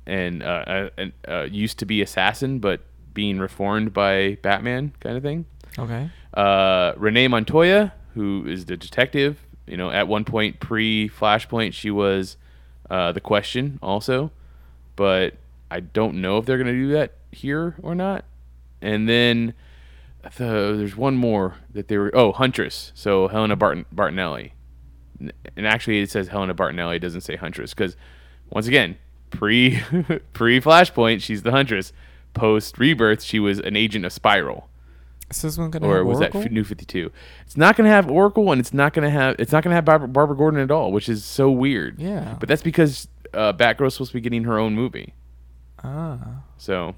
and 0.06 0.42
uh, 0.42 0.46
uh, 0.46 0.88
and, 0.96 1.12
uh, 1.26 1.42
used 1.50 1.78
to 1.78 1.86
be 1.86 2.02
assassin, 2.02 2.58
but 2.58 2.80
being 3.12 3.38
reformed 3.38 3.92
by 3.92 4.38
Batman, 4.42 4.92
kind 5.00 5.16
of 5.16 5.22
thing. 5.22 5.46
Okay. 5.78 6.10
Uh, 6.32 6.92
Renee 6.96 7.28
Montoya, 7.28 7.92
who 8.14 8.44
is 8.46 8.66
the 8.66 8.76
detective, 8.76 9.38
you 9.66 9.76
know, 9.76 9.90
at 9.90 10.08
one 10.08 10.24
point 10.24 10.60
pre 10.60 11.08
Flashpoint, 11.08 11.72
she 11.72 11.90
was 11.90 12.36
uh, 12.90 13.12
the 13.12 13.20
Question 13.20 13.78
also, 13.82 14.30
but 14.96 15.34
I 15.70 15.80
don't 15.80 16.20
know 16.20 16.38
if 16.38 16.46
they're 16.46 16.58
gonna 16.58 16.72
do 16.72 16.88
that 16.92 17.12
here 17.32 17.74
or 17.82 17.94
not. 17.94 18.24
And 18.82 19.08
then 19.08 19.54
the, 20.36 20.74
there's 20.76 20.96
one 20.96 21.16
more 21.16 21.56
that 21.72 21.88
they 21.88 21.96
were 21.96 22.10
oh 22.14 22.32
Huntress, 22.32 22.92
so 22.94 23.28
Helena 23.28 23.56
Barton, 23.56 23.86
Bertinelli, 23.94 24.52
and 25.20 25.66
actually 25.66 26.00
it 26.00 26.10
says 26.10 26.28
Helena 26.28 26.54
Bertinelli, 26.54 26.96
it 26.96 27.00
doesn't 27.00 27.22
say 27.22 27.36
Huntress 27.36 27.72
because 27.74 27.96
once 28.50 28.66
again 28.66 28.96
pre 29.30 29.80
pre 30.32 30.60
Flashpoint 30.60 31.20
she's 31.22 31.42
the 31.42 31.50
Huntress. 31.50 31.92
Post 32.34 32.78
Rebirth, 32.78 33.22
she 33.22 33.38
was 33.38 33.60
an 33.60 33.76
agent 33.76 34.04
of 34.04 34.12
Spyral 34.12 34.64
Is 35.30 35.42
this 35.42 35.56
one 35.56 35.70
gonna 35.70 35.86
or 35.86 36.04
was 36.04 36.18
Oracle? 36.18 36.42
that 36.42 36.50
New 36.50 36.64
Fifty 36.64 36.84
Two? 36.84 37.12
It's 37.46 37.56
not 37.56 37.76
going 37.76 37.84
to 37.84 37.92
have 37.92 38.10
Oracle, 38.10 38.50
and 38.50 38.60
it's 38.60 38.74
not 38.74 38.92
going 38.92 39.04
to 39.04 39.10
have 39.10 39.36
it's 39.38 39.52
not 39.52 39.62
going 39.62 39.70
to 39.70 39.76
have 39.76 39.84
Barbara, 39.84 40.08
Barbara 40.08 40.36
Gordon 40.36 40.58
at 40.60 40.72
all, 40.72 40.90
which 40.90 41.08
is 41.08 41.24
so 41.24 41.48
weird. 41.50 42.00
Yeah. 42.00 42.36
but 42.40 42.48
that's 42.48 42.60
because 42.62 43.06
uh, 43.32 43.52
Batgirl's 43.52 43.94
supposed 43.94 44.10
to 44.10 44.16
be 44.16 44.20
getting 44.20 44.42
her 44.44 44.58
own 44.58 44.74
movie. 44.74 45.14
ah. 45.84 46.42
So, 46.56 46.96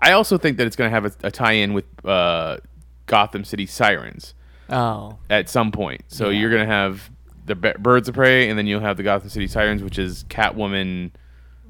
I 0.00 0.12
also 0.12 0.38
think 0.38 0.56
that 0.56 0.66
it's 0.66 0.76
going 0.76 0.88
to 0.90 0.94
have 0.94 1.04
a, 1.04 1.12
a 1.26 1.30
tie-in 1.30 1.74
with 1.74 1.84
uh, 2.06 2.58
Gotham 3.06 3.44
City 3.44 3.66
Sirens 3.66 4.32
Oh. 4.70 5.18
at 5.30 5.48
some 5.48 5.72
point. 5.72 6.02
So 6.08 6.28
Yeah. 6.28 6.40
you're 6.40 6.50
going 6.50 6.66
to 6.66 6.72
have 6.72 7.10
the 7.46 7.54
B- 7.54 7.72
Birds 7.78 8.08
of 8.08 8.14
Prey, 8.14 8.48
and 8.50 8.58
then 8.58 8.66
you'll 8.66 8.80
have 8.80 8.96
the 8.96 9.02
Gotham 9.02 9.28
City 9.30 9.46
Sirens, 9.46 9.82
which 9.82 9.98
is 9.98 10.24
Catwoman, 10.24 11.12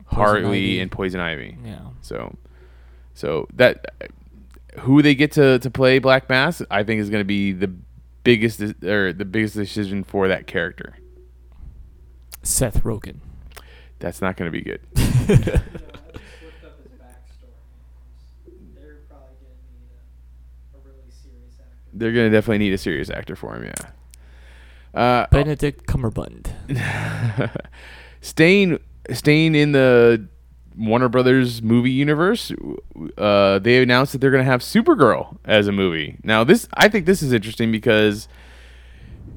Harley, 0.07 0.49
Ivy. 0.75 0.81
and 0.81 0.91
Poison 0.91 1.21
Ivy. 1.21 1.57
Yeah. 1.65 1.79
So, 2.01 2.37
so 3.15 3.47
that 3.55 3.85
who 4.81 5.03
they 5.03 5.15
get 5.15 5.33
to, 5.33 5.59
to 5.61 5.71
play 5.71 5.99
Black 5.99 6.29
Mask, 6.29 6.63
I 6.71 6.83
think 6.83 7.01
is 7.01 7.11
going 7.11 7.21
to 7.21 7.25
be 7.27 7.53
the 7.53 7.71
biggest 8.25 8.61
or 8.85 9.13
the 9.13 9.25
biggest 9.25 9.55
decision 9.55 10.03
for 10.05 10.29
that 10.29 10.47
character. 10.47 10.97
Seth 12.43 12.83
Rogen. 12.83 13.17
That's 14.01 14.21
not 14.21 14.37
going 14.37 14.51
to 14.51 14.57
be 14.57 14.63
good. 14.63 14.81
You 15.29 15.35
know, 15.35 15.35
I 15.35 15.37
just 15.37 16.43
looked 16.43 16.65
up 16.65 16.79
his 16.83 16.93
backstory. 16.99 17.53
They're 18.75 18.97
probably 19.11 19.37
going 19.43 19.59
to 19.59 19.69
need 19.77 19.91
a, 19.93 20.77
a 20.77 20.81
really 20.87 21.11
serious 21.11 21.55
actor. 21.61 21.78
They're 21.93 22.13
going 22.13 22.31
to 22.31 22.37
definitely 22.37 22.59
need 22.59 22.73
a 22.73 22.79
serious 22.79 23.11
actor 23.11 23.35
for 23.37 23.55
him. 23.57 23.65
Yeah. 23.65 25.01
Uh, 25.01 25.27
Benedict 25.31 25.87
Cumberbund. 25.87 26.51
staying 28.21 28.79
staying 29.13 29.55
in 29.55 29.73
the 29.73 30.27
Warner 30.77 31.09
Brothers 31.09 31.63
movie 31.63 31.91
universe, 31.91 32.53
uh, 33.17 33.59
they 33.59 33.83
announced 33.83 34.13
that 34.13 34.21
they're 34.21 34.31
going 34.31 34.45
to 34.45 34.51
have 34.51 34.61
Supergirl 34.61 35.37
as 35.45 35.67
a 35.67 35.73
movie. 35.73 36.19
Now, 36.23 36.45
this 36.45 36.69
I 36.75 36.89
think 36.89 37.07
this 37.07 37.23
is 37.23 37.33
interesting 37.33 37.71
because 37.73 38.29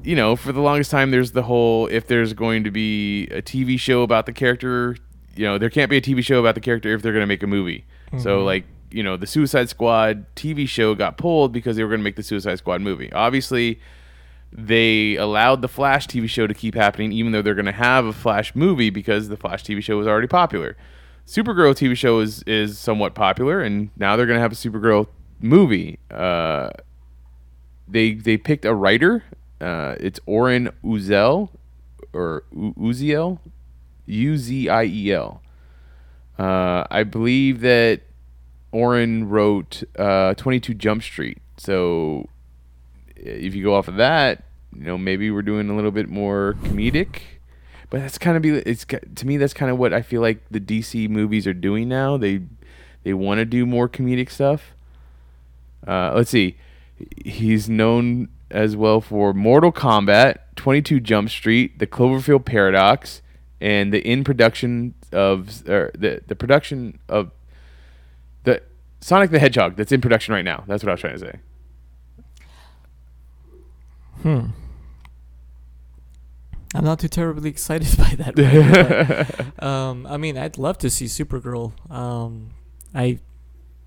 you 0.04 0.16
know, 0.16 0.34
for 0.34 0.50
the 0.52 0.60
longest 0.60 0.90
time, 0.90 1.10
there's 1.12 1.30
the 1.32 1.42
whole 1.44 1.86
if 1.88 2.06
there's 2.08 2.32
going 2.32 2.64
to 2.64 2.70
be 2.72 3.26
a 3.28 3.40
TV 3.40 3.78
show 3.78 4.02
about 4.02 4.26
the 4.26 4.32
character, 4.32 4.96
you 5.36 5.44
know, 5.44 5.58
there 5.58 5.70
can't 5.70 5.88
be 5.90 5.96
a 5.96 6.00
TV 6.00 6.24
show 6.24 6.40
about 6.40 6.54
the 6.56 6.60
character 6.60 6.92
if 6.92 7.02
they're 7.02 7.12
going 7.12 7.22
to 7.22 7.26
make 7.26 7.42
a 7.42 7.46
movie. 7.46 7.84
So, 8.18 8.40
Mhm. 8.40 8.44
like, 8.44 8.64
you 8.92 9.02
know, 9.02 9.16
the 9.16 9.26
Suicide 9.26 9.68
Squad 9.68 10.26
TV 10.36 10.68
show 10.68 10.94
got 10.94 11.16
pulled 11.16 11.52
because 11.52 11.76
they 11.76 11.82
were 11.82 11.88
going 11.88 12.00
to 12.00 12.04
make 12.04 12.16
the 12.16 12.22
Suicide 12.22 12.58
Squad 12.58 12.80
movie. 12.80 13.12
Obviously, 13.12 13.80
they 14.52 15.16
allowed 15.16 15.62
the 15.62 15.68
Flash 15.68 16.06
TV 16.06 16.28
show 16.28 16.46
to 16.46 16.54
keep 16.54 16.74
happening, 16.74 17.12
even 17.12 17.32
though 17.32 17.42
they're 17.42 17.54
going 17.54 17.66
to 17.66 17.72
have 17.72 18.04
a 18.04 18.12
Flash 18.12 18.54
movie 18.54 18.90
because 18.90 19.28
the 19.28 19.36
Flash 19.36 19.64
TV 19.64 19.82
show 19.82 19.96
was 19.96 20.06
already 20.06 20.26
popular. 20.26 20.76
Supergirl 21.26 21.74
TV 21.74 21.96
show 21.96 22.20
is 22.20 22.42
is 22.46 22.78
somewhat 22.78 23.14
popular, 23.14 23.62
and 23.62 23.90
now 23.96 24.16
they're 24.16 24.26
going 24.26 24.36
to 24.36 24.42
have 24.42 24.52
a 24.52 24.56
Supergirl 24.56 25.06
movie. 25.40 25.98
Uh, 26.10 26.70
they 27.88 28.14
they 28.14 28.36
picked 28.36 28.64
a 28.64 28.74
writer. 28.74 29.24
Uh, 29.60 29.94
it's 30.00 30.18
Oren 30.26 30.70
Uzel 30.84 31.50
or 32.12 32.44
Uziel, 32.54 33.38
U 34.06 34.36
Z 34.36 34.68
I 34.68 34.84
E 34.84 35.12
L. 35.12 35.40
Uh, 36.38 36.84
I 36.90 37.04
believe 37.04 37.60
that 37.60 38.02
Oren 38.72 39.28
wrote 39.28 39.82
uh, 39.98 40.34
22 40.34 40.74
Jump 40.74 41.02
Street. 41.02 41.38
So 41.58 42.28
if 43.16 43.54
you 43.54 43.62
go 43.62 43.74
off 43.74 43.88
of 43.88 43.96
that, 43.96 44.44
you 44.74 44.84
know, 44.84 44.98
maybe 44.98 45.30
we're 45.30 45.42
doing 45.42 45.70
a 45.70 45.76
little 45.76 45.90
bit 45.90 46.08
more 46.08 46.56
comedic. 46.62 47.20
But 47.90 48.00
that's 48.00 48.16
kind 48.16 48.36
of 48.36 48.42
be 48.42 48.50
it's 48.50 48.86
to 48.86 49.26
me 49.26 49.36
that's 49.36 49.52
kind 49.52 49.70
of 49.70 49.78
what 49.78 49.92
I 49.92 50.00
feel 50.00 50.22
like 50.22 50.40
the 50.50 50.60
DC 50.60 51.10
movies 51.10 51.46
are 51.46 51.52
doing 51.52 51.88
now. 51.88 52.16
They 52.16 52.40
they 53.02 53.12
want 53.12 53.38
to 53.38 53.44
do 53.44 53.66
more 53.66 53.86
comedic 53.88 54.30
stuff. 54.30 54.72
Uh, 55.86 56.12
let's 56.14 56.30
see. 56.30 56.56
He's 57.24 57.68
known 57.68 58.28
as 58.50 58.76
well 58.76 59.00
for 59.00 59.34
Mortal 59.34 59.72
Kombat, 59.72 60.38
22 60.56 61.00
Jump 61.00 61.28
Street, 61.28 61.78
The 61.78 61.86
Cloverfield 61.86 62.44
Paradox, 62.44 63.20
and 63.60 63.92
the 63.92 64.00
in 64.00 64.24
production 64.24 64.94
of 65.12 65.68
or 65.68 65.90
the 65.94 66.22
the 66.26 66.34
production 66.34 66.98
of 67.10 67.30
the 68.44 68.62
Sonic 69.00 69.30
the 69.30 69.38
Hedgehog 69.38 69.76
that's 69.76 69.92
in 69.92 70.00
production 70.00 70.34
right 70.34 70.44
now. 70.44 70.64
That's 70.66 70.82
what 70.82 70.90
I 70.90 70.92
was 70.92 71.00
trying 71.00 71.18
to 71.18 71.18
say. 71.18 71.38
Hmm. 74.22 74.46
I'm 76.74 76.84
not 76.84 77.00
too 77.00 77.08
terribly 77.08 77.50
excited 77.50 77.96
by 77.98 78.14
that. 78.16 79.54
but, 79.58 79.62
um, 79.64 80.06
I 80.06 80.16
mean, 80.16 80.38
I'd 80.38 80.56
love 80.58 80.78
to 80.78 80.90
see 80.90 81.04
Supergirl. 81.06 81.72
Um, 81.90 82.50
I, 82.94 83.18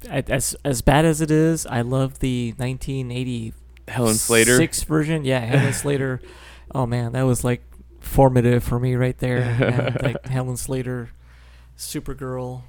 I, 0.10 0.24
as 0.28 0.56
as 0.64 0.82
bad 0.82 1.06
as 1.06 1.22
it 1.22 1.32
is, 1.32 1.66
I 1.66 1.82
love 1.82 2.20
the 2.20 2.54
1980 2.58 3.54
Helen 3.88 4.16
Slater. 4.16 4.58
six 4.58 4.84
version. 4.84 5.24
Yeah, 5.24 5.40
Helen 5.40 5.74
Slater. 5.84 6.22
Oh 6.74 6.86
man, 6.86 7.14
that 7.14 7.24
was 7.24 7.44
like 7.44 7.64
formative 8.00 8.64
for 8.64 8.80
me 8.80 8.96
right 8.96 9.18
there. 9.18 9.40
And, 9.42 10.02
like 10.04 10.26
Helen 10.28 10.58
Slater, 10.58 11.10
Supergirl. 11.78 12.64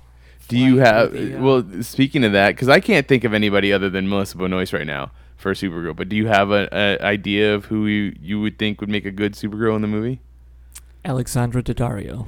Do 0.48 0.58
you 0.58 0.78
have 0.78 1.10
through 1.10 1.28
the, 1.30 1.38
uh, 1.38 1.42
well? 1.42 1.82
Speaking 1.82 2.24
of 2.24 2.32
that, 2.32 2.50
because 2.50 2.68
I 2.68 2.80
can't 2.80 3.06
think 3.08 3.24
of 3.24 3.34
anybody 3.34 3.72
other 3.72 3.90
than 3.90 4.08
Melissa 4.08 4.36
Benoist 4.36 4.72
right 4.72 4.86
now 4.86 5.10
for 5.36 5.52
Supergirl. 5.54 5.96
But 5.96 6.08
do 6.08 6.16
you 6.16 6.26
have 6.28 6.50
a, 6.50 6.68
a 6.72 7.04
idea 7.04 7.54
of 7.54 7.66
who 7.66 7.86
you, 7.86 8.14
you 8.20 8.40
would 8.40 8.58
think 8.58 8.80
would 8.80 8.90
make 8.90 9.04
a 9.04 9.10
good 9.10 9.34
Supergirl 9.34 9.74
in 9.76 9.82
the 9.82 9.88
movie? 9.88 10.20
Alexandra 11.04 11.62
Daddario. 11.62 12.26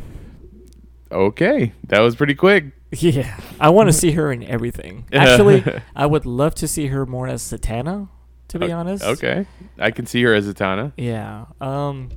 Okay, 1.11 1.73
that 1.87 2.01
was 2.01 2.16
pretty 2.16 2.35
quick. 2.35 2.66
Yeah, 2.91 3.39
I 3.61 3.69
want 3.71 3.89
to 3.89 3.93
see 3.93 4.12
her 4.12 4.33
in 4.33 4.43
everything. 4.43 5.07
Actually, 5.12 5.62
I 5.95 6.07
would 6.07 6.25
love 6.27 6.55
to 6.57 6.69
see 6.69 6.87
her 6.89 7.05
more 7.07 7.27
as 7.29 7.43
Satana. 7.43 8.09
To 8.49 8.59
be 8.59 8.73
O- 8.73 8.79
honest. 8.79 9.05
Okay, 9.05 9.47
I 9.79 9.91
can 9.91 10.07
see 10.07 10.23
her 10.23 10.33
as 10.35 10.47
Satana. 10.47 10.93
Yeah. 10.97 11.47
Um. 11.61 12.11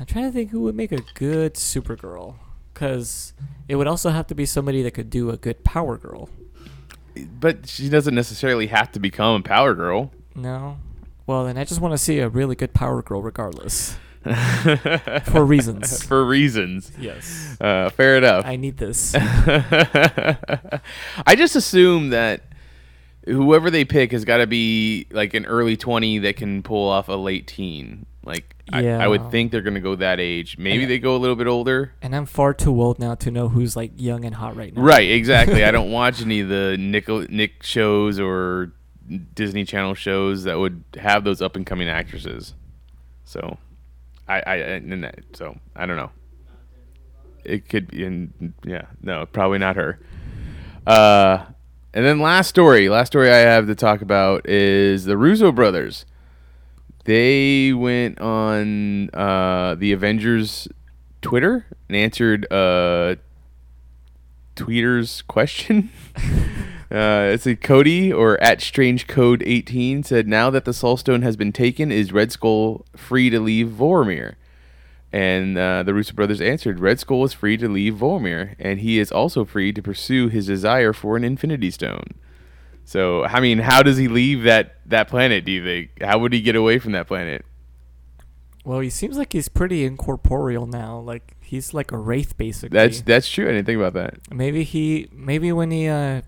I'm 0.00 0.06
trying 0.06 0.24
to 0.24 0.32
think 0.32 0.50
who 0.50 0.60
would 0.62 0.74
make 0.74 0.90
a 0.92 1.02
good 1.14 1.54
Supergirl, 1.54 2.34
because 2.82 3.32
it 3.68 3.76
would 3.76 3.86
also 3.86 4.10
have 4.10 4.26
to 4.26 4.34
be 4.34 4.44
somebody 4.44 4.82
that 4.82 4.90
could 4.90 5.08
do 5.08 5.30
a 5.30 5.36
good 5.36 5.62
Power 5.62 5.96
Girl. 5.96 6.28
But 7.38 7.68
she 7.68 7.88
doesn't 7.88 8.12
necessarily 8.12 8.66
have 8.66 8.90
to 8.92 8.98
become 8.98 9.40
a 9.40 9.44
Power 9.44 9.72
Girl. 9.72 10.10
No. 10.34 10.78
Well, 11.24 11.44
then 11.44 11.56
I 11.56 11.62
just 11.62 11.80
want 11.80 11.92
to 11.92 11.98
see 11.98 12.18
a 12.18 12.28
really 12.28 12.56
good 12.56 12.74
Power 12.74 13.00
Girl, 13.00 13.22
regardless. 13.22 13.96
For 15.26 15.44
reasons. 15.44 16.02
For 16.08 16.26
reasons. 16.26 16.90
Yes. 16.98 17.56
Uh, 17.60 17.90
fair 17.90 18.16
enough. 18.16 18.44
I 18.44 18.56
need 18.56 18.78
this. 18.78 19.14
I 19.16 20.80
just 21.36 21.54
assume 21.54 22.10
that 22.10 22.42
whoever 23.26 23.70
they 23.70 23.84
pick 23.84 24.10
has 24.10 24.24
got 24.24 24.38
to 24.38 24.48
be 24.48 25.06
like 25.12 25.34
an 25.34 25.46
early 25.46 25.76
20 25.76 26.18
that 26.18 26.34
can 26.34 26.64
pull 26.64 26.88
off 26.88 27.08
a 27.08 27.12
late 27.12 27.46
teen. 27.46 28.06
Like, 28.24 28.56
I, 28.72 28.86
I 28.88 29.08
would 29.08 29.30
think 29.30 29.52
they're 29.52 29.60
going 29.62 29.74
to 29.74 29.80
go 29.80 29.94
that 29.96 30.18
age. 30.20 30.56
Maybe 30.58 30.82
Yeah. 30.82 30.88
they 30.88 30.98
go 30.98 31.14
a 31.14 31.18
little 31.18 31.36
bit 31.36 31.46
older. 31.46 31.92
and 32.02 32.14
I'm 32.16 32.26
far 32.26 32.54
too 32.54 32.80
old 32.80 32.98
now 32.98 33.14
to 33.16 33.30
know 33.30 33.48
who's 33.48 33.76
like 33.76 33.92
young 33.96 34.24
and 34.24 34.34
hot 34.34 34.56
right 34.56 34.74
now. 34.74 34.82
Right, 34.82 35.10
exactly. 35.10 35.64
I 35.64 35.70
don't 35.70 35.90
watch 36.00 36.22
any 36.22 36.40
of 36.40 36.48
the 36.48 36.76
Nickel, 36.78 37.26
Nick 37.28 37.62
shows 37.62 38.18
or 38.18 38.72
Disney 39.34 39.64
Channel 39.64 39.94
shows 39.94 40.44
that 40.44 40.58
would 40.58 40.84
have 40.98 41.24
those 41.24 41.42
up 41.42 41.56
and 41.56 41.66
coming 41.66 41.88
actresses. 41.88 42.54
So, 43.24 43.58
I, 44.28 44.40
I, 44.46 44.54
and 44.56 45.22
so 45.34 45.58
I 45.76 45.86
don't 45.86 45.96
know. 45.96 46.10
It 47.44 47.68
could 47.68 47.88
be, 47.88 48.04
in, 48.04 48.54
yeah, 48.64 48.86
no, 49.02 49.26
probably 49.26 49.58
not 49.58 49.76
her. 49.76 49.98
Uh, 50.86 51.44
and 51.92 52.04
then 52.06 52.20
last 52.20 52.48
story, 52.48 52.88
last 52.88 53.08
story 53.08 53.30
I 53.30 53.38
have 53.38 53.66
to 53.66 53.74
talk 53.74 54.00
about 54.00 54.48
is 54.48 55.04
the 55.04 55.16
Russo 55.16 55.50
brothers. 55.52 56.06
They 57.04 57.72
went 57.72 58.20
on 58.20 59.10
uh, 59.10 59.74
the 59.74 59.92
Avengers 59.92 60.68
Twitter 61.20 61.66
and 61.88 61.96
answered 61.96 62.46
uh, 62.52 63.16
tweeter's 64.54 65.22
question. 65.22 65.90
uh, 66.90 67.30
it's 67.32 67.46
a 67.46 67.56
Cody 67.56 68.12
or 68.12 68.40
at 68.40 68.60
Strange 68.60 69.08
Code 69.08 69.42
18 69.44 70.04
said, 70.04 70.28
"Now 70.28 70.50
that 70.50 70.64
the 70.64 70.72
Soul 70.72 70.96
Stone 70.96 71.22
has 71.22 71.36
been 71.36 71.52
taken, 71.52 71.90
is 71.90 72.12
Red 72.12 72.30
Skull 72.30 72.86
free 72.96 73.30
to 73.30 73.40
leave 73.40 73.68
Vormir?" 73.68 74.34
And 75.12 75.58
uh, 75.58 75.82
the 75.82 75.92
Russo 75.92 76.14
brothers 76.14 76.40
answered, 76.40 76.78
"Red 76.78 77.00
Skull 77.00 77.24
is 77.24 77.32
free 77.32 77.56
to 77.56 77.68
leave 77.68 77.94
Vormir, 77.94 78.54
and 78.60 78.78
he 78.78 79.00
is 79.00 79.10
also 79.10 79.44
free 79.44 79.72
to 79.72 79.82
pursue 79.82 80.28
his 80.28 80.46
desire 80.46 80.92
for 80.92 81.16
an 81.16 81.24
Infinity 81.24 81.72
Stone." 81.72 82.14
So, 82.84 83.24
I 83.24 83.40
mean, 83.40 83.58
how 83.58 83.82
does 83.82 83.96
he 83.96 84.08
leave 84.08 84.42
that 84.44 84.76
that 84.86 85.08
planet? 85.08 85.44
Do 85.44 85.52
you 85.52 85.64
think? 85.64 86.02
How 86.02 86.18
would 86.18 86.32
he 86.32 86.40
get 86.40 86.56
away 86.56 86.78
from 86.78 86.92
that 86.92 87.06
planet? 87.06 87.44
Well, 88.64 88.80
he 88.80 88.90
seems 88.90 89.18
like 89.18 89.32
he's 89.32 89.48
pretty 89.48 89.84
incorporeal 89.84 90.66
now. 90.66 90.98
Like 90.98 91.36
he's 91.40 91.74
like 91.74 91.90
a 91.90 91.96
wraith, 91.96 92.36
basically. 92.36 92.76
That's 92.78 93.00
that's 93.00 93.28
true. 93.28 93.46
I 93.48 93.52
didn't 93.52 93.66
think 93.66 93.78
about 93.78 93.94
that. 93.94 94.14
Maybe 94.32 94.62
he 94.64 95.08
maybe 95.12 95.50
when 95.52 95.70
he 95.70 95.88
uh 95.88 96.22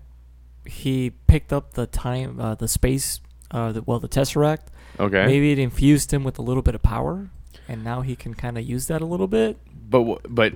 he 0.65 1.11
picked 1.27 1.53
up 1.53 1.73
the 1.73 1.85
time 1.85 2.39
uh 2.39 2.55
the 2.55 2.67
space 2.67 3.19
uh 3.51 3.71
the, 3.71 3.83
well 3.83 3.99
the 3.99 4.09
tesseract 4.09 4.61
Okay. 4.99 5.25
maybe 5.27 5.51
it 5.51 5.59
infused 5.59 6.11
him 6.11 6.23
with 6.23 6.39
a 6.39 6.41
little 6.41 6.63
bit 6.63 6.73
of 6.73 6.81
power 6.81 7.29
and 7.67 7.83
now 7.83 8.01
he 8.01 8.15
can 8.15 8.33
kind 8.33 8.57
of 8.57 8.63
use 8.63 8.87
that 8.87 8.99
a 9.01 9.05
little 9.05 9.27
bit. 9.27 9.57
but 9.89 10.21
but 10.27 10.53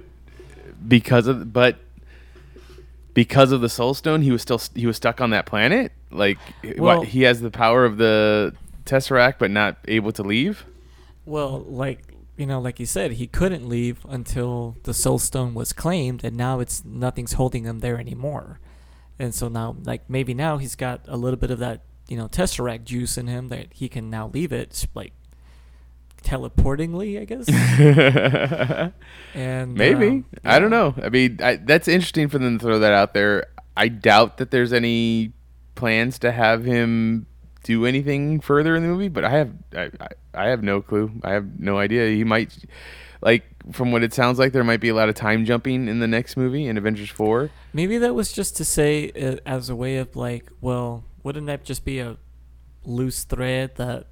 because 0.88 1.28
of 1.28 1.54
but 1.54 1.78
because 3.24 3.52
of 3.52 3.60
the 3.60 3.68
soul 3.68 3.94
stone 3.94 4.22
he 4.22 4.32
was 4.32 4.42
still 4.42 4.62
he 4.76 4.86
was 4.86 4.96
stuck 4.96 5.20
on 5.20 5.32
that 5.32 5.46
planet 5.46 5.92
like 6.10 6.38
what, 6.78 7.06
he 7.06 7.24
has 7.24 7.42
the 7.42 7.52
power 7.52 7.84
of 7.84 7.98
the 7.98 8.56
tesseract 8.86 9.36
but 9.40 9.52
not 9.52 9.76
able 9.90 10.14
to 10.14 10.24
leave 10.24 10.66
Well, 11.26 11.60
like 11.68 12.00
you 12.38 12.46
know, 12.46 12.62
like 12.62 12.80
you 12.80 12.86
said, 12.86 13.12
he 13.12 13.28
couldn't 13.28 13.68
leave 13.68 14.06
until 14.08 14.78
the 14.84 14.94
soul 14.94 15.20
stone 15.20 15.54
was 15.54 15.74
claimed 15.74 16.24
and 16.24 16.38
now 16.38 16.62
it's 16.62 16.86
nothing's 16.86 17.34
holding 17.34 17.66
him 17.66 17.80
there 17.80 18.00
anymore. 18.00 18.62
And 19.20 19.36
so 19.36 19.50
now 19.50 19.76
like 19.84 20.10
maybe 20.10 20.34
now 20.34 20.58
he's 20.58 20.76
got 20.76 21.02
a 21.06 21.18
little 21.18 21.38
bit 21.38 21.52
of 21.52 21.60
that, 21.60 21.82
you 22.08 22.16
know, 22.16 22.30
tesseract 22.30 22.86
juice 22.86 23.18
in 23.18 23.28
him 23.28 23.50
that 23.50 23.68
he 23.74 23.90
can 23.90 24.10
now 24.10 24.30
leave 24.30 24.54
it 24.54 24.88
like 24.96 25.12
teleportingly, 26.24 27.20
I 27.20 27.26
guess. 27.26 27.50
And 29.36 29.76
maybe. 29.76 30.08
um, 30.08 30.26
i 30.44 30.58
don't 30.58 30.72
know. 30.72 30.96
I 31.02 31.10
mean 31.10 31.40
I, 31.42 31.58
that's 31.58 31.88
interesting 31.88 32.30
for 32.30 32.40
them 32.40 32.58
to 32.58 32.66
throw 32.66 32.80
that 32.80 32.94
out 32.94 33.14
there. 33.14 33.46
I 33.78 33.88
doubt 33.88 34.38
that 34.38 34.50
there's 34.52 34.74
any 34.74 35.34
plans 35.76 36.18
to 36.20 36.32
have 36.32 36.66
him 36.66 37.28
do 37.64 37.86
anything 37.86 38.40
further 38.40 38.76
in 38.76 38.82
the 38.84 38.90
movie 38.90 39.10
but 39.10 39.24
i 39.24 39.30
have 39.30 39.52
i, 39.76 39.90
I, 40.00 40.08
I 40.34 40.46
have 40.48 40.64
no 40.64 40.82
clue. 40.82 41.12
I 41.24 41.32
have 41.32 41.60
no 41.60 41.78
idea. 41.78 42.08
He 42.10 42.24
might 42.24 42.58
like 43.22 43.44
from 43.72 43.92
what 43.92 44.02
it 44.04 44.14
sounds 44.14 44.40
like 44.40 44.52
there 44.54 44.64
might 44.64 44.80
be 44.80 44.90
a 44.90 44.96
lot 44.96 45.10
of 45.10 45.16
time 45.16 45.46
jumping 45.46 45.88
in 45.88 46.00
the 46.00 46.08
next 46.08 46.38
movie 46.38 46.66
in 46.68 46.78
avengers 46.78 47.10
4 47.10 47.50
Maybe 47.74 47.98
that 48.00 48.16
was 48.16 48.32
just 48.32 48.56
to 48.58 48.66
say 48.66 49.12
uh, 49.12 49.36
as 49.46 49.70
a 49.70 49.76
way 49.76 49.98
of 49.98 50.16
like, 50.16 50.50
well, 50.62 51.04
wouldn't 51.24 51.48
that 51.48 51.64
just 51.66 51.86
be 51.86 52.00
a 52.00 52.18
loose 52.84 53.26
thread 53.26 53.76
that 53.76 54.08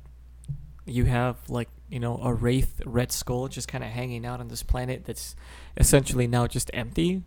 you 0.86 1.05
have 1.05 1.38
like, 1.49 1.70
you 1.90 2.00
know, 2.00 2.20
a 2.22 2.34
wraith 2.34 2.82
red 2.86 3.12
skull 3.12 3.48
just 3.48 3.68
kind 3.68 3.84
of 3.84 3.90
hanging 3.90 4.26
out 4.26 4.40
on 4.40 4.48
this 4.48 4.64
planet 4.64 5.06
that's 5.06 5.36
essentially 5.78 6.28
now 6.28 6.48
just 6.48 6.70
empty? 6.74 7.24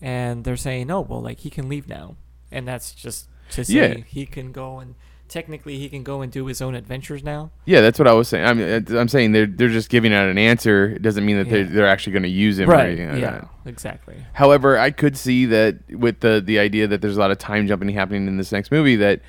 And 0.00 0.44
they're 0.44 0.56
saying, 0.56 0.90
"Oh, 0.90 1.00
well, 1.00 1.20
like 1.20 1.40
he 1.40 1.50
can 1.50 1.68
leave 1.68 1.88
now." 1.88 2.16
And 2.50 2.66
that's 2.66 2.92
just 2.92 3.28
to 3.50 3.64
say 3.64 3.74
Yeah. 3.74 3.94
he 4.06 4.26
can 4.26 4.52
go 4.52 4.78
and 4.78 4.94
technically 5.28 5.78
he 5.78 5.88
can 5.88 6.02
go 6.02 6.22
and 6.22 6.32
do 6.32 6.46
his 6.46 6.60
own 6.60 6.74
adventures 6.74 7.22
now. 7.22 7.50
Yeah, 7.66 7.80
that's 7.80 7.98
what 7.98 8.08
I 8.08 8.12
was 8.12 8.28
saying. 8.28 8.44
I'm, 8.44 8.60
uh, 8.60 8.98
I'm 8.98 9.08
saying 9.08 9.32
they're 9.32 9.46
they're 9.46 9.68
just 9.68 9.90
giving 9.90 10.12
out 10.12 10.28
an 10.28 10.38
answer. 10.38 10.86
It 10.96 11.02
doesn't 11.02 11.24
mean 11.24 11.36
that 11.36 11.48
they're 11.48 11.64
they're 11.64 11.86
actually 11.86 12.14
going 12.14 12.22
to 12.24 12.28
use 12.28 12.58
him 12.58 12.70
or 12.70 12.74
anything 12.74 13.10
like 13.10 13.20
yeah. 13.20 13.30
that. 13.30 13.48
Exactly. 13.66 14.16
However, 14.32 14.78
I 14.78 14.90
could 14.90 15.16
see 15.16 15.46
that 15.46 15.76
with 15.90 16.20
the 16.20 16.42
the 16.44 16.58
idea 16.58 16.86
that 16.88 17.00
there's 17.00 17.16
a 17.16 17.20
lot 17.20 17.30
of 17.30 17.38
time 17.38 17.66
jumping 17.66 17.88
happening 17.90 18.26
in 18.26 18.36
this 18.36 18.52
next 18.52 18.72
movie, 18.72 18.96
that 18.96 19.20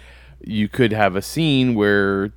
you 0.41 0.69
could 0.69 0.93
have 0.93 1.15
a 1.15 1.21
scene 1.21 1.75
where 1.75 2.31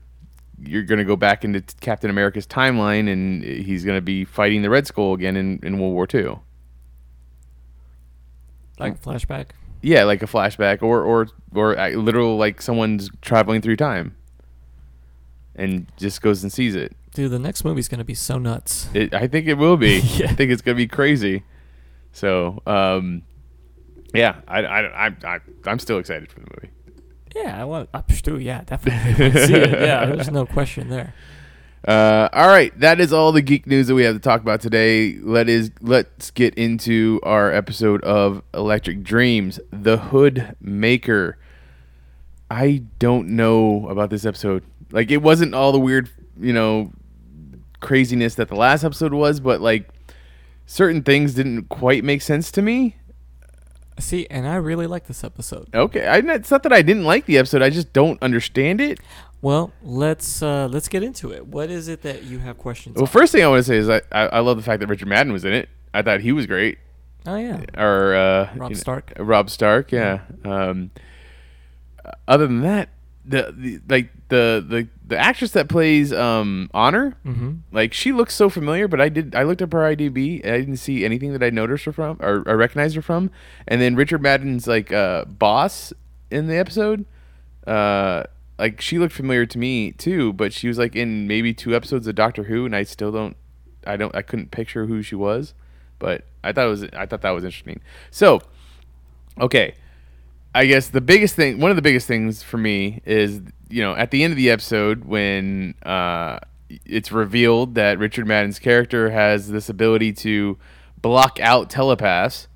you're 0.65 0.83
going 0.83 0.99
to 0.99 1.05
go 1.05 1.17
back 1.17 1.45
into 1.45 1.63
Captain 1.81 2.11
America's 2.11 2.47
timeline, 2.47 3.11
and 3.11 3.43
he's 3.43 3.85
going 3.85 3.97
to 3.97 4.03
be 4.03 4.25
fighting 4.25 4.63
the 4.63 4.71
Red 4.71 4.87
Skull 4.87 5.15
again 5.15 5.37
in, 5.37 5.59
in 5.63 5.79
World 5.79 5.95
War 5.95 6.07
II. 6.13 6.39
Like 8.79 9.03
flashback. 9.03 9.49
Yeah, 9.81 10.05
like 10.05 10.23
a 10.23 10.27
flashback, 10.27 10.83
or 10.83 11.03
or 11.03 11.29
or 11.55 11.79
uh, 11.79 11.91
literal 11.91 12.37
like 12.37 12.63
someone's 12.63 13.11
traveling 13.21 13.61
through 13.61 13.77
time, 13.77 14.17
and 15.57 15.87
just 15.97 16.23
goes 16.23 16.43
and 16.43 16.53
sees 16.53 16.75
it. 16.75 16.97
Dude, 17.15 17.31
the 17.31 17.39
next 17.39 17.65
movie's 17.65 17.89
going 17.89 17.99
to 17.99 18.05
be 18.05 18.15
so 18.15 18.39
nuts. 18.39 18.89
It, 18.95 19.13
I 19.13 19.27
think 19.27 19.47
it 19.47 19.55
will 19.55 19.77
be. 19.77 20.01
Yeah. 20.17 20.31
I 20.31 20.35
think 20.35 20.51
it's 20.51 20.63
gonna 20.63 20.77
be 20.77 20.87
crazy. 20.87 21.43
So, 22.13 22.63
um, 22.67 23.23
yeah, 24.15 24.41
I, 24.47 24.63
I, 24.63 25.07
I, 25.07 25.17
I, 25.25 25.39
I'm 25.67 25.79
still 25.79 25.99
excited 25.99 26.31
for 26.31 26.41
the 26.41 26.47
movie. 26.55 26.71
Yeah, 27.35 27.61
I 27.61 27.65
want. 27.65 27.89
I'm. 27.95 28.41
Yeah, 28.41 28.63
definitely 28.65 29.31
see 29.47 29.55
it. 29.55 29.71
Yeah, 29.73 30.07
there's 30.07 30.31
no 30.31 30.47
question 30.47 30.89
there. 30.89 31.15
Uh, 31.87 32.29
all 32.33 32.47
right, 32.47 32.79
that 32.79 33.01
is 33.01 33.13
all 33.13 33.33
the 33.33 33.43
geek 33.43 33.67
news 33.67 33.89
that 33.89 33.95
we 33.95 34.05
have 34.05 34.15
to 34.15 34.21
talk 34.21 34.41
about 34.41 34.61
today. 34.61 35.17
Let 35.21 35.49
is 35.49 35.73
let's 35.81 36.31
get 36.31 36.55
into 36.55 37.19
our 37.25 37.53
episode 37.53 38.03
of 38.05 38.43
Electric 38.55 39.03
Dreams, 39.03 39.59
The 39.73 39.97
Hood 39.97 40.55
Maker. 40.61 41.39
I 42.51 42.85
don't 42.99 43.31
know 43.31 43.89
about 43.89 44.11
this 44.11 44.25
episode. 44.25 44.63
Like 44.93 45.11
it 45.11 45.23
wasn't 45.23 45.55
all 45.55 45.73
the 45.73 45.81
weird, 45.81 46.09
you 46.39 46.53
know, 46.53 46.93
craziness 47.81 48.37
that 48.37 48.49
the 48.49 48.57
last 48.57 48.85
episode 48.85 49.13
was, 49.13 49.41
but 49.41 49.61
like 49.61 49.89
certain 50.67 51.03
things 51.03 51.35
didn't 51.35 51.69
quite 51.69 52.05
make 52.05 52.23
sense 52.23 52.53
to 52.53 52.63
me. 52.63 52.97
See, 54.03 54.27
and 54.31 54.47
I 54.49 54.57
really 54.57 54.87
like 54.87 55.07
this 55.07 55.23
episode. 55.23 55.69
Okay, 55.75 56.07
I, 56.07 56.19
it's 56.19 56.51
not 56.51 56.65
that 56.65 56.73
I 56.73 56.83
didn't 56.83 57.05
like 57.05 57.27
the 57.27 57.39
episode. 57.39 57.63
I 57.63 57.71
just 57.71 57.93
don't 57.93 58.21
understand 58.23 58.81
it. 58.81 58.99
Well, 59.41 59.73
let's 59.83 60.43
uh, 60.43 60.69
let's 60.71 60.89
get 60.89 61.03
into 61.03 61.33
it. 61.33 61.47
What 61.47 61.71
is 61.71 61.89
it 61.89 62.03
that 62.03 62.25
you 62.25 62.39
have 62.41 62.59
questions? 62.59 62.97
Well, 62.97 63.05
on? 63.05 63.09
first 63.09 63.33
thing 63.33 63.45
I 63.45 63.49
want 63.49 63.61
to 63.61 63.65
say 63.65 63.77
is 63.77 63.89
I, 63.89 64.03
I 64.11 64.27
I 64.27 64.39
love 64.41 64.57
the 64.57 64.63
fact 64.63 64.81
that 64.81 64.89
Richard 64.89 65.09
Madden 65.09 65.33
was 65.33 65.45
in 65.45 65.53
it. 65.53 65.69
I 65.95 66.03
thought 66.03 66.21
he 66.21 66.33
was 66.33 66.47
great. 66.47 66.79
oh 67.27 67.37
yeah, 67.37 67.63
Or 67.77 68.15
uh, 68.15 68.51
Robb 68.57 68.71
you 68.71 68.77
know, 68.77 68.81
Stark. 68.81 69.13
Robb 69.19 69.51
Stark, 69.51 69.93
yeah. 69.93 70.21
Um, 70.45 70.91
other 72.27 72.47
than 72.47 72.63
that, 72.63 72.89
the, 73.25 73.55
the 73.57 73.81
like 73.89 74.11
the 74.29 74.65
the 74.67 74.89
the 75.13 75.19
actress 75.19 75.53
that 75.53 75.69
plays 75.69 76.13
um 76.13 76.69
Honor, 76.75 77.15
Mm-hmm. 77.27 77.53
like 77.71 77.93
she 77.93 78.13
looks 78.13 78.35
so 78.35 78.49
familiar, 78.49 78.89
but 78.89 79.01
I 79.01 79.09
did 79.09 79.35
I 79.35 79.43
looked 79.45 79.63
up 79.63 79.73
her 79.73 79.81
IDB, 79.95 80.41
and 80.45 80.53
I 80.55 80.59
didn't 80.59 80.79
see 80.79 81.05
anything 81.05 81.33
that 81.33 81.43
I 81.43 81.51
noticed 81.51 81.85
her 81.85 81.93
from 81.93 82.17
or 82.21 82.43
I 82.49 82.53
recognized 82.53 82.97
her 82.97 83.03
from. 83.03 83.31
And 83.69 83.81
then 83.81 83.95
Richard 83.95 84.23
Madden's 84.23 84.67
like 84.67 84.93
uh 84.93 85.25
boss 85.27 85.93
in 86.31 86.47
the 86.47 86.57
episode, 86.57 87.05
uh 87.67 88.25
like 88.59 88.81
she 88.81 88.99
looked 88.99 89.15
familiar 89.15 89.47
to 89.47 89.59
me 89.59 89.93
too, 89.93 90.33
but 90.33 90.53
she 90.53 90.69
was 90.69 90.79
like 90.79 90.95
in 90.97 91.27
maybe 91.27 91.53
two 91.55 91.75
episodes 91.75 92.07
of 92.07 92.15
Doctor 92.15 92.45
Who, 92.45 92.65
and 92.67 92.75
I 92.77 92.83
still 92.85 93.13
don't 93.13 93.37
I 93.87 93.97
don't 93.97 94.15
I 94.15 94.23
couldn't 94.23 94.51
picture 94.51 94.87
who 94.87 95.03
she 95.03 95.15
was, 95.15 95.53
but 95.99 96.25
I 96.45 96.53
thought 96.53 96.67
it 96.67 96.71
was 96.71 96.85
I 96.97 97.07
thought 97.07 97.23
that 97.23 97.31
was 97.31 97.45
interesting. 97.45 97.81
So, 98.11 98.41
okay. 99.41 99.75
I 100.55 100.67
guess 100.67 100.89
the 100.91 101.01
biggest 101.01 101.35
thing, 101.35 101.61
one 101.61 101.71
of 101.71 101.77
the 101.77 101.83
biggest 101.83 102.07
things 102.07 102.43
for 102.43 102.59
me 102.59 103.01
is, 103.07 103.41
you 103.73 103.83
know, 103.83 103.95
at 103.95 104.11
the 104.11 104.23
end 104.23 104.33
of 104.33 104.37
the 104.37 104.51
episode 104.51 105.07
when 105.07 105.75
uh, 105.83 106.39
it's 106.85 107.11
revealed 107.11 107.75
that 107.75 107.99
Richard 107.99 108.27
Madden's 108.27 108.59
character 108.59 109.11
has 109.11 109.49
this 109.49 109.71
ability 109.71 110.13
to 110.13 110.59
block 111.01 111.41
out 111.41 111.71
telepaths, 111.71 112.49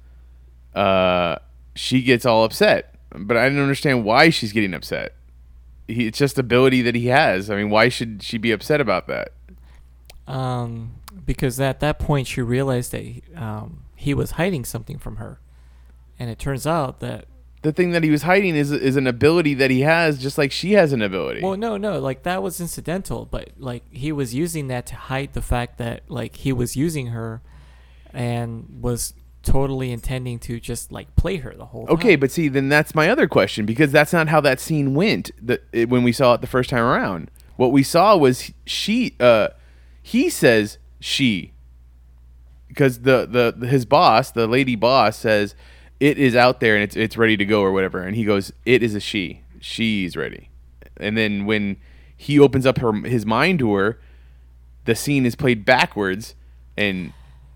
uh, 0.74 1.36
she 1.74 2.02
gets 2.02 2.26
all 2.26 2.44
upset. 2.44 2.94
But 3.10 3.38
I 3.38 3.48
don't 3.48 3.58
understand 3.58 4.04
why 4.04 4.28
she's 4.28 4.52
getting 4.52 4.74
upset. 4.74 5.14
He, 5.88 6.06
it's 6.06 6.18
just 6.18 6.38
ability 6.38 6.82
that 6.82 6.94
he 6.94 7.06
has. 7.06 7.48
I 7.48 7.56
mean, 7.56 7.70
why 7.70 7.88
should 7.88 8.22
she 8.22 8.36
be 8.36 8.52
upset 8.52 8.82
about 8.82 9.06
that? 9.06 9.32
Um, 10.26 10.96
because 11.24 11.58
at 11.60 11.80
that 11.80 11.98
point 11.98 12.26
she 12.26 12.42
realized 12.42 12.92
that 12.92 13.22
um, 13.34 13.84
he 13.94 14.12
was 14.12 14.32
hiding 14.32 14.66
something 14.66 14.98
from 14.98 15.16
her, 15.16 15.40
and 16.18 16.28
it 16.28 16.38
turns 16.38 16.66
out 16.66 17.00
that 17.00 17.24
The 17.66 17.72
thing 17.72 17.90
that 17.90 18.04
he 18.04 18.10
was 18.10 18.22
hiding 18.22 18.54
is 18.54 18.70
is 18.70 18.94
an 18.94 19.08
ability 19.08 19.54
that 19.54 19.72
he 19.72 19.80
has, 19.80 20.22
just 20.22 20.38
like 20.38 20.52
she 20.52 20.74
has 20.74 20.92
an 20.92 21.02
ability. 21.02 21.42
well, 21.42 21.56
no, 21.56 21.76
no, 21.76 21.98
like 21.98 22.22
that 22.22 22.40
was 22.40 22.60
incidental, 22.60 23.26
but 23.26 23.50
like 23.58 23.82
he 23.92 24.12
was 24.12 24.32
using 24.32 24.68
that 24.68 24.86
to 24.86 24.94
hide 24.94 25.32
the 25.32 25.42
fact 25.42 25.76
that 25.78 26.08
like 26.08 26.36
he 26.36 26.52
was 26.52 26.76
using 26.76 27.08
her, 27.08 27.42
and 28.12 28.68
was 28.80 29.14
totally 29.42 29.90
intending 29.90 30.38
to 30.38 30.60
just 30.60 30.92
like 30.92 31.16
play 31.16 31.38
her 31.38 31.54
the 31.56 31.64
whole 31.64 31.88
time. 31.88 31.96
Okay, 31.96 32.14
but 32.14 32.30
see, 32.30 32.46
then 32.46 32.68
that's 32.68 32.94
my 32.94 33.10
other 33.10 33.26
question 33.26 33.66
because 33.66 33.90
that's 33.90 34.12
not 34.12 34.28
how 34.28 34.40
that 34.40 34.60
scene 34.60 34.94
went. 34.94 35.32
The, 35.44 35.60
it, 35.72 35.88
when 35.88 36.04
we 36.04 36.12
saw 36.12 36.34
it 36.34 36.42
the 36.42 36.46
first 36.46 36.70
time 36.70 36.84
around, 36.84 37.32
what 37.56 37.72
we 37.72 37.82
saw 37.82 38.16
was 38.16 38.52
she. 38.64 39.16
Uh, 39.18 39.48
he 40.00 40.30
says 40.30 40.78
she, 41.00 41.52
because 42.68 43.00
the, 43.00 43.26
the 43.26 43.52
the 43.56 43.66
his 43.66 43.84
boss, 43.84 44.30
the 44.30 44.46
lady 44.46 44.76
boss, 44.76 45.18
says 45.18 45.56
it 46.00 46.18
is 46.18 46.36
out 46.36 46.60
there 46.60 46.74
and 46.74 46.82
it's 46.82 46.96
it's 46.96 47.16
ready 47.16 47.36
to 47.36 47.44
go 47.44 47.62
or 47.62 47.72
whatever, 47.72 48.02
and 48.02 48.16
he 48.16 48.24
goes, 48.24 48.52
it 48.64 48.82
is 48.82 48.94
a 48.94 49.00
she. 49.00 49.42
She's 49.60 50.16
ready. 50.16 50.50
And 50.98 51.16
then 51.16 51.46
when 51.46 51.76
he 52.16 52.38
opens 52.38 52.66
up 52.66 52.78
her 52.78 52.92
his 52.92 53.26
mind 53.26 53.58
to 53.60 53.74
her, 53.74 54.00
the 54.84 54.94
scene 54.94 55.26
is 55.26 55.34
played 55.34 55.64
backwards, 55.64 56.34
and 56.76 57.12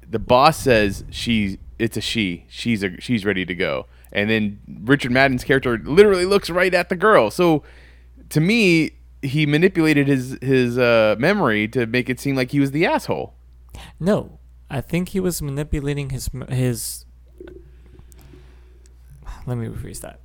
the 0.09 0.19
boss 0.19 0.59
says 0.59 1.05
she's 1.11 1.57
it's 1.79 1.97
a 1.97 2.01
she. 2.01 2.45
She's 2.49 2.83
a 2.83 3.01
she's 3.01 3.25
ready 3.25 3.47
to 3.47 3.55
go. 3.55 3.87
And 4.13 4.29
then 4.29 4.61
Richard 4.85 5.13
Madden's 5.13 5.45
character 5.45 5.79
literally 5.79 6.27
looks 6.27 6.51
right 6.51 6.75
at 6.75 6.89
the 6.89 6.97
girl. 6.97 7.31
So 7.31 7.63
to 8.31 8.41
me, 8.41 8.93
he 9.23 9.47
manipulated 9.47 10.09
his 10.09 10.39
his 10.43 10.79
uh, 10.79 11.17
memory 11.19 11.69
to 11.69 11.87
make 11.87 12.11
it 12.11 12.21
seem 12.21 12.37
like 12.37 12.51
he 12.51 12.61
was 12.61 12.73
the 12.73 12.87
asshole. 12.87 13.35
No, 13.99 14.41
I 14.69 14.81
think 14.81 15.11
he 15.11 15.21
was 15.21 15.41
manipulating 15.41 16.11
his 16.11 16.29
his. 16.49 17.05
Let 19.51 19.59
me 19.59 19.67
rephrase 19.67 20.01
that. 20.03 20.21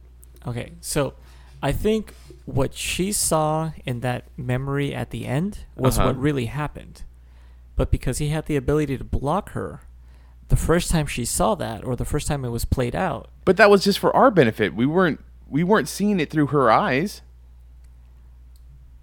Okay, 0.48 0.74
so 0.82 1.16
I 1.64 1.72
think 1.72 2.14
what 2.46 2.76
she 2.76 3.12
saw 3.12 3.72
in 3.84 4.02
that 4.02 4.26
memory 4.38 4.94
at 4.94 5.10
the 5.10 5.26
end 5.26 5.66
was 5.76 5.98
Uh-huh. 5.98 6.10
what 6.10 6.18
really 6.20 6.46
happened, 6.46 7.02
but 7.76 7.90
because 7.90 8.20
he 8.20 8.30
had 8.30 8.46
the 8.46 8.56
ability 8.56 8.98
to 9.00 9.04
block 9.04 9.50
her, 9.54 9.82
the 10.50 10.56
first 10.56 10.92
time 10.92 11.08
she 11.08 11.26
saw 11.26 11.56
that, 11.56 11.84
or 11.84 11.96
the 11.96 12.06
first 12.06 12.28
time 12.28 12.46
it 12.46 12.50
was 12.50 12.66
played 12.66 12.96
out, 12.96 13.30
But 13.46 13.58
that 13.58 13.72
was 13.72 13.84
just 13.84 13.98
for 13.98 14.16
our 14.16 14.30
benefit. 14.30 14.76
We 14.76 14.86
weren't 14.86 15.20
we 15.50 15.64
weren't 15.64 15.88
seeing 15.90 16.20
it 16.20 16.30
through 16.30 16.48
her 16.48 16.72
eyes. 16.72 17.22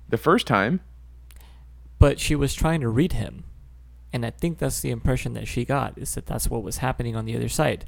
The 0.08 0.16
first 0.18 0.46
time. 0.46 0.80
but 1.98 2.18
she 2.20 2.34
was 2.36 2.52
trying 2.54 2.80
to 2.80 2.88
read 2.88 3.12
him 3.12 3.44
and 4.12 4.26
i 4.26 4.30
think 4.30 4.58
that's 4.58 4.80
the 4.80 4.90
impression 4.90 5.34
that 5.34 5.46
she 5.46 5.64
got 5.64 5.96
is 5.96 6.14
that 6.16 6.26
that's 6.26 6.50
what 6.50 6.62
was 6.62 6.78
happening 6.78 7.14
on 7.16 7.24
the 7.24 7.34
other 7.36 7.48
side 7.48 7.84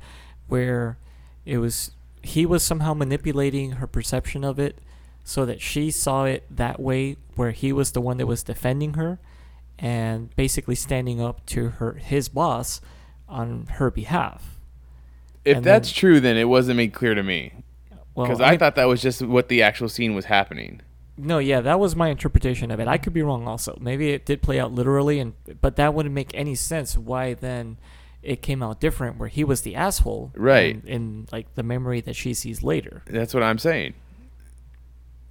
where 0.47 0.97
it 1.45 1.59
was 1.59 1.91
he 2.27 2.47
was 2.47 2.63
somehow 2.63 2.95
manipulating 2.95 3.73
her 3.73 3.87
perception 3.87 4.45
of 4.45 4.59
it 4.59 4.79
so 5.25 5.45
that 5.47 5.61
she 5.61 5.91
saw 5.91 6.25
it 6.25 6.45
that 6.51 6.79
way 6.81 7.17
where 7.37 7.51
he 7.53 7.73
was 7.73 7.93
the 7.93 8.01
one 8.01 8.17
that 8.19 8.27
was 8.27 8.43
defending 8.43 8.95
her 8.95 9.19
and 9.79 10.35
basically 10.37 10.75
standing 10.75 11.21
up 11.21 11.45
to 11.47 11.69
her 11.71 11.95
his 11.95 12.29
boss 12.29 12.81
on 13.29 13.67
her 13.73 13.91
behalf 13.91 14.59
If 15.45 15.57
And 15.59 15.67
that's 15.67 15.89
then- 15.89 15.95
true, 15.97 16.21
then 16.21 16.37
it 16.37 16.45
wasn't 16.49 16.77
made 16.77 16.93
clear 16.93 17.15
to 17.15 17.23
me 17.23 17.53
well 18.15 18.27
because 18.27 18.41
I, 18.41 18.57
thought 18.57 18.77
that 18.77 18.85
was 18.85 19.03
just 19.03 19.23
what 19.23 19.49
the 19.49 19.63
actual 19.63 19.89
scene 19.89 20.15
was 20.15 20.27
happening. 20.27 20.81
No, 21.17 21.39
yeah, 21.39 21.61
that 21.61 21.79
was 21.81 21.95
my 21.97 22.09
interpretation 22.09 22.71
of 22.71 22.81
it. 22.81 22.89
I 22.89 22.99
could 22.99 23.13
be 23.13 23.23
wrong 23.23 23.47
also. 23.47 23.79
Maybe 23.81 24.11
it 24.11 24.27
did 24.27 24.43
play 24.43 24.59
out 24.61 24.73
literally 24.73 25.21
and 25.21 25.33
but 25.61 25.77
that 25.77 25.95
wouldn't 25.95 26.15
make 26.15 26.31
any 26.35 26.55
sense 26.55 26.97
why 26.99 27.35
then 27.35 27.79
it 28.25 28.43
came 28.43 28.63
out 28.63 28.81
different 28.81 29.19
where 29.19 29.29
he 29.29 29.45
was 29.45 29.63
the 29.63 29.75
asshole 29.75 30.33
Right. 30.35 30.77
in, 30.85 30.89
in 30.89 31.27
like 31.33 31.55
the 31.55 31.63
memory 31.63 32.01
that 32.01 32.17
she 32.17 32.35
sees 32.35 32.63
later. 32.63 33.03
That's 33.07 33.35
what 33.35 33.43
I'm 33.43 33.59
saying. 33.59 33.95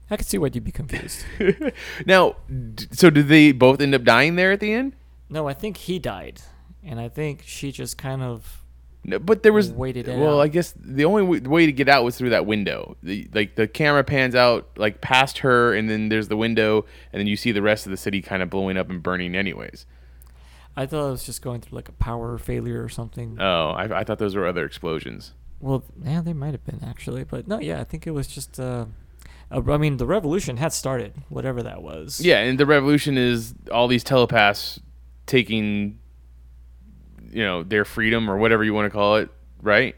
I 0.09 0.17
could 0.17 0.27
see 0.27 0.37
why 0.37 0.49
you'd 0.53 0.63
be 0.63 0.71
confused. 0.71 1.25
now, 2.05 2.35
d- 2.75 2.85
so 2.91 3.09
did 3.09 3.27
they 3.29 3.51
both 3.51 3.81
end 3.81 3.95
up 3.95 4.03
dying 4.03 4.35
there 4.35 4.51
at 4.51 4.59
the 4.59 4.71
end? 4.73 4.93
no, 5.29 5.47
I 5.47 5.53
think 5.53 5.77
he 5.77 5.97
died. 5.97 6.41
And 6.83 6.99
I 6.99 7.09
think 7.09 7.41
she 7.45 7.71
just 7.71 7.97
kind 7.97 8.21
of 8.21 8.61
No, 9.05 9.17
but 9.17 9.41
there 9.41 9.53
was 9.53 9.71
Waited 9.71 10.07
it 10.07 10.19
well, 10.19 10.39
out. 10.39 10.43
I 10.43 10.47
guess 10.49 10.73
the 10.77 11.05
only 11.05 11.23
w- 11.23 11.49
way 11.49 11.65
to 11.65 11.71
get 11.71 11.87
out 11.89 12.03
was 12.03 12.17
through 12.17 12.29
that 12.31 12.45
window. 12.45 12.97
The, 13.01 13.27
like 13.33 13.55
the 13.55 13.67
camera 13.67 14.03
pans 14.03 14.35
out 14.35 14.69
like 14.77 14.99
past 15.01 15.39
her, 15.39 15.73
and 15.73 15.89
then 15.89 16.09
there's 16.09 16.27
the 16.27 16.37
window, 16.37 16.85
and 17.11 17.19
then 17.19 17.25
you 17.27 17.37
see 17.37 17.51
the 17.53 17.61
rest 17.61 17.85
of 17.87 17.91
the 17.91 17.97
city 17.97 18.21
kind 18.21 18.43
of 18.43 18.49
blowing 18.49 18.77
up 18.77 18.89
and 18.89 19.01
burning. 19.01 19.33
Anyways, 19.35 19.85
I 20.75 20.85
thought 20.85 21.07
it 21.07 21.11
was 21.11 21.23
just 21.23 21.41
going 21.41 21.61
through 21.61 21.75
like 21.75 21.89
a 21.89 21.93
power 21.93 22.37
failure 22.37 22.83
or 22.83 22.89
something. 22.89 23.37
oh, 23.39 23.69
I, 23.71 23.99
I 23.99 24.03
thought 24.03 24.19
those 24.19 24.35
were 24.35 24.47
other 24.47 24.65
explosions. 24.65 25.33
Well, 25.59 25.83
yeah, 26.03 26.21
they 26.21 26.33
might 26.33 26.51
have 26.51 26.65
been 26.65 26.83
actually, 26.83 27.23
but 27.23 27.47
no, 27.47 27.59
yeah, 27.59 27.79
I 27.79 27.83
think 27.83 28.05
it 28.07 28.11
was 28.11 28.27
just. 28.27 28.59
Uh, 28.59 28.85
I 29.51 29.77
mean, 29.77 29.97
the 29.97 30.07
revolution 30.07 30.57
had 30.57 30.73
started, 30.73 31.13
whatever 31.29 31.61
that 31.61 31.83
was. 31.83 32.19
Yeah, 32.19 32.39
and 32.39 32.59
the 32.59 32.65
revolution 32.65 33.17
is 33.17 33.53
all 33.71 33.87
these 33.87 34.03
telepaths 34.03 34.79
taking, 35.27 35.99
you 37.29 37.43
know, 37.43 37.61
their 37.61 37.85
freedom 37.85 38.29
or 38.29 38.37
whatever 38.37 38.63
you 38.63 38.73
want 38.73 38.87
to 38.87 38.89
call 38.89 39.17
it, 39.17 39.29
right? 39.61 39.95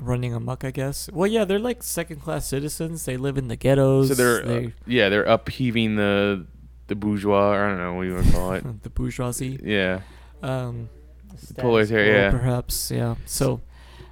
running 0.00 0.34
amok, 0.34 0.64
I 0.64 0.70
guess. 0.70 1.10
Well, 1.12 1.26
yeah, 1.26 1.44
they're 1.44 1.58
like 1.58 1.82
second-class 1.82 2.46
citizens. 2.46 3.04
They 3.04 3.16
live 3.16 3.38
in 3.38 3.48
the 3.48 3.56
ghettos. 3.56 4.08
So 4.08 4.14
they're 4.14 4.44
uh, 4.44 4.70
yeah, 4.86 5.08
they're 5.08 5.24
upheaving 5.24 5.96
the 5.96 6.46
the 6.92 6.96
bourgeois. 7.06 7.52
Or 7.54 7.64
I 7.64 7.68
don't 7.68 7.78
know 7.78 7.94
what 7.94 8.02
you 8.02 8.14
want 8.14 8.26
to 8.26 8.32
call 8.32 8.52
it. 8.52 8.82
the 8.82 8.90
bourgeoisie. 8.90 9.58
yeah, 9.64 10.00
Um, 10.42 10.88
status 11.36 11.52
proletariat, 11.58 12.14
yeah. 12.14 12.30
perhaps. 12.30 12.90
Yeah. 12.90 13.14
So, 13.26 13.60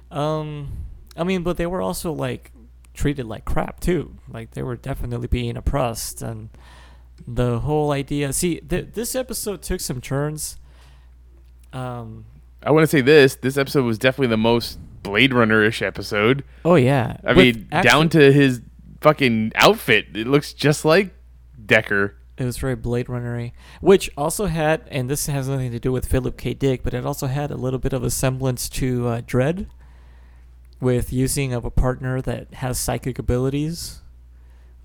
um, 0.09 0.69
I 1.15 1.23
mean, 1.23 1.43
but 1.43 1.57
they 1.57 1.65
were 1.67 1.81
also 1.81 2.11
like 2.11 2.51
treated 2.93 3.25
like 3.25 3.45
crap 3.45 3.79
too. 3.79 4.15
Like 4.29 4.51
they 4.51 4.63
were 4.63 4.75
definitely 4.75 5.27
being 5.27 5.55
oppressed, 5.57 6.21
and 6.21 6.49
the 7.27 7.59
whole 7.59 7.91
idea. 7.91 8.33
See, 8.33 8.59
th- 8.59 8.89
this 8.93 9.15
episode 9.15 9.61
took 9.61 9.79
some 9.79 10.01
turns. 10.01 10.57
Um. 11.73 12.25
I 12.63 12.69
want 12.71 12.83
to 12.83 12.87
say 12.87 13.01
this. 13.01 13.35
This 13.35 13.57
episode 13.57 13.85
was 13.85 13.97
definitely 13.97 14.27
the 14.27 14.37
most 14.37 14.77
Blade 15.01 15.33
Runner 15.33 15.63
ish 15.63 15.81
episode. 15.81 16.43
Oh 16.63 16.75
yeah. 16.75 17.17
I 17.23 17.33
With 17.33 17.55
mean, 17.57 17.67
down 17.81 18.09
to 18.09 18.31
his 18.31 18.61
fucking 19.01 19.53
outfit. 19.55 20.07
It 20.15 20.27
looks 20.27 20.53
just 20.53 20.85
like 20.85 21.11
Decker. 21.65 22.15
It 22.41 22.45
was 22.45 22.57
very 22.57 22.75
Blade 22.75 23.07
Runnery, 23.07 23.51
which 23.79 24.09
also 24.17 24.45
had, 24.47 24.83
and 24.89 25.09
this 25.09 25.27
has 25.27 25.47
nothing 25.47 25.71
to 25.71 25.79
do 25.79 25.91
with 25.91 26.07
Philip 26.07 26.37
K. 26.37 26.53
Dick, 26.53 26.83
but 26.83 26.93
it 26.93 27.05
also 27.05 27.27
had 27.27 27.51
a 27.51 27.55
little 27.55 27.79
bit 27.79 27.93
of 27.93 28.03
a 28.03 28.09
semblance 28.09 28.67
to 28.69 29.07
uh, 29.07 29.21
Dredd, 29.21 29.67
with 30.79 31.13
using 31.13 31.53
of 31.53 31.63
a 31.63 31.71
partner 31.71 32.21
that 32.21 32.55
has 32.55 32.79
psychic 32.79 33.19
abilities, 33.19 34.01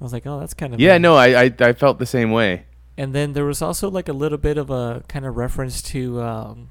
I 0.01 0.05
was 0.05 0.13
like, 0.13 0.27
oh, 0.27 0.39
that's 0.39 0.53
kind 0.55 0.75
of 0.75 0.81
Yeah, 0.81 0.99
nice. 0.99 1.01
no, 1.01 1.17
I, 1.17 1.45
I 1.45 1.55
I 1.59 1.73
felt 1.73 1.99
the 1.99 2.07
same 2.07 2.31
way. 2.31 2.67
And 2.99 3.15
then 3.15 3.33
there 3.33 3.47
was 3.47 3.63
also 3.63 3.91
like 3.91 4.09
a 4.09 4.13
little 4.13 4.39
bit 4.39 4.59
of 4.59 4.71
a 4.71 5.03
kind 5.09 5.25
of 5.25 5.37
reference 5.37 5.81
to 5.83 6.21
um, 6.21 6.71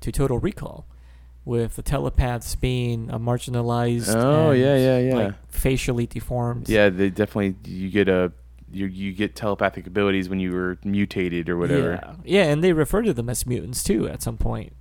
to 0.00 0.10
Total 0.10 0.38
Recall, 0.38 0.86
with 1.44 1.76
the 1.76 1.82
telepaths 1.82 2.54
being 2.54 3.10
uh, 3.10 3.18
marginalized. 3.18 4.14
Oh, 4.14 4.50
and, 4.52 4.60
yeah, 4.60 4.76
yeah, 4.76 4.98
yeah. 4.98 5.14
Like 5.14 5.34
facially 5.48 6.06
deformed. 6.06 6.68
Yeah, 6.68 6.88
they 6.88 7.10
definitely 7.10 7.56
you 7.70 7.90
get 7.90 8.08
a 8.08 8.32
you 8.72 8.86
you 8.86 9.12
get 9.12 9.34
telepathic 9.36 9.86
abilities 9.86 10.28
when 10.28 10.40
you 10.40 10.52
were 10.52 10.78
mutated 10.84 11.48
or 11.48 11.56
whatever. 11.58 12.00
Yeah, 12.24 12.44
yeah, 12.44 12.50
and 12.50 12.62
they 12.64 12.72
refer 12.72 13.02
to 13.02 13.12
them 13.12 13.28
as 13.28 13.46
mutants 13.46 13.82
too 13.84 14.08
at 14.08 14.22
some 14.22 14.38
point. 14.38 14.72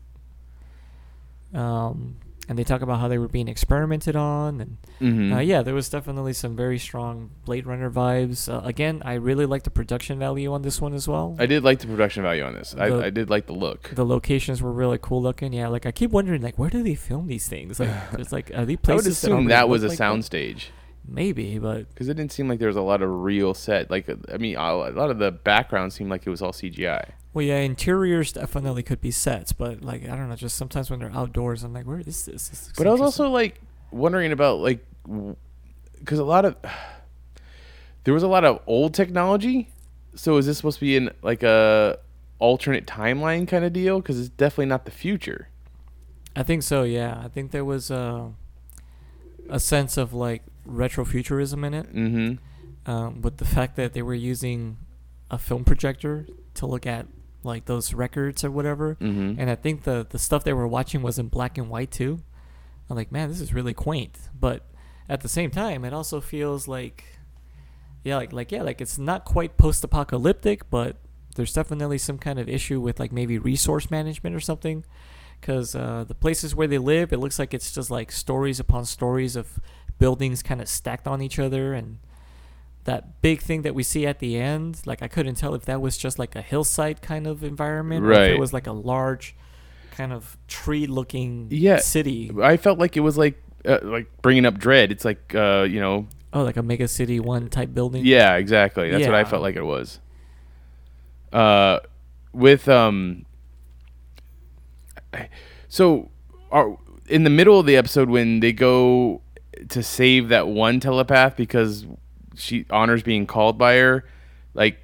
Um, 1.53 2.17
and 2.47 2.57
they 2.57 2.63
talk 2.63 2.81
about 2.81 2.99
how 2.99 3.07
they 3.07 3.17
were 3.17 3.27
being 3.27 3.47
experimented 3.47 4.15
on, 4.15 4.61
and 4.61 4.77
Mm-hmm. 4.99 5.33
uh, 5.33 5.39
yeah, 5.39 5.61
there 5.63 5.73
was 5.73 5.89
definitely 5.89 6.33
some 6.33 6.55
very 6.55 6.77
strong 6.77 7.31
Blade 7.45 7.65
Runner 7.65 7.89
vibes. 7.89 8.51
Uh, 8.51 8.61
again, 8.65 9.01
I 9.03 9.13
really 9.15 9.45
like 9.45 9.63
the 9.63 9.69
production 9.71 10.19
value 10.19 10.51
on 10.53 10.61
this 10.61 10.79
one 10.79 10.93
as 10.93 11.07
well. 11.07 11.35
I 11.39 11.45
did 11.47 11.63
like 11.63 11.79
the 11.79 11.87
production 11.87 12.21
value 12.23 12.43
on 12.43 12.53
this. 12.53 12.71
The- 12.71 12.81
I, 12.83 13.05
I 13.05 13.09
did 13.09 13.29
like 13.29 13.47
the 13.47 13.53
look. 13.53 13.89
the 13.95 14.05
locations 14.05 14.61
were 14.61 14.71
really 14.71 14.99
cool 15.01 15.21
looking. 15.21 15.53
Yeah, 15.53 15.67
like 15.69 15.85
I 15.85 15.91
keep 15.91 16.11
wondering, 16.11 16.41
like, 16.41 16.57
where 16.59 16.69
do 16.69 16.83
they 16.83 16.95
film 16.95 17.27
these 17.27 17.47
things? 17.47 17.79
Like, 17.79 17.89
it's 18.13 18.31
like, 18.31 18.51
are 18.53 18.65
they 18.65 18.73
I 18.73 18.75
would 18.75 18.83
places 18.83 19.21
that 19.21 19.27
assume 19.31 19.45
that 19.45 19.67
was 19.69 19.83
a 19.83 19.87
look 19.87 19.99
like 19.99 20.09
soundstage 20.09 20.65
Maybe, 21.07 21.57
but 21.57 21.89
because 21.89 22.07
it 22.09 22.13
didn't 22.15 22.31
seem 22.31 22.47
like 22.47 22.59
there 22.59 22.67
was 22.67 22.77
a 22.77 22.81
lot 22.81 23.01
of 23.01 23.09
real 23.09 23.53
set. 23.53 23.89
Like 23.89 24.09
I 24.31 24.37
mean, 24.37 24.55
a 24.55 24.73
lot 24.75 25.09
of 25.09 25.19
the 25.19 25.31
background 25.31 25.93
seemed 25.93 26.09
like 26.09 26.25
it 26.25 26.29
was 26.29 26.41
all 26.41 26.51
CGI. 26.51 27.11
well, 27.33 27.43
yeah, 27.43 27.57
interiors 27.57 28.33
definitely 28.33 28.83
could 28.83 29.01
be 29.01 29.11
sets, 29.11 29.51
but 29.51 29.81
like, 29.81 30.03
I 30.03 30.15
don't 30.15 30.29
know, 30.29 30.35
just 30.35 30.57
sometimes 30.57 30.89
when 30.89 30.99
they're 30.99 31.11
outdoors, 31.11 31.63
I'm 31.63 31.73
like, 31.73 31.85
where 31.85 31.99
is 31.99 32.25
this? 32.25 32.47
this 32.47 32.71
But 32.77 32.87
I 32.87 32.91
was 32.91 33.01
also 33.01 33.29
like 33.29 33.61
wondering 33.91 34.31
about 34.31 34.59
like 34.59 34.85
because 35.97 36.19
a 36.19 36.23
lot 36.23 36.45
of 36.45 36.55
there 38.03 38.13
was 38.13 38.23
a 38.23 38.27
lot 38.27 38.45
of 38.45 38.59
old 38.67 38.93
technology. 38.93 39.69
So 40.15 40.37
is 40.37 40.45
this 40.45 40.57
supposed 40.57 40.79
to 40.79 40.85
be 40.85 40.95
in 40.95 41.09
like 41.21 41.41
a 41.41 41.97
alternate 42.39 42.85
timeline 42.85 43.47
kind 43.47 43.65
of 43.65 43.73
deal? 43.73 43.99
Because 44.01 44.19
it's 44.19 44.29
definitely 44.29 44.65
not 44.67 44.85
the 44.85 44.91
future. 44.91 45.49
I 46.35 46.43
think 46.43 46.63
so. 46.63 46.83
Yeah, 46.83 47.21
I 47.23 47.27
think 47.27 47.51
there 47.51 47.65
was 47.65 47.89
a 47.89 48.33
a 49.49 49.59
sense 49.59 49.97
of 49.97 50.13
like 50.13 50.43
retrofuturism 50.67 51.65
in 51.65 51.73
it, 51.73 51.93
Mm-hmm. 51.95 52.91
um, 52.91 53.21
with 53.21 53.37
the 53.37 53.45
fact 53.45 53.75
that 53.75 53.93
they 53.93 54.01
were 54.01 54.13
using 54.15 54.77
a 55.29 55.37
film 55.37 55.63
projector 55.63 56.27
to 56.55 56.65
look 56.65 56.85
at 56.85 57.07
like 57.43 57.65
those 57.65 57.93
records 57.93 58.43
or 58.43 58.51
whatever. 58.51 58.95
Mm-hmm. 58.95 59.39
And 59.39 59.49
I 59.49 59.55
think 59.55 59.83
the 59.83 60.05
the 60.09 60.19
stuff 60.19 60.43
they 60.43 60.53
were 60.53 60.67
watching 60.67 61.01
was 61.01 61.17
in 61.17 61.27
black 61.27 61.57
and 61.57 61.69
white 61.69 61.91
too. 61.91 62.19
I'm 62.89 62.95
like, 62.95 63.11
man, 63.11 63.29
this 63.29 63.39
is 63.41 63.53
really 63.53 63.73
quaint. 63.73 64.17
But 64.37 64.65
at 65.07 65.21
the 65.21 65.29
same 65.29 65.49
time, 65.49 65.85
it 65.85 65.93
also 65.93 66.19
feels 66.21 66.67
like, 66.67 67.03
yeah, 68.03 68.17
like 68.17 68.33
like 68.33 68.51
yeah, 68.51 68.61
like 68.61 68.81
it's 68.81 68.97
not 68.97 69.25
quite 69.25 69.57
post-apocalyptic, 69.57 70.69
but 70.69 70.97
there's 71.35 71.53
definitely 71.53 71.97
some 71.97 72.17
kind 72.17 72.37
of 72.39 72.49
issue 72.49 72.81
with 72.81 72.99
like 72.99 73.11
maybe 73.13 73.37
resource 73.39 73.89
management 73.89 74.35
or 74.35 74.39
something. 74.41 74.83
Because 75.39 75.73
uh, 75.73 76.03
the 76.07 76.13
places 76.13 76.53
where 76.53 76.67
they 76.67 76.77
live, 76.77 77.11
it 77.11 77.17
looks 77.17 77.39
like 77.39 77.53
it's 77.55 77.71
just 77.71 77.89
like 77.89 78.11
stories 78.11 78.59
upon 78.59 78.85
stories 78.85 79.35
of 79.35 79.59
buildings 80.01 80.41
kind 80.49 80.59
of 80.61 80.67
stacked 80.67 81.07
on 81.07 81.21
each 81.21 81.37
other 81.45 81.73
and 81.73 81.99
that 82.85 83.21
big 83.21 83.39
thing 83.41 83.61
that 83.61 83.75
we 83.75 83.83
see 83.83 84.03
at 84.07 84.17
the 84.19 84.31
end 84.37 84.81
like 84.85 85.01
i 85.03 85.07
couldn't 85.07 85.35
tell 85.35 85.53
if 85.53 85.63
that 85.65 85.79
was 85.79 85.95
just 86.05 86.17
like 86.17 86.35
a 86.35 86.41
hillside 86.41 86.97
kind 87.01 87.25
of 87.27 87.43
environment 87.43 88.03
or 88.05 88.11
if 88.11 88.17
Right. 88.17 88.31
it 88.31 88.39
was 88.39 88.51
like 88.57 88.65
a 88.65 88.71
large 88.93 89.35
kind 89.91 90.11
of 90.11 90.35
tree 90.47 90.87
looking 90.87 91.47
Yeah. 91.51 91.77
city 91.77 92.31
I 92.41 92.57
felt 92.57 92.79
like 92.79 92.97
it 92.97 93.01
was 93.01 93.17
like 93.17 93.35
uh, 93.63 93.77
like 93.83 94.07
bringing 94.23 94.45
up 94.49 94.55
Dredd. 94.57 94.89
It's 94.89 95.05
like 95.05 95.35
uh, 95.35 95.67
you 95.69 95.79
know, 95.79 96.07
oh 96.33 96.41
like 96.49 96.57
a 96.57 96.63
mega 96.63 96.87
city 96.87 97.19
one 97.19 97.47
type 97.49 97.71
building 97.75 98.03
yeah, 98.03 98.37
exactly. 98.37 98.89
That's 98.89 99.05
what 99.05 99.13
I 99.13 99.23
felt 99.23 99.43
like 99.43 99.55
it 99.55 99.61
was. 99.75 99.99
Uh, 101.31 101.77
with 102.33 102.67
um, 102.67 103.25
so 105.69 106.09
are 106.51 106.75
in 107.07 107.23
the 107.23 107.29
middle 107.29 107.59
of 107.59 107.65
the 107.65 107.75
episode 107.75 108.09
when 108.09 108.39
they 108.39 108.51
go 108.53 109.21
to 109.69 109.83
save 109.83 110.29
that 110.29 110.47
one 110.47 110.79
telepath 110.79 111.35
because 111.35 111.85
she 112.35 112.65
honors 112.69 113.03
being 113.03 113.25
called 113.27 113.57
by 113.57 113.75
her, 113.77 114.05
like 114.53 114.77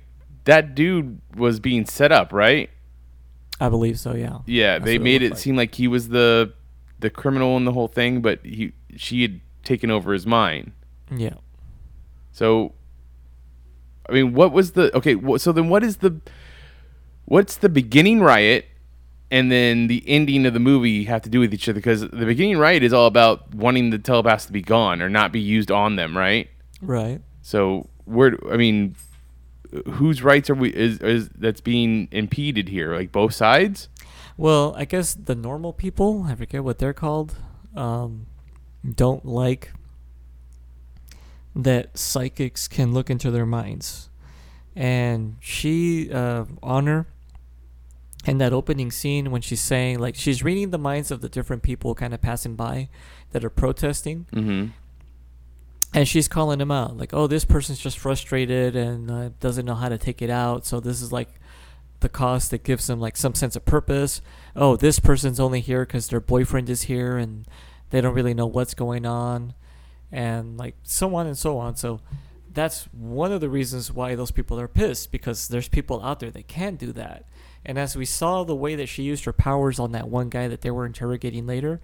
that 0.46 0.76
dude 0.76 1.20
was 1.36 1.60
being 1.60 1.86
set 1.86 2.12
up, 2.12 2.32
right? 2.34 2.70
i 3.60 3.68
believe 3.70 3.98
so 4.00 4.14
yeah 4.14 4.38
Yeah, 4.46 4.74
That's 4.78 4.86
they 4.86 4.98
what 5.00 5.02
it 5.02 5.04
made 5.04 5.22
it 5.24 5.30
like. 5.32 5.40
seem 5.40 5.56
like 5.56 5.74
he 5.76 5.88
was 5.88 6.10
the 6.10 6.54
the 7.00 7.10
criminal 7.10 7.58
in 7.58 7.66
the 7.66 7.72
whole 7.74 7.88
thing, 7.88 8.22
but 8.22 8.40
he 8.46 8.74
she 8.96 9.22
had 9.24 9.42
taken 9.64 9.90
over 9.92 10.14
his 10.14 10.26
mind. 10.28 10.72
yeah 11.16 11.34
So, 12.32 12.74
I 14.08 14.14
mean, 14.14 14.34
what 14.34 14.52
was 14.52 14.74
the 14.74 14.96
okay? 14.96 15.16
So 15.38 15.52
then, 15.52 15.70
what 15.70 15.84
is 15.84 15.98
the 15.98 16.22
what's 17.26 17.58
the 17.58 17.68
beginning 17.70 18.20
riot, 18.22 18.66
and 19.30 19.52
then 19.52 19.88
the 19.88 20.04
ending 20.08 20.46
of 20.46 20.54
the 20.54 20.60
movie 20.60 21.04
have 21.06 21.22
to 21.24 21.30
do 21.30 21.40
with 21.40 21.54
each 21.54 21.68
other? 21.68 21.76
Because 21.76 22.02
the 22.02 22.26
beginning 22.26 22.58
right 22.58 22.82
is 22.82 22.94
all 22.94 23.08
about 23.08 23.54
wanting 23.54 23.90
the 23.90 24.00
telepaths 24.00 24.46
to 24.46 24.54
be 24.54 24.62
gone 24.62 25.02
or 25.02 25.10
not 25.10 25.32
be 25.32 25.40
used 25.40 25.72
on 25.72 25.96
them, 25.96 26.18
right? 26.18 26.50
right 26.82 27.22
So 27.42 27.90
where 28.06 28.38
I 28.52 28.58
mean, 28.58 28.96
whose 29.92 30.24
rights 30.24 30.50
are 30.50 30.56
we 30.56 30.70
is 30.70 31.00
is 31.00 31.30
that's 31.30 31.62
being 31.62 32.08
impeded 32.12 32.70
here? 32.70 32.96
Like 32.96 33.12
both 33.12 33.34
sides? 33.34 33.90
well 34.38 34.74
i 34.78 34.86
guess 34.86 35.16
the 35.16 35.36
normal 35.36 35.74
people 35.74 36.24
i 36.28 36.36
forget 36.36 36.64
what 36.64 36.78
they're 36.78 36.94
called 36.94 37.36
um, 37.76 38.26
don't 38.96 39.26
like 39.26 39.72
that 41.56 41.98
psychics 41.98 42.68
can 42.68 42.94
look 42.94 43.10
into 43.10 43.30
their 43.30 43.46
minds 43.46 44.10
and 44.76 45.36
she 45.40 46.12
uh, 46.12 46.46
honor 46.62 47.08
in 48.28 48.38
that 48.40 48.52
opening 48.54 48.92
scene 48.92 49.32
when 49.32 49.42
she's 49.42 49.62
saying 49.62 50.00
like 50.00 50.14
she's 50.16 50.44
reading 50.44 50.70
the 50.70 50.78
minds 50.78 51.10
of 51.10 51.22
the 51.22 51.30
different 51.30 51.64
people 51.64 51.96
kind 51.96 52.14
of 52.14 52.22
passing 52.22 52.56
by 52.56 52.90
that 53.32 53.44
are 53.44 53.50
protesting. 53.50 54.28
Mm-hmm. 54.34 54.68
and 55.94 56.08
she's 56.08 56.28
calling 56.28 56.60
them 56.60 56.70
out 56.70 56.98
like 56.98 57.14
oh 57.14 57.28
this 57.28 57.46
person's 57.46 57.80
just 57.80 57.98
frustrated 57.98 58.76
and 58.76 59.10
uh, 59.10 59.30
doesn't 59.40 59.66
know 59.66 59.76
how 59.76 59.90
to 59.90 59.98
take 59.98 60.22
it 60.22 60.30
out. 60.30 60.66
So 60.66 60.80
this 60.80 61.02
is 61.02 61.12
like 61.12 61.30
the 62.02 62.10
cause 62.10 62.50
that 62.50 62.64
gives 62.64 62.86
them 62.88 63.00
like 63.00 63.18
some 63.18 63.34
sense 63.34 63.56
of 63.56 63.66
purpose. 63.66 64.22
Oh 64.56 64.76
this 64.76 65.00
person's 65.00 65.40
only 65.40 65.62
here 65.62 65.86
because 65.86 66.10
their 66.10 66.20
boyfriend 66.20 66.70
is 66.70 66.84
here 66.84 67.18
and 67.18 67.48
they 67.90 68.02
don't 68.02 68.14
really 68.14 68.34
know 68.34 68.46
what's 68.46 68.74
going 68.74 69.06
on. 69.06 69.54
And 70.12 70.58
like 70.58 70.76
so 70.84 71.16
on 71.16 71.28
and 71.28 71.38
so 71.38 71.58
on. 71.58 71.76
So 71.78 72.02
that's 72.54 72.86
one 72.92 73.32
of 73.32 73.40
the 73.40 73.50
reasons 73.50 73.92
why 73.92 74.16
those 74.16 74.32
people 74.32 74.60
are 74.60 74.68
pissed 74.68 75.12
because 75.12 75.48
there's 75.48 75.68
people 75.70 76.04
out 76.04 76.20
there 76.20 76.32
that 76.32 76.48
can 76.48 76.76
do 76.76 76.92
that 76.94 77.26
and 77.68 77.78
as 77.78 77.96
we 77.96 78.06
saw 78.06 78.44
the 78.44 78.56
way 78.56 78.74
that 78.76 78.88
she 78.90 79.04
used 79.04 79.26
her 79.26 79.34
powers 79.34 79.78
on 79.78 79.92
that 79.92 80.08
one 80.08 80.30
guy 80.30 80.48
that 80.48 80.62
they 80.62 80.72
were 80.72 80.86
interrogating 80.86 81.46
later 81.46 81.80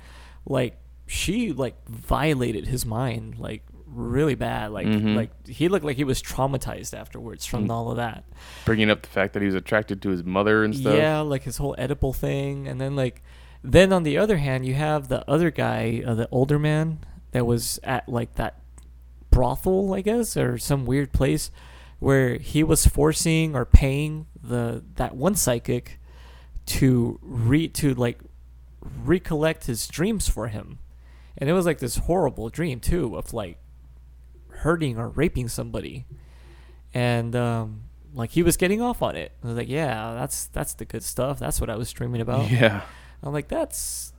like 0.46 0.78
she 1.06 1.52
like 1.52 1.76
violated 1.88 2.66
his 2.68 2.86
mind 2.86 3.38
like 3.38 3.62
really 3.86 4.34
bad 4.34 4.72
like 4.72 4.88
Mhm. 4.88 5.16
like 5.16 5.48
he 5.48 5.68
looked 5.68 5.86
like 5.86 5.98
he 5.98 6.04
was 6.04 6.20
traumatized 6.22 6.98
afterwards 6.98 7.46
from 7.46 7.68
Mm. 7.68 7.72
all 7.72 7.92
of 7.92 7.98
that 7.98 8.24
Bringing 8.66 8.90
up 8.90 9.04
the 9.04 9.10
fact 9.10 9.34
that 9.34 9.42
he 9.42 9.46
was 9.46 9.54
attracted 9.54 10.02
to 10.02 10.10
his 10.10 10.24
mother 10.24 10.64
and 10.64 10.76
stuff. 10.76 10.96
yeah, 10.98 11.20
like 11.20 11.44
his 11.44 11.58
whole 11.58 11.76
Oedipal 11.78 12.16
thing, 12.16 12.68
and 12.68 12.82
then 12.82 12.96
like, 12.96 13.22
then 13.64 13.94
on 13.94 14.02
the 14.04 14.18
other 14.18 14.38
hand, 14.38 14.66
you 14.66 14.74
have 14.74 15.10
the 15.10 15.30
other 15.30 15.52
guy, 15.52 16.02
uh, 16.06 16.16
the 16.16 16.28
older 16.32 16.58
man 16.58 17.00
that 17.34 17.46
was 17.46 17.80
at 17.84 18.10
like 18.10 18.34
that 18.36 18.60
brothel, 19.30 19.94
I 19.94 20.02
guess, 20.02 20.36
or 20.38 20.58
some 20.58 20.86
weird 20.86 21.12
place 21.12 21.52
where 22.04 22.38
he 22.38 22.64
was 22.64 22.86
forcing 22.86 23.56
or 23.56 23.64
paying 23.66 24.28
the 24.42 24.84
that 24.96 25.16
one 25.16 25.36
psychic 25.36 26.00
to 26.66 27.18
re 27.22 27.68
to 27.70 27.94
like 27.94 28.20
recollect 29.06 29.66
his 29.66 29.88
dreams 29.88 30.28
for 30.28 30.50
him, 30.50 30.80
and 31.38 31.50
it 31.50 31.54
was 31.54 31.66
like 31.66 31.80
this 31.80 31.96
horrible 31.96 32.50
dream 32.50 32.80
too 32.82 33.16
of 33.16 33.34
like 33.34 33.58
hurting 34.50 34.98
or 34.98 35.08
raping 35.10 35.48
somebody, 35.48 36.06
and 36.94 37.36
um, 37.38 37.84
like 38.14 38.32
he 38.32 38.44
was 38.44 38.58
getting 38.58 38.82
off 38.82 39.02
on 39.02 39.16
it. 39.16 39.32
I 39.42 39.48
was 39.48 39.56
like, 39.56 39.70
yeah, 39.70 40.14
that's 40.14 40.48
that's 40.48 40.74
the 40.74 40.86
good 40.86 41.04
stuff. 41.04 41.40
That's 41.40 41.62
what 41.62 41.70
I 41.70 41.78
was 41.78 41.92
dreaming 41.94 42.20
about. 42.20 42.52
Yeah. 42.52 42.82
I'm 43.24 43.32
like, 43.32 43.48
that's 43.48 44.12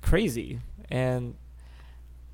crazy. 0.00 0.60
And 0.88 1.34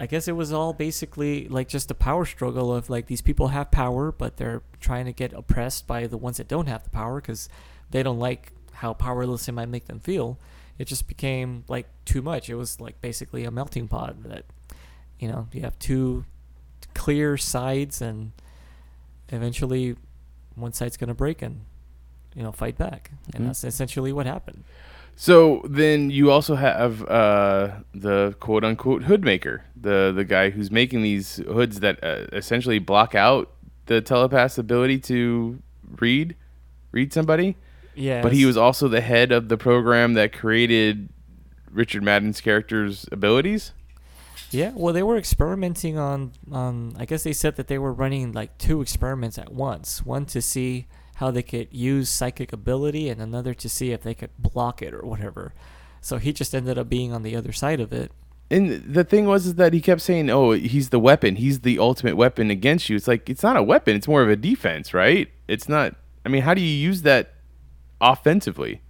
I 0.01 0.07
guess 0.07 0.29
it 0.29 0.33
was 0.37 0.53
all 0.53 0.73
basically 0.73 1.49
like 1.49 1.69
just 1.69 1.91
a 1.91 1.95
power 1.95 2.25
struggle 2.25 2.73
of 2.73 2.89
like 2.89 3.07
these 3.07 3.21
people 3.21 3.49
have 3.49 3.71
power, 3.71 4.13
but 4.13 4.37
they're 4.37 4.63
trying 4.81 5.07
to 5.07 5.13
get 5.13 5.33
oppressed 5.33 5.87
by 5.87 6.07
the 6.07 6.17
ones 6.17 6.37
that 6.37 6.47
don't 6.49 6.67
have 6.69 6.85
the 6.85 6.91
power 6.91 7.21
because 7.21 7.49
they 7.91 8.03
don't 8.03 8.19
like 8.21 8.53
how 8.75 8.93
powerless 8.93 9.49
it 9.49 9.53
might 9.53 9.69
make 9.69 9.87
them 9.87 9.99
feel. 9.99 10.39
It 10.79 10.87
just 10.87 11.09
became 11.09 11.65
like 11.67 11.89
too 12.05 12.23
much. 12.23 12.49
It 12.49 12.55
was 12.55 12.81
like 12.81 13.01
basically 13.01 13.45
a 13.45 13.51
melting 13.51 13.89
pot 13.89 14.23
that, 14.23 14.45
you 15.19 15.27
know, 15.27 15.49
you 15.53 15.63
have 15.63 15.77
two 15.81 16.25
clear 16.95 17.37
sides 17.37 18.01
and 18.01 18.31
eventually 19.31 19.97
one 20.55 20.73
side's 20.73 20.97
going 20.97 21.09
to 21.09 21.15
break 21.15 21.43
and, 21.43 21.63
you 22.37 22.43
know, 22.45 22.53
fight 22.53 22.79
back. 22.79 23.11
And 23.35 23.43
Mhm. 23.45 23.47
that's 23.49 23.65
essentially 23.65 24.13
what 24.13 24.27
happened. 24.27 24.63
So 25.21 25.63
then 25.65 26.11
you 26.11 26.31
also 26.31 26.55
have 26.55 27.03
uh, 27.09 27.81
the 27.93 28.37
quote 28.39 28.63
unquote 28.63 29.03
hood 29.03 29.25
maker, 29.25 29.65
the 29.75 30.13
the 30.15 30.25
guy 30.25 30.51
who's 30.51 30.71
making 30.71 31.03
these 31.03 31.39
hoods 31.39 31.81
that 31.81 31.99
uh, 32.05 32.27
essentially 32.33 32.79
block 32.79 33.17
out 33.17 33.51
the 33.87 34.01
telepath's 34.01 34.59
ability 34.59 35.01
to 35.01 35.61
read 35.99 36.37
read 36.93 37.13
somebody. 37.13 37.57
Yeah. 37.97 38.23
But 38.23 38.33
he 38.33 38.47
was 38.47 38.57
also 38.57 38.87
the 38.87 39.01
head 39.01 39.33
of 39.33 39.49
the 39.49 39.57
program 39.57 40.15
that 40.15 40.33
created 40.33 41.09
Richard 41.69 42.05
Madden's 42.05 42.41
character's 42.41 43.05
abilities. 43.11 43.73
Yeah, 44.53 44.71
well, 44.77 44.95
they 44.95 45.03
were 45.03 45.17
experimenting 45.17 45.99
on. 45.99 46.31
on 46.53 46.95
I 46.97 47.07
guess 47.07 47.25
they 47.25 47.33
said 47.33 47.57
that 47.57 47.67
they 47.67 47.79
were 47.79 47.93
running 47.93 48.31
like 48.31 48.57
two 48.57 48.81
experiments 48.81 49.37
at 49.37 49.53
once. 49.53 50.07
One 50.07 50.27
to 50.27 50.41
see 50.41 50.87
how 51.19 51.33
they 51.33 51.43
could 51.43 51.69
use 51.73 52.09
psychic 52.09 52.53
ability, 52.53 53.09
and 53.09 53.21
another 53.21 53.53
to 53.53 53.69
see 53.69 53.91
if 53.91 54.03
they 54.03 54.15
could 54.15 54.31
block 54.39 54.81
it 54.81 54.95
or 54.95 55.03
whatever. 55.03 55.53
So 56.01 56.19
he 56.19 56.33
just 56.33 56.55
ended 56.55 56.79
up 56.79 56.89
being 56.89 57.13
on 57.13 57.25
the 57.25 57.35
other 57.35 57.51
side 57.51 57.81
of 57.81 57.93
it. 57.93 58.13
And 58.53 58.95
the 58.95 59.03
thing 59.03 59.27
was 59.27 59.45
is 59.45 59.57
that 59.57 59.73
he 59.73 59.81
kept 59.81 60.01
saying, 60.01 60.31
"Oh, 60.31 60.53
he's 60.53 60.91
the 60.91 61.01
weapon. 61.01 61.35
He's 61.35 61.61
the 61.61 61.81
ultimate 61.81 62.17
weapon 62.17 62.53
against 62.53 62.89
you." 62.89 62.95
It's 62.95 63.09
like 63.09 63.29
it's 63.29 63.43
not 63.43 63.57
a 63.57 63.63
weapon. 63.65 63.97
It's 63.97 64.07
more 64.07 64.23
of 64.23 64.31
a 64.31 64.37
defense, 64.37 64.95
right? 64.95 65.29
It's 65.49 65.69
not. 65.69 65.97
I 66.25 66.29
mean, 66.29 66.43
how 66.43 66.55
do 66.55 66.61
you 66.61 66.89
use 66.89 67.03
that 67.03 67.35
offensively? 68.01 68.81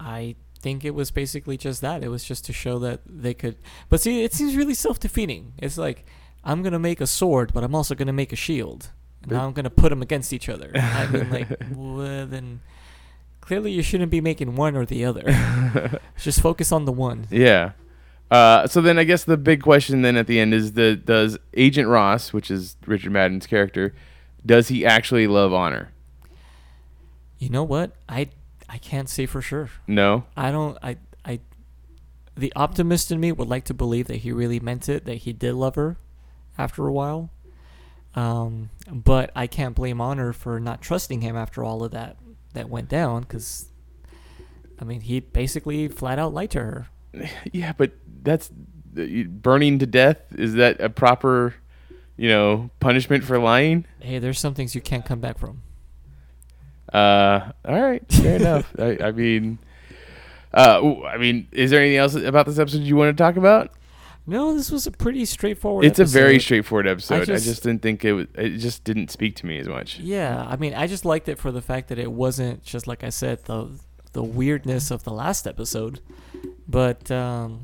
I 0.00 0.36
think 0.60 0.86
it 0.86 0.94
was 0.94 1.10
basically 1.10 1.58
just 1.58 1.82
that. 1.82 2.02
It 2.02 2.08
was 2.08 2.24
just 2.24 2.46
to 2.46 2.52
show 2.54 2.78
that 2.78 3.02
they 3.06 3.34
could. 3.34 3.56
But 3.90 4.00
see, 4.00 4.24
it 4.24 4.32
seems 4.32 4.56
really 4.56 4.74
self 4.74 4.98
defeating. 4.98 5.52
It's 5.58 5.76
like, 5.76 6.06
I'm 6.42 6.62
going 6.62 6.72
to 6.72 6.78
make 6.78 7.02
a 7.02 7.06
sword, 7.06 7.52
but 7.52 7.62
I'm 7.62 7.74
also 7.74 7.94
going 7.94 8.06
to 8.06 8.12
make 8.12 8.32
a 8.32 8.36
shield. 8.36 8.90
And 9.22 9.32
now 9.32 9.46
I'm 9.46 9.52
going 9.52 9.64
to 9.64 9.70
put 9.70 9.90
them 9.90 10.02
against 10.02 10.32
each 10.32 10.48
other. 10.48 10.70
I 10.74 11.06
mean, 11.08 11.30
like, 11.30 11.48
well, 11.74 12.26
then 12.26 12.60
clearly 13.40 13.72
you 13.72 13.82
shouldn't 13.82 14.10
be 14.10 14.20
making 14.20 14.56
one 14.56 14.76
or 14.76 14.84
the 14.84 15.04
other. 15.04 16.00
just 16.18 16.40
focus 16.40 16.72
on 16.72 16.84
the 16.84 16.92
one. 16.92 17.26
Yeah. 17.30 17.72
Uh, 18.30 18.66
so 18.66 18.80
then 18.80 18.98
I 18.98 19.04
guess 19.04 19.24
the 19.24 19.36
big 19.36 19.62
question 19.62 20.02
then 20.02 20.16
at 20.16 20.26
the 20.26 20.38
end 20.38 20.52
is 20.52 20.72
the 20.72 20.96
does 20.96 21.38
Agent 21.54 21.88
Ross, 21.88 22.32
which 22.32 22.50
is 22.50 22.76
Richard 22.86 23.10
Madden's 23.10 23.46
character, 23.46 23.94
does 24.44 24.68
he 24.68 24.84
actually 24.84 25.26
love 25.26 25.52
honor? 25.52 25.90
You 27.38 27.48
know 27.48 27.64
what? 27.64 27.92
I 28.08 28.28
I 28.68 28.78
can't 28.78 29.08
say 29.08 29.26
for 29.26 29.40
sure. 29.40 29.70
No. 29.86 30.24
I 30.36 30.50
don't. 30.50 30.76
I 30.82 30.98
I. 31.24 31.40
The 32.36 32.52
optimist 32.54 33.10
in 33.10 33.18
me 33.18 33.32
would 33.32 33.48
like 33.48 33.64
to 33.64 33.74
believe 33.74 34.06
that 34.08 34.16
he 34.16 34.32
really 34.32 34.60
meant 34.60 34.88
it. 34.88 35.04
That 35.06 35.18
he 35.18 35.32
did 35.32 35.54
love 35.54 35.76
her, 35.76 35.96
after 36.58 36.86
a 36.86 36.92
while. 36.92 37.30
Um, 38.18 38.70
but 38.90 39.30
I 39.36 39.46
can't 39.46 39.76
blame 39.76 40.00
Honor 40.00 40.32
for 40.32 40.58
not 40.58 40.82
trusting 40.82 41.20
him 41.20 41.36
after 41.36 41.62
all 41.62 41.84
of 41.84 41.92
that 41.92 42.16
that 42.52 42.68
went 42.68 42.88
down. 42.88 43.22
Because, 43.22 43.66
I 44.80 44.84
mean, 44.84 45.02
he 45.02 45.20
basically 45.20 45.86
flat 45.86 46.18
out 46.18 46.34
lied 46.34 46.50
to 46.52 46.58
her. 46.60 46.86
Yeah, 47.52 47.72
but 47.76 47.92
that's 48.22 48.50
burning 48.50 49.78
to 49.78 49.86
death. 49.86 50.18
Is 50.36 50.54
that 50.54 50.80
a 50.80 50.90
proper, 50.90 51.54
you 52.16 52.28
know, 52.28 52.70
punishment 52.80 53.22
for 53.22 53.38
lying? 53.38 53.86
Hey, 54.00 54.18
there's 54.18 54.40
some 54.40 54.54
things 54.54 54.74
you 54.74 54.80
can't 54.80 55.04
come 55.04 55.20
back 55.20 55.38
from. 55.38 55.62
Uh, 56.92 57.52
all 57.64 57.80
right, 57.80 58.02
fair 58.10 58.36
enough. 58.36 58.74
I, 58.78 58.98
I 59.00 59.12
mean, 59.12 59.58
uh, 60.52 61.02
I 61.04 61.18
mean, 61.18 61.46
is 61.52 61.70
there 61.70 61.80
anything 61.80 61.98
else 61.98 62.14
about 62.14 62.46
this 62.46 62.58
episode 62.58 62.82
you 62.82 62.96
want 62.96 63.16
to 63.16 63.22
talk 63.22 63.36
about? 63.36 63.72
No, 64.28 64.54
this 64.54 64.70
was 64.70 64.86
a 64.86 64.90
pretty 64.90 65.24
straightforward. 65.24 65.84
It's 65.86 65.98
a 65.98 66.04
very 66.04 66.38
straightforward 66.38 66.86
episode. 66.86 67.22
I 67.22 67.24
just, 67.24 67.46
just- 67.46 67.62
didn't 67.62 67.82
think 67.82 68.04
it 68.04 68.12
was. 68.12 68.26
It 68.34 68.58
just 68.58 68.84
didn't 68.84 69.10
speak 69.10 69.36
to 69.36 69.46
me 69.46 69.58
as 69.58 69.66
much. 69.68 69.98
Yeah, 69.98 70.46
I 70.48 70.56
mean, 70.56 70.74
I 70.74 70.86
just 70.86 71.04
liked 71.04 71.28
it 71.28 71.38
for 71.38 71.50
the 71.50 71.62
fact 71.62 71.88
that 71.88 71.98
it 71.98 72.12
wasn't 72.12 72.62
just 72.62 72.86
like 72.86 73.02
I 73.02 73.08
said 73.08 73.44
the 73.46 73.68
the 74.12 74.22
weirdness 74.22 74.90
of 74.90 75.02
the 75.04 75.12
last 75.12 75.46
episode, 75.46 76.00
but 76.68 77.10
um, 77.10 77.60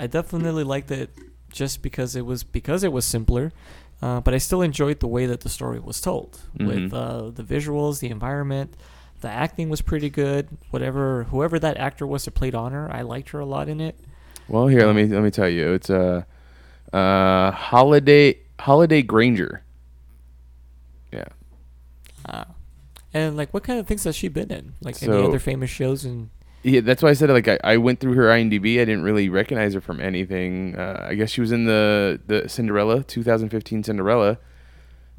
I 0.00 0.06
definitely 0.06 0.64
liked 0.64 0.90
it 0.90 1.10
just 1.50 1.82
because 1.82 2.16
it 2.16 2.24
was 2.26 2.42
because 2.42 2.82
it 2.84 2.92
was 2.92 3.04
simpler. 3.04 3.52
Uh, 4.00 4.20
but 4.20 4.32
I 4.32 4.38
still 4.38 4.62
enjoyed 4.62 5.00
the 5.00 5.08
way 5.08 5.26
that 5.26 5.40
the 5.40 5.48
story 5.48 5.80
was 5.80 6.00
told 6.00 6.38
with 6.56 6.92
Mhm. 6.92 6.94
uh, 6.94 7.30
the 7.30 7.42
visuals, 7.42 7.98
the 7.98 8.10
environment, 8.10 8.76
the 9.22 9.28
acting 9.28 9.68
was 9.70 9.82
pretty 9.82 10.08
good. 10.08 10.46
Whatever, 10.70 11.24
whoever 11.24 11.58
that 11.58 11.76
actor 11.76 12.06
was 12.06 12.24
that 12.24 12.30
played 12.30 12.54
Honor, 12.54 12.88
I 12.92 13.02
liked 13.02 13.30
her 13.30 13.40
a 13.40 13.44
lot 13.44 13.68
in 13.68 13.80
it. 13.80 13.98
Well, 14.48 14.66
here 14.66 14.86
let 14.86 14.94
me 14.94 15.06
let 15.06 15.22
me 15.22 15.30
tell 15.30 15.48
you. 15.48 15.74
It's 15.74 15.90
a 15.90 16.26
uh, 16.92 16.96
uh, 16.96 17.50
Holliday 17.52 18.38
Holliday 18.60 19.02
Grainger. 19.02 19.62
Yeah. 21.12 21.28
Uh, 22.24 22.44
and 23.14 23.36
like, 23.36 23.52
what 23.54 23.62
kind 23.62 23.78
of 23.78 23.86
things 23.86 24.04
has 24.04 24.16
she 24.16 24.28
been 24.28 24.50
in? 24.50 24.74
Like 24.80 25.02
any 25.02 25.12
other 25.12 25.38
famous 25.38 25.70
shows? 25.70 26.04
And 26.04 26.30
Yeah, 26.62 26.80
that's 26.80 27.02
why 27.02 27.10
I 27.10 27.12
said 27.14 27.30
like 27.30 27.48
I, 27.48 27.58
I 27.62 27.76
went 27.76 28.00
through 28.00 28.14
her 28.14 28.24
IMDb. 28.28 28.80
I 28.80 28.84
didn't 28.84 29.02
really 29.02 29.28
recognize 29.28 29.74
her 29.74 29.80
from 29.80 30.00
anything. 30.00 30.76
Uh, 30.76 31.06
I 31.08 31.14
guess 31.14 31.30
she 31.30 31.40
was 31.40 31.52
in 31.52 31.64
the 31.64 32.20
the 32.26 32.48
Cinderella 32.48 33.02
2015 33.04 33.84
Cinderella. 33.84 34.38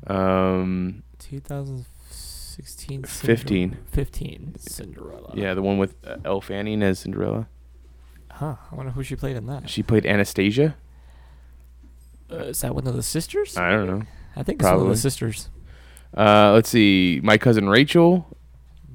Um, 0.07 1.03
2016, 1.19 3.03
15. 3.03 3.77
15 3.91 4.55
Cinderella. 4.57 5.31
yeah, 5.35 5.53
the 5.53 5.61
one 5.61 5.77
with 5.77 5.95
uh, 6.05 6.17
Elle 6.23 6.41
Fanning 6.41 6.81
as 6.81 6.99
Cinderella. 6.99 7.47
Huh. 8.39 8.55
I 8.71 8.75
wonder 8.75 8.93
who 8.93 9.03
she 9.03 9.17
played 9.17 9.35
in 9.35 9.47
that. 9.47 9.69
She 9.69 9.83
played 9.83 10.05
Anastasia. 10.05 10.77
Uh, 12.31 12.37
is 12.37 12.61
that 12.61 12.73
one 12.73 12.87
of 12.87 12.95
the 12.95 13.03
sisters? 13.03 13.57
I 13.57 13.69
don't 13.69 13.85
know. 13.85 14.03
I 14.33 14.43
think 14.43 14.61
it's 14.61 14.65
one 14.71 14.79
of 14.79 14.87
the 14.87 14.95
sisters. 14.95 15.49
Uh, 16.15 16.53
let's 16.53 16.69
see, 16.69 17.19
my 17.21 17.37
cousin 17.37 17.67
Rachel. 17.67 18.37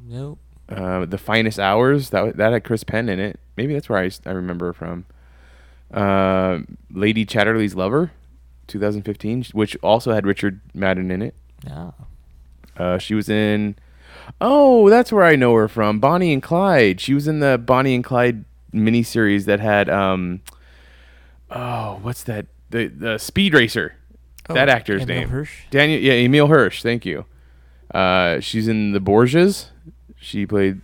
Nope. 0.06 0.38
Uh, 0.66 1.04
the 1.04 1.18
finest 1.18 1.58
hours 1.58 2.08
that 2.08 2.38
that 2.38 2.54
had 2.54 2.64
Chris 2.64 2.84
Penn 2.84 3.10
in 3.10 3.20
it. 3.20 3.38
Maybe 3.58 3.74
that's 3.74 3.90
where 3.90 3.98
I, 3.98 4.10
I 4.24 4.30
remember 4.30 4.66
her 4.66 4.72
from. 4.72 5.04
Uh, 5.92 6.60
Lady 6.90 7.26
Chatterley's 7.26 7.74
Lover, 7.74 8.12
2015, 8.68 9.44
which 9.52 9.76
also 9.82 10.12
had 10.14 10.24
Richard 10.24 10.62
Madden 10.72 11.10
in 11.10 11.20
it. 11.20 11.34
Yeah. 11.66 11.90
Uh, 12.78 12.96
she 12.96 13.14
was 13.14 13.28
in. 13.28 13.76
Oh, 14.40 14.88
that's 14.88 15.12
where 15.12 15.24
I 15.24 15.36
know 15.36 15.54
her 15.54 15.68
from. 15.68 16.00
Bonnie 16.00 16.32
and 16.32 16.42
Clyde. 16.42 16.98
She 16.98 17.12
was 17.12 17.28
in 17.28 17.40
the 17.40 17.58
Bonnie 17.58 17.94
and 17.94 18.02
Clyde 18.02 18.46
miniseries 18.74 19.44
that 19.46 19.60
had 19.60 19.88
um. 19.88 20.40
Oh, 21.50 21.98
what's 22.02 22.24
that? 22.24 22.46
The 22.70 22.88
the 22.88 23.18
Speed 23.18 23.54
Racer. 23.54 23.94
that 24.48 24.68
Oh, 24.68 24.72
actor's 24.72 25.02
Emile 25.02 25.20
name. 25.20 25.28
Hirsch? 25.28 25.52
Daniel. 25.70 26.00
Yeah, 26.00 26.14
Emile 26.14 26.48
Hirsch. 26.48 26.82
Thank 26.82 27.06
you. 27.06 27.24
Uh, 27.92 28.40
she's 28.40 28.66
in 28.68 28.92
the 28.92 29.00
Borgias. 29.00 29.70
She 30.18 30.46
played 30.46 30.80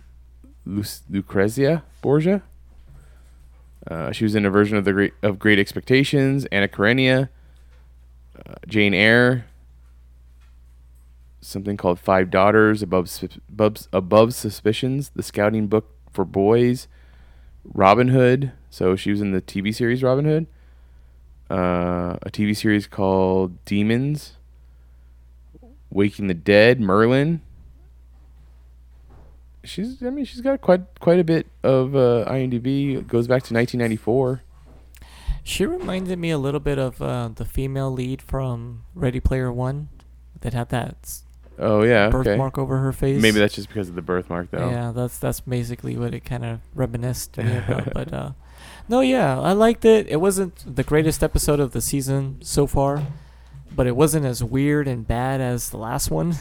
Luc- 0.65 0.85
Lucrezia 1.09 1.83
Borgia. 2.01 2.41
Uh, 3.89 4.11
she 4.11 4.23
was 4.23 4.35
in 4.35 4.45
a 4.45 4.49
version 4.49 4.77
of 4.77 4.85
the 4.85 4.93
Great 4.93 5.13
of 5.23 5.39
Great 5.39 5.57
Expectations, 5.59 6.45
Anna 6.51 6.67
Karenina, 6.67 7.29
uh, 8.45 8.53
Jane 8.67 8.93
Eyre, 8.93 9.45
something 11.41 11.77
called 11.77 11.99
Five 11.99 12.29
Daughters, 12.29 12.81
Above 12.83 13.09
Above, 13.49 13.87
Above 13.91 14.33
Suspicions, 14.35 15.09
the 15.15 15.23
Scouting 15.23 15.67
Book 15.67 15.89
for 16.11 16.23
Boys, 16.25 16.87
Robin 17.63 18.09
Hood. 18.09 18.51
So 18.69 18.95
she 18.95 19.11
was 19.11 19.21
in 19.21 19.31
the 19.31 19.41
TV 19.41 19.73
series 19.73 20.03
Robin 20.03 20.25
Hood. 20.25 20.47
Uh, 21.49 22.17
a 22.21 22.29
TV 22.31 22.55
series 22.55 22.87
called 22.87 23.63
Demons, 23.65 24.37
Waking 25.89 26.27
the 26.27 26.33
Dead, 26.33 26.79
Merlin. 26.79 27.41
She's, 29.63 30.01
I 30.01 30.09
mean, 30.09 30.23
she's 30.23 30.39
got 30.39 30.61
quite 30.61 30.81
quite 30.99 31.19
a 31.19 31.25
bit 31.25 31.47
of 31.61 31.93
uh, 31.93 32.25
IMDb. 32.27 32.97
It 32.97 33.07
goes 33.07 33.27
back 33.27 33.43
to 33.43 33.53
1994. 33.53 34.43
She 35.43 35.65
reminded 35.65 36.19
me 36.19 36.29
a 36.29 36.37
little 36.37 36.59
bit 36.59 36.79
of 36.79 37.01
uh, 37.01 37.29
the 37.35 37.45
female 37.45 37.91
lead 37.91 38.21
from 38.21 38.83
Ready 38.95 39.19
Player 39.19 39.51
One 39.51 39.89
that 40.39 40.53
had 40.53 40.69
that 40.69 41.21
Oh 41.59 41.83
yeah, 41.83 42.05
okay. 42.07 42.11
birthmark 42.11 42.57
over 42.57 42.77
her 42.79 42.91
face. 42.91 43.21
Maybe 43.21 43.39
that's 43.39 43.53
just 43.55 43.67
because 43.67 43.89
of 43.89 43.95
the 43.95 44.01
birthmark, 44.01 44.49
though. 44.51 44.69
Yeah, 44.69 44.91
that's 44.91 45.17
that's 45.19 45.41
basically 45.41 45.95
what 45.97 46.13
it 46.13 46.21
kind 46.25 46.43
of 46.45 46.59
reminisced 46.73 47.37
me 47.37 47.57
about. 47.57 47.93
But 47.93 48.13
uh, 48.13 48.31
no, 48.89 49.01
yeah, 49.01 49.39
I 49.39 49.51
liked 49.53 49.85
it. 49.85 50.07
It 50.07 50.17
wasn't 50.21 50.75
the 50.75 50.83
greatest 50.83 51.21
episode 51.23 51.59
of 51.59 51.71
the 51.71 51.81
season 51.81 52.39
so 52.41 52.65
far, 52.67 53.05
but 53.75 53.85
it 53.87 53.95
wasn't 53.95 54.25
as 54.25 54.43
weird 54.43 54.87
and 54.87 55.07
bad 55.07 55.39
as 55.41 55.69
the 55.69 55.77
last 55.77 56.09
one. 56.09 56.35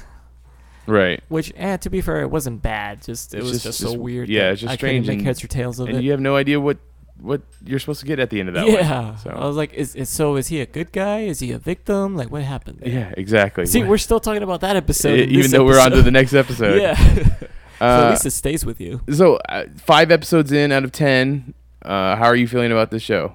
Right. 0.87 1.23
Which, 1.29 1.53
eh, 1.57 1.77
to 1.77 1.91
be 1.91 2.01
fair, 2.01 2.23
it 2.23 2.31
wasn't 2.31 2.63
bad. 2.63 3.03
Just 3.03 3.35
it 3.35 3.39
It's 3.39 3.45
was 3.45 3.53
just- 3.63 3.65
just, 3.65 3.93
so 3.93 3.99
weird. 3.99 4.29
yeah, 4.29 4.51
it's 4.51 4.63
just 4.63 4.73
I 4.73 4.77
strange 4.77 5.05
couldn't 5.05 5.07
make 5.09 5.19
and- 5.19 5.27
heads 5.27 5.45
or 5.45 5.47
tails 5.49 5.79
of 5.79 5.89
And 5.89 5.99
it. 5.99 6.03
you 6.05 6.11
have 6.13 6.21
no 6.21 6.35
idea 6.37 6.59
what 6.59 6.79
what 7.21 7.43
you're 7.65 7.79
supposed 7.79 8.01
to 8.01 8.07
get 8.07 8.19
at 8.19 8.31
the 8.31 8.41
end 8.41 8.49
of 8.49 8.55
that 8.55 8.65
one. 8.67 8.75
yeah, 8.75 9.17
So 9.17 9.31
I 9.31 9.47
was 9.47 9.57
like, 9.57 9.73
is, 9.75 9.95
is 9.95 10.09
so? 10.09 10.37
Is 10.37 10.49
he 10.49 10.61
a 10.61 10.67
good 10.67 10.93
guy? 10.93 11.21
Is 11.21 11.41
he 11.41 11.53
a 11.53 11.59
victim? 11.59 12.17
Like, 12.17 12.31
what 12.31 12.43
happened? 12.43 12.79
There? 12.81 12.89
yeah, 12.93 13.15
exactly. 13.17 13.67
See, 13.67 13.83
we're 13.83 13.99
still 13.99 14.21
talking 14.21 14.43
about 14.43 14.61
that 14.63 14.77
episode. 14.77 15.21
in 15.21 15.31
even 15.31 15.51
though 15.51 15.65
we're 15.65 15.81
on 15.81 15.91
to 15.93 16.03
the 16.03 16.11
next 16.11 16.35
episode. 16.35 16.81
yeah. 16.81 16.95
so 17.15 17.47
at 17.81 18.07
Uh, 18.07 18.11
least 18.11 18.27
it 18.27 18.31
stays 18.33 18.65
with 18.67 18.81
you. 18.81 19.01
so 19.13 19.37
uh, 19.49 19.65
five 19.77 20.11
episodes 20.11 20.53
in 20.53 20.73
out 20.73 20.85
of 20.85 20.93
ten. 20.93 21.55
Uh, 21.83 22.15
how 22.17 22.25
are 22.25 22.37
you 22.37 22.47
feeling 22.47 22.73
about 22.73 22.91
this 22.91 23.03
show? 23.03 23.35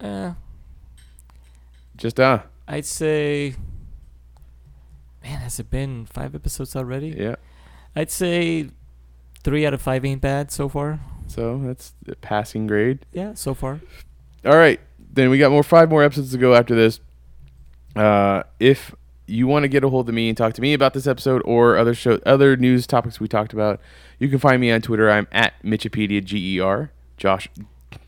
Uh, 0.00 0.34
Just 1.96 2.20
uh, 2.20 2.40
I'd 2.68 2.84
say, 2.84 3.54
man, 5.22 5.38
has 5.40 5.58
it 5.60 5.70
been 5.70 6.06
five 6.06 6.34
episodes 6.34 6.76
already? 6.76 7.14
yeah. 7.16 7.36
I'd 7.96 8.10
say 8.10 8.68
three 9.42 9.64
out 9.64 9.72
of 9.72 9.80
five 9.80 10.04
ain't 10.04 10.20
bad 10.20 10.50
so 10.50 10.68
far. 10.68 11.00
So 11.34 11.58
that's 11.64 11.94
the 12.02 12.14
passing 12.16 12.66
grade. 12.68 13.00
Yeah, 13.12 13.34
so 13.34 13.54
far. 13.54 13.80
All 14.44 14.56
right, 14.56 14.80
then 15.12 15.30
we 15.30 15.38
got 15.38 15.50
more 15.50 15.64
five 15.64 15.90
more 15.90 16.04
episodes 16.04 16.30
to 16.32 16.38
go 16.38 16.54
after 16.54 16.74
this. 16.74 17.00
Uh, 17.96 18.44
if 18.60 18.94
you 19.26 19.46
want 19.46 19.64
to 19.64 19.68
get 19.68 19.82
a 19.82 19.88
hold 19.88 20.08
of 20.08 20.14
me 20.14 20.28
and 20.28 20.36
talk 20.36 20.52
to 20.54 20.60
me 20.60 20.74
about 20.74 20.94
this 20.94 21.06
episode 21.06 21.42
or 21.44 21.76
other 21.76 21.94
show, 21.94 22.20
other 22.24 22.56
news 22.56 22.86
topics 22.86 23.18
we 23.18 23.26
talked 23.26 23.52
about, 23.52 23.80
you 24.18 24.28
can 24.28 24.38
find 24.38 24.60
me 24.60 24.70
on 24.70 24.80
Twitter. 24.80 25.10
I'm 25.10 25.26
at 25.32 25.54
Mitchipedia 25.64 26.22
G 26.22 26.56
E 26.56 26.60
R. 26.60 26.92
Josh, 27.16 27.48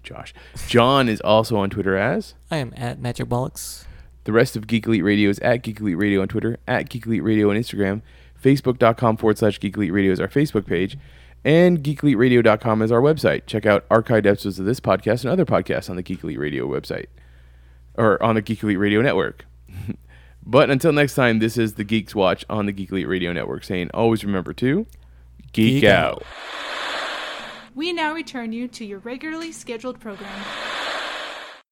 Josh, 0.03 0.35
John 0.69 1.09
is 1.09 1.21
also 1.21 1.57
on 1.57 1.71
Twitter 1.71 1.97
as. 1.97 2.35
I 2.51 2.59
am 2.59 2.73
at 2.77 3.01
Magic 3.01 3.29
Bollocks. 3.29 3.87
The 4.25 4.33
rest 4.33 4.57
of 4.57 4.67
Geek 4.67 4.87
Elite 4.87 5.05
Radio 5.05 5.31
is 5.31 5.39
at 5.41 5.63
Geek 5.63 5.81
Elite 5.81 5.97
Radio 5.97 6.23
on 6.23 6.29
Twitter, 6.29 6.59
at 6.67 6.89
Geek 6.89 7.07
Elite 7.07 7.23
Radio 7.23 7.51
on 7.51 7.57
Instagram, 7.57 8.03
Facebook.com 8.43 9.17
forward 9.17 9.39
slash 9.39 9.59
Geek 9.61 9.77
Elite 9.77 9.93
Radio 9.93 10.13
is 10.13 10.21
our 10.21 10.29
Facebook 10.29 10.67
page, 10.67 10.99
and 11.47 11.79
GeekEliteRadio.com 11.85 12.83
is 12.83 12.91
our 12.91 13.01
website. 13.01 13.47
Check 13.47 13.67
out 13.67 13.89
archived 13.89 14.27
episodes 14.27 14.59
of 14.59 14.67
this 14.67 14.81
podcast 14.81 15.23
and 15.23 15.31
other 15.31 15.45
podcasts 15.45 15.89
on 15.89 15.95
the 15.95 16.03
Geek 16.03 16.25
Elite 16.25 16.41
Radio 16.41 16.67
website, 16.67 17.07
or 17.95 18.21
on 18.21 18.35
the 18.35 18.43
Geek 18.43 18.65
Elite 18.65 18.81
Radio 18.81 19.01
Network. 19.01 19.47
but 20.45 20.71
until 20.71 20.93
next 20.93 21.15
time, 21.15 21.39
this 21.39 21.57
is 21.57 21.75
the 21.75 21.85
Geeks 21.85 22.17
Watch 22.17 22.45
on 22.51 22.67
the 22.67 22.73
Geek 22.73 22.91
Elite 22.91 23.07
Radio 23.07 23.33
Network 23.33 23.63
saying 23.63 23.91
always 23.95 24.25
remember 24.25 24.53
to 24.55 24.87
geek, 25.53 25.83
Geek 25.83 25.85
out. 25.85 26.15
out. 26.15 26.25
We 27.77 27.93
now 27.93 28.13
return 28.13 28.53
you 28.53 28.67
to 28.67 28.85
your 28.85 28.99
regularly 28.99 29.53
scheduled 29.53 30.01
program. 30.01 30.43